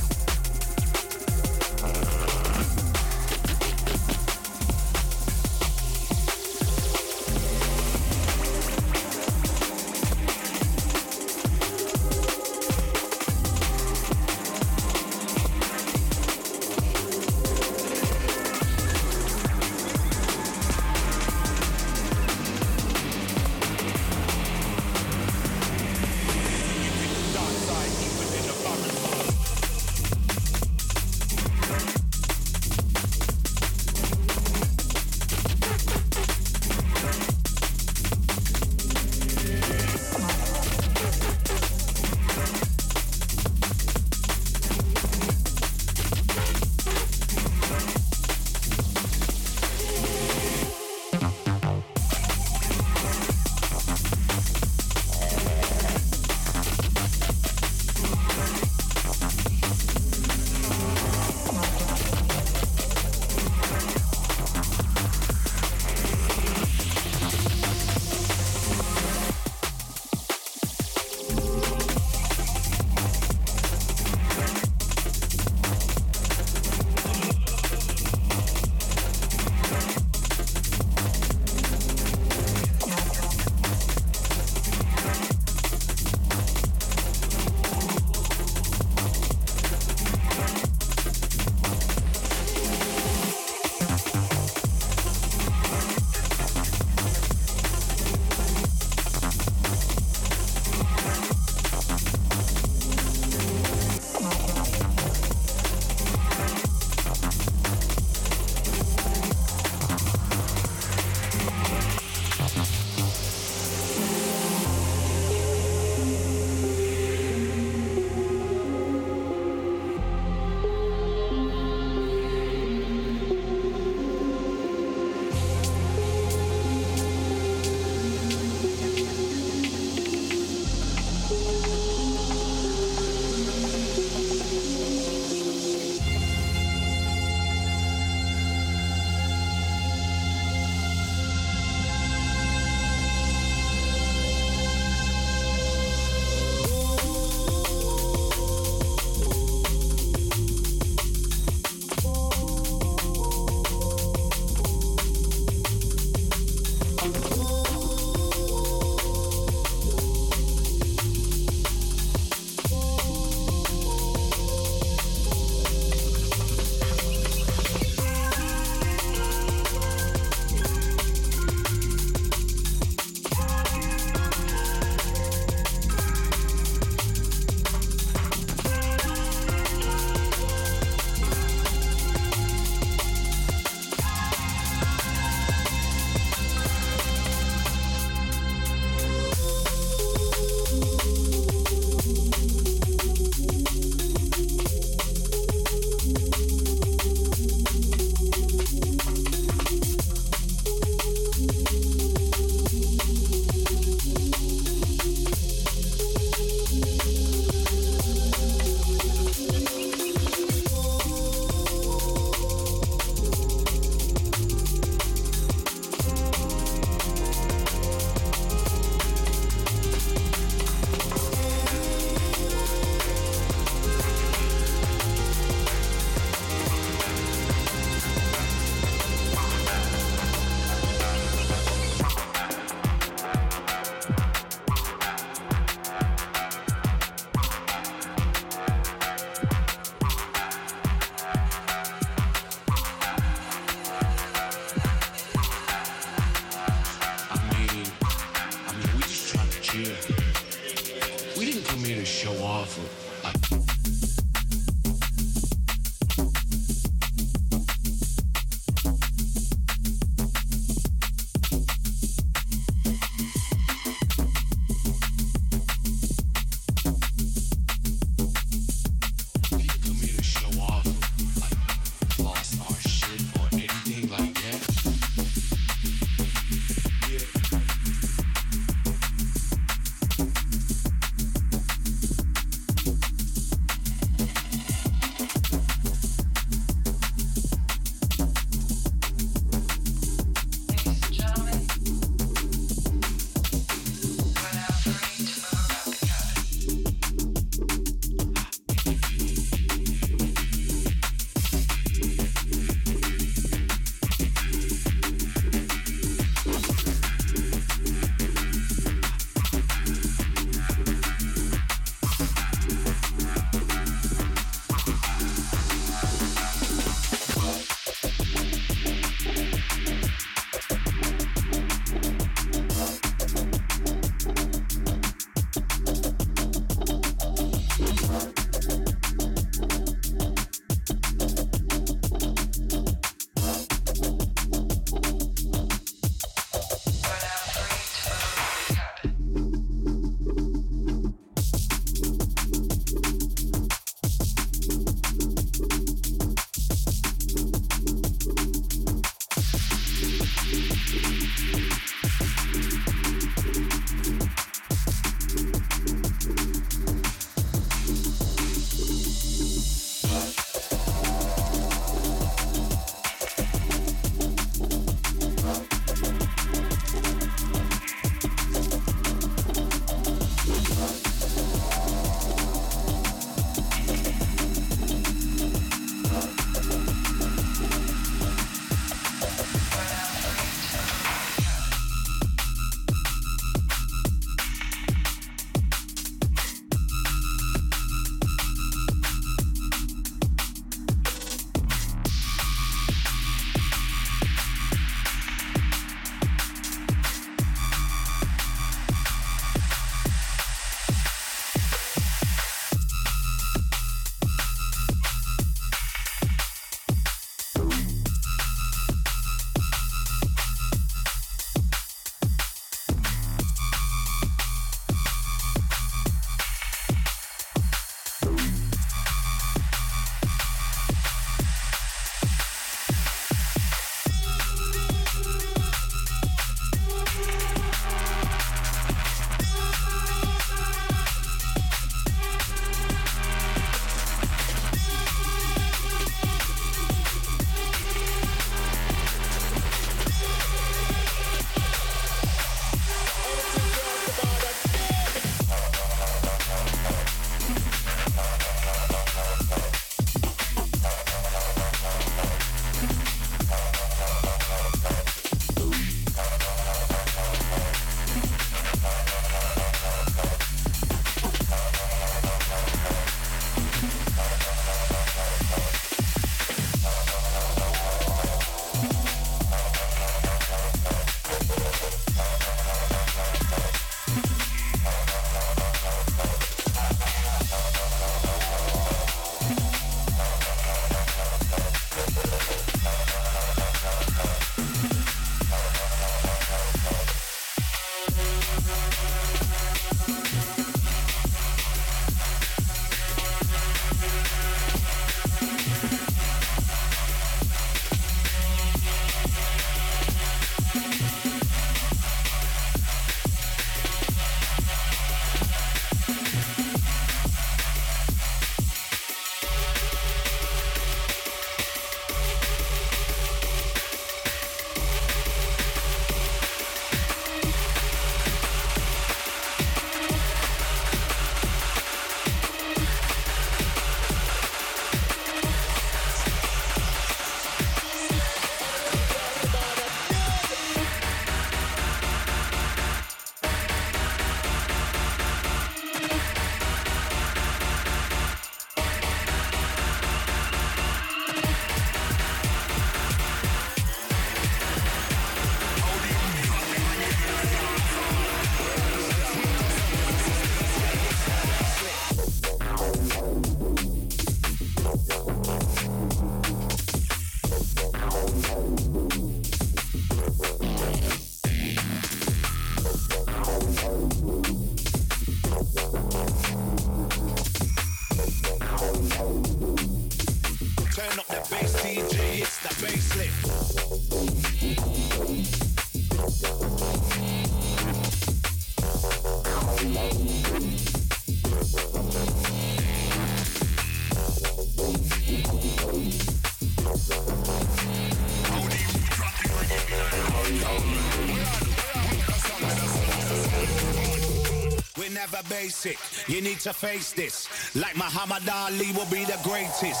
Basic. 595.48 595.98
You 596.28 596.40
need 596.40 596.60
to 596.60 596.72
face 596.72 597.12
this. 597.12 597.48
Like 597.74 597.96
Muhammad 597.96 598.48
Ali 598.48 598.92
will 598.92 599.06
be 599.06 599.24
the 599.24 599.38
greatest. 599.42 600.00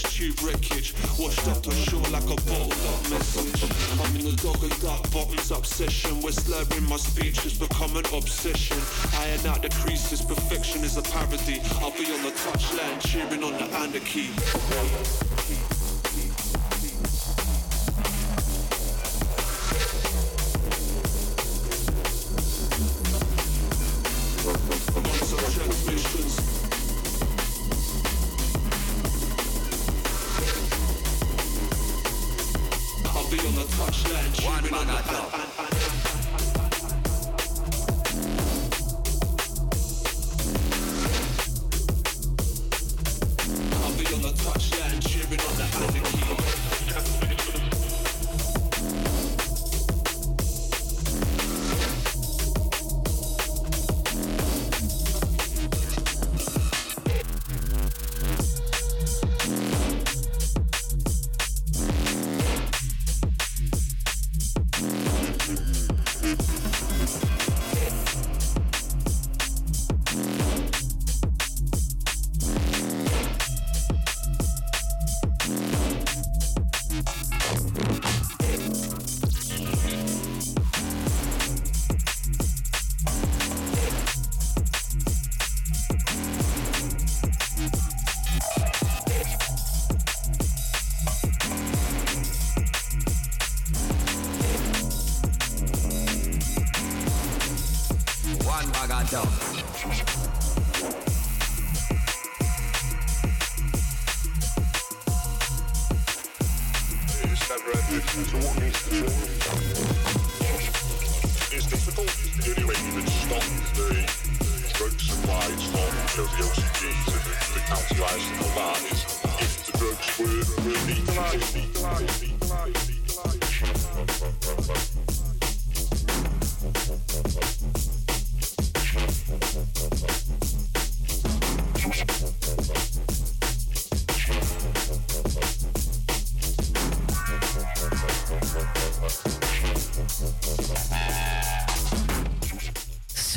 From 0.00 0.10
tube 0.10 0.42
wreckage. 0.42 0.94
Washed 1.18 1.46
up 1.48 1.62
to 1.62 1.70
shore 1.70 2.02
like 2.10 2.24
a 2.24 2.36
bottled 2.48 2.72
up 2.72 3.10
message. 3.10 3.64
I'm 4.00 4.16
in 4.16 4.24
the 4.24 4.36
dog 4.42 4.62
and 4.62 4.80
duck 4.80 5.10
bottoms 5.10 5.50
obsession. 5.50 6.20
Where 6.20 6.32
slurring 6.32 6.88
my 6.88 6.96
speech 6.96 7.40
has 7.40 7.54
become 7.54 7.96
an 7.96 8.04
obsession. 8.12 8.78
Iron 9.20 9.46
out 9.46 9.62
the 9.62 9.68
creases, 9.80 10.22
perfection 10.22 10.84
is 10.84 10.96
a 10.96 11.02
parody. 11.02 11.60
I'll 11.80 11.92
be 11.92 12.06
on 12.12 12.22
the 12.22 12.32
touchline, 12.44 13.00
cheering 13.00 13.42
on 13.42 13.52
the 13.52 13.64
anarchy. 13.76 15.25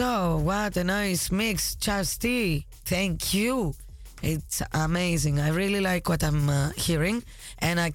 So, 0.09 0.37
what 0.37 0.75
a 0.75 0.83
nice 0.83 1.29
mix, 1.29 1.75
Chaz 1.75 2.17
T. 2.17 2.65
Thank 2.83 3.31
you. 3.31 3.75
It's 4.23 4.63
amazing. 4.73 5.39
I 5.39 5.49
really 5.49 5.81
like 5.81 6.09
what 6.09 6.23
I'm 6.23 6.49
uh, 6.49 6.71
hearing, 6.71 7.21
and 7.59 7.79
I 7.79 7.93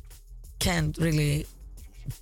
can't 0.60 0.96
really 0.98 1.44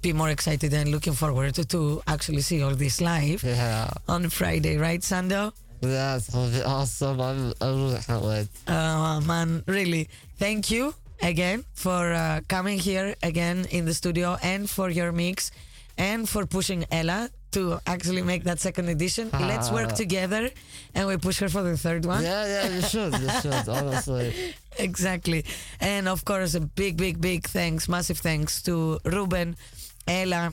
be 0.00 0.14
more 0.14 0.30
excited 0.30 0.72
and 0.72 0.90
looking 0.90 1.12
forward 1.12 1.54
to, 1.56 1.66
to 1.66 2.00
actually 2.06 2.40
see 2.40 2.62
all 2.62 2.74
this 2.74 3.02
live 3.02 3.44
Yeah. 3.44 3.90
on 4.08 4.30
Friday, 4.30 4.78
right, 4.78 5.02
Sando? 5.02 5.52
Be 5.82 5.94
awesome. 5.94 7.20
I'm, 7.20 7.52
I 7.60 7.66
really 7.68 8.00
can't 8.00 8.24
wait. 8.24 8.48
Uh, 8.66 9.20
man, 9.20 9.62
really, 9.66 10.08
thank 10.38 10.70
you 10.70 10.94
again 11.20 11.66
for 11.74 12.14
uh, 12.14 12.40
coming 12.48 12.78
here 12.78 13.14
again 13.22 13.66
in 13.70 13.84
the 13.84 13.92
studio 13.92 14.38
and 14.42 14.70
for 14.70 14.88
your 14.88 15.12
mix 15.12 15.50
and 15.98 16.26
for 16.26 16.46
pushing 16.46 16.86
Ella 16.90 17.28
to 17.52 17.78
actually 17.86 18.22
make 18.22 18.44
that 18.44 18.58
second 18.60 18.88
edition. 18.88 19.30
Let's 19.32 19.70
work 19.70 19.90
Ah. 19.92 19.94
together 20.02 20.50
and 20.94 21.08
we 21.08 21.16
push 21.16 21.38
her 21.40 21.48
for 21.48 21.62
the 21.62 21.76
third 21.76 22.04
one. 22.04 22.22
Yeah, 22.22 22.44
yeah, 22.46 22.68
you 22.76 22.82
should, 22.82 23.12
you 23.20 23.30
should, 23.40 23.68
honestly. 23.78 24.54
exactly. 24.78 25.44
And 25.80 26.08
of 26.08 26.24
course, 26.24 26.54
a 26.54 26.60
big, 26.60 26.96
big, 26.96 27.20
big 27.20 27.46
thanks, 27.46 27.88
massive 27.88 28.18
thanks 28.18 28.62
to 28.62 28.98
Ruben, 29.04 29.56
Ella, 30.06 30.52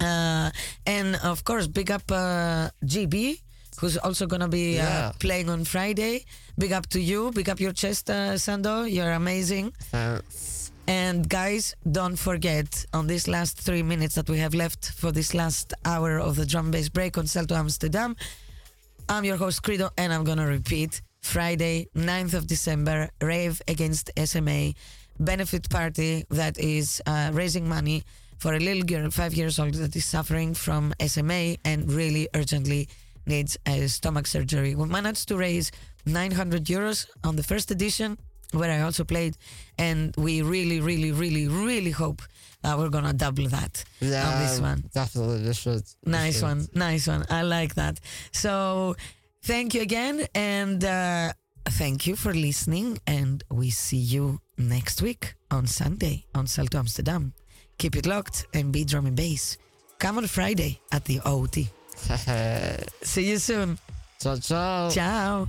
uh, 0.00 0.50
and 0.86 1.16
of 1.24 1.44
course, 1.44 1.66
big 1.66 1.90
up 1.90 2.04
uh, 2.12 2.70
GB, 2.84 3.40
who's 3.80 3.96
also 3.98 4.26
going 4.26 4.40
to 4.42 4.48
be 4.48 4.76
Yeah. 4.76 5.08
uh, 5.08 5.12
playing 5.18 5.48
on 5.50 5.64
Friday. 5.64 6.24
Big 6.58 6.72
up 6.72 6.86
to 6.88 7.00
you. 7.00 7.30
Big 7.32 7.48
up 7.48 7.60
your 7.60 7.72
chest, 7.72 8.10
uh, 8.10 8.34
Sando. 8.34 8.84
You're 8.90 9.12
amazing. 9.12 9.72
Thanks. 9.90 10.57
And 10.88 11.28
guys, 11.28 11.76
don't 11.92 12.16
forget 12.16 12.86
on 12.94 13.06
these 13.06 13.28
last 13.28 13.60
three 13.60 13.82
minutes 13.82 14.14
that 14.14 14.30
we 14.30 14.38
have 14.38 14.54
left 14.54 14.92
for 14.92 15.12
this 15.12 15.34
last 15.34 15.74
hour 15.84 16.18
of 16.18 16.34
the 16.36 16.46
drum 16.46 16.70
bass 16.70 16.88
break 16.88 17.18
on 17.18 17.26
Salto 17.26 17.54
Amsterdam, 17.54 18.16
I'm 19.06 19.22
your 19.22 19.36
host 19.36 19.62
Credo, 19.62 19.90
and 19.98 20.14
I'm 20.14 20.24
gonna 20.24 20.46
repeat 20.46 21.02
Friday, 21.20 21.88
9th 21.94 22.32
of 22.32 22.46
December, 22.46 23.10
Rave 23.20 23.60
Against 23.68 24.10
SMA 24.16 24.72
benefit 25.20 25.68
party 25.68 26.24
that 26.30 26.58
is 26.58 27.02
uh, 27.04 27.32
raising 27.34 27.68
money 27.68 28.02
for 28.38 28.54
a 28.54 28.58
little 28.58 28.82
girl, 28.82 29.10
five 29.10 29.34
years 29.34 29.58
old, 29.58 29.74
that 29.74 29.94
is 29.94 30.06
suffering 30.06 30.54
from 30.54 30.94
SMA 31.06 31.56
and 31.66 31.92
really 31.92 32.30
urgently 32.34 32.88
needs 33.26 33.58
a 33.66 33.86
stomach 33.88 34.26
surgery. 34.26 34.74
We 34.74 34.86
managed 34.86 35.28
to 35.28 35.36
raise 35.36 35.70
900 36.06 36.64
euros 36.64 37.06
on 37.24 37.36
the 37.36 37.42
first 37.42 37.70
edition, 37.70 38.16
where 38.52 38.70
I 38.70 38.80
also 38.82 39.04
played, 39.04 39.36
and 39.78 40.14
we 40.16 40.42
really, 40.42 40.80
really, 40.80 41.12
really, 41.12 41.48
really 41.48 41.90
hope 41.90 42.22
that 42.62 42.76
we're 42.78 42.88
gonna 42.88 43.12
double 43.12 43.48
that 43.48 43.84
Yeah, 44.00 44.28
on 44.28 44.42
this 44.42 44.60
one. 44.60 44.84
definitely, 44.92 45.44
you 45.46 45.52
should. 45.52 45.82
Nice 46.04 46.34
should. 46.36 46.42
one, 46.44 46.68
nice 46.74 47.06
one. 47.06 47.24
I 47.30 47.42
like 47.42 47.74
that. 47.76 48.00
So, 48.32 48.96
thank 49.42 49.74
you 49.74 49.82
again, 49.82 50.26
and 50.34 50.82
uh, 50.84 51.32
thank 51.66 52.06
you 52.06 52.16
for 52.16 52.32
listening. 52.34 52.98
And 53.06 53.44
we 53.50 53.70
see 53.70 53.98
you 53.98 54.40
next 54.56 55.02
week 55.02 55.34
on 55.50 55.66
Sunday 55.66 56.24
on 56.34 56.46
Salto 56.46 56.78
Amsterdam. 56.78 57.32
Keep 57.78 57.96
it 57.96 58.06
locked 58.06 58.46
and 58.54 58.72
be 58.72 58.84
drum 58.84 59.06
and 59.06 59.14
bass. 59.16 59.56
Come 59.98 60.18
on 60.18 60.26
Friday 60.26 60.80
at 60.90 61.04
the 61.04 61.20
OT. 61.24 61.68
see 63.02 63.28
you 63.30 63.38
soon. 63.38 63.78
Ciao, 64.20 64.36
ciao. 64.36 64.90
Ciao. 64.90 65.48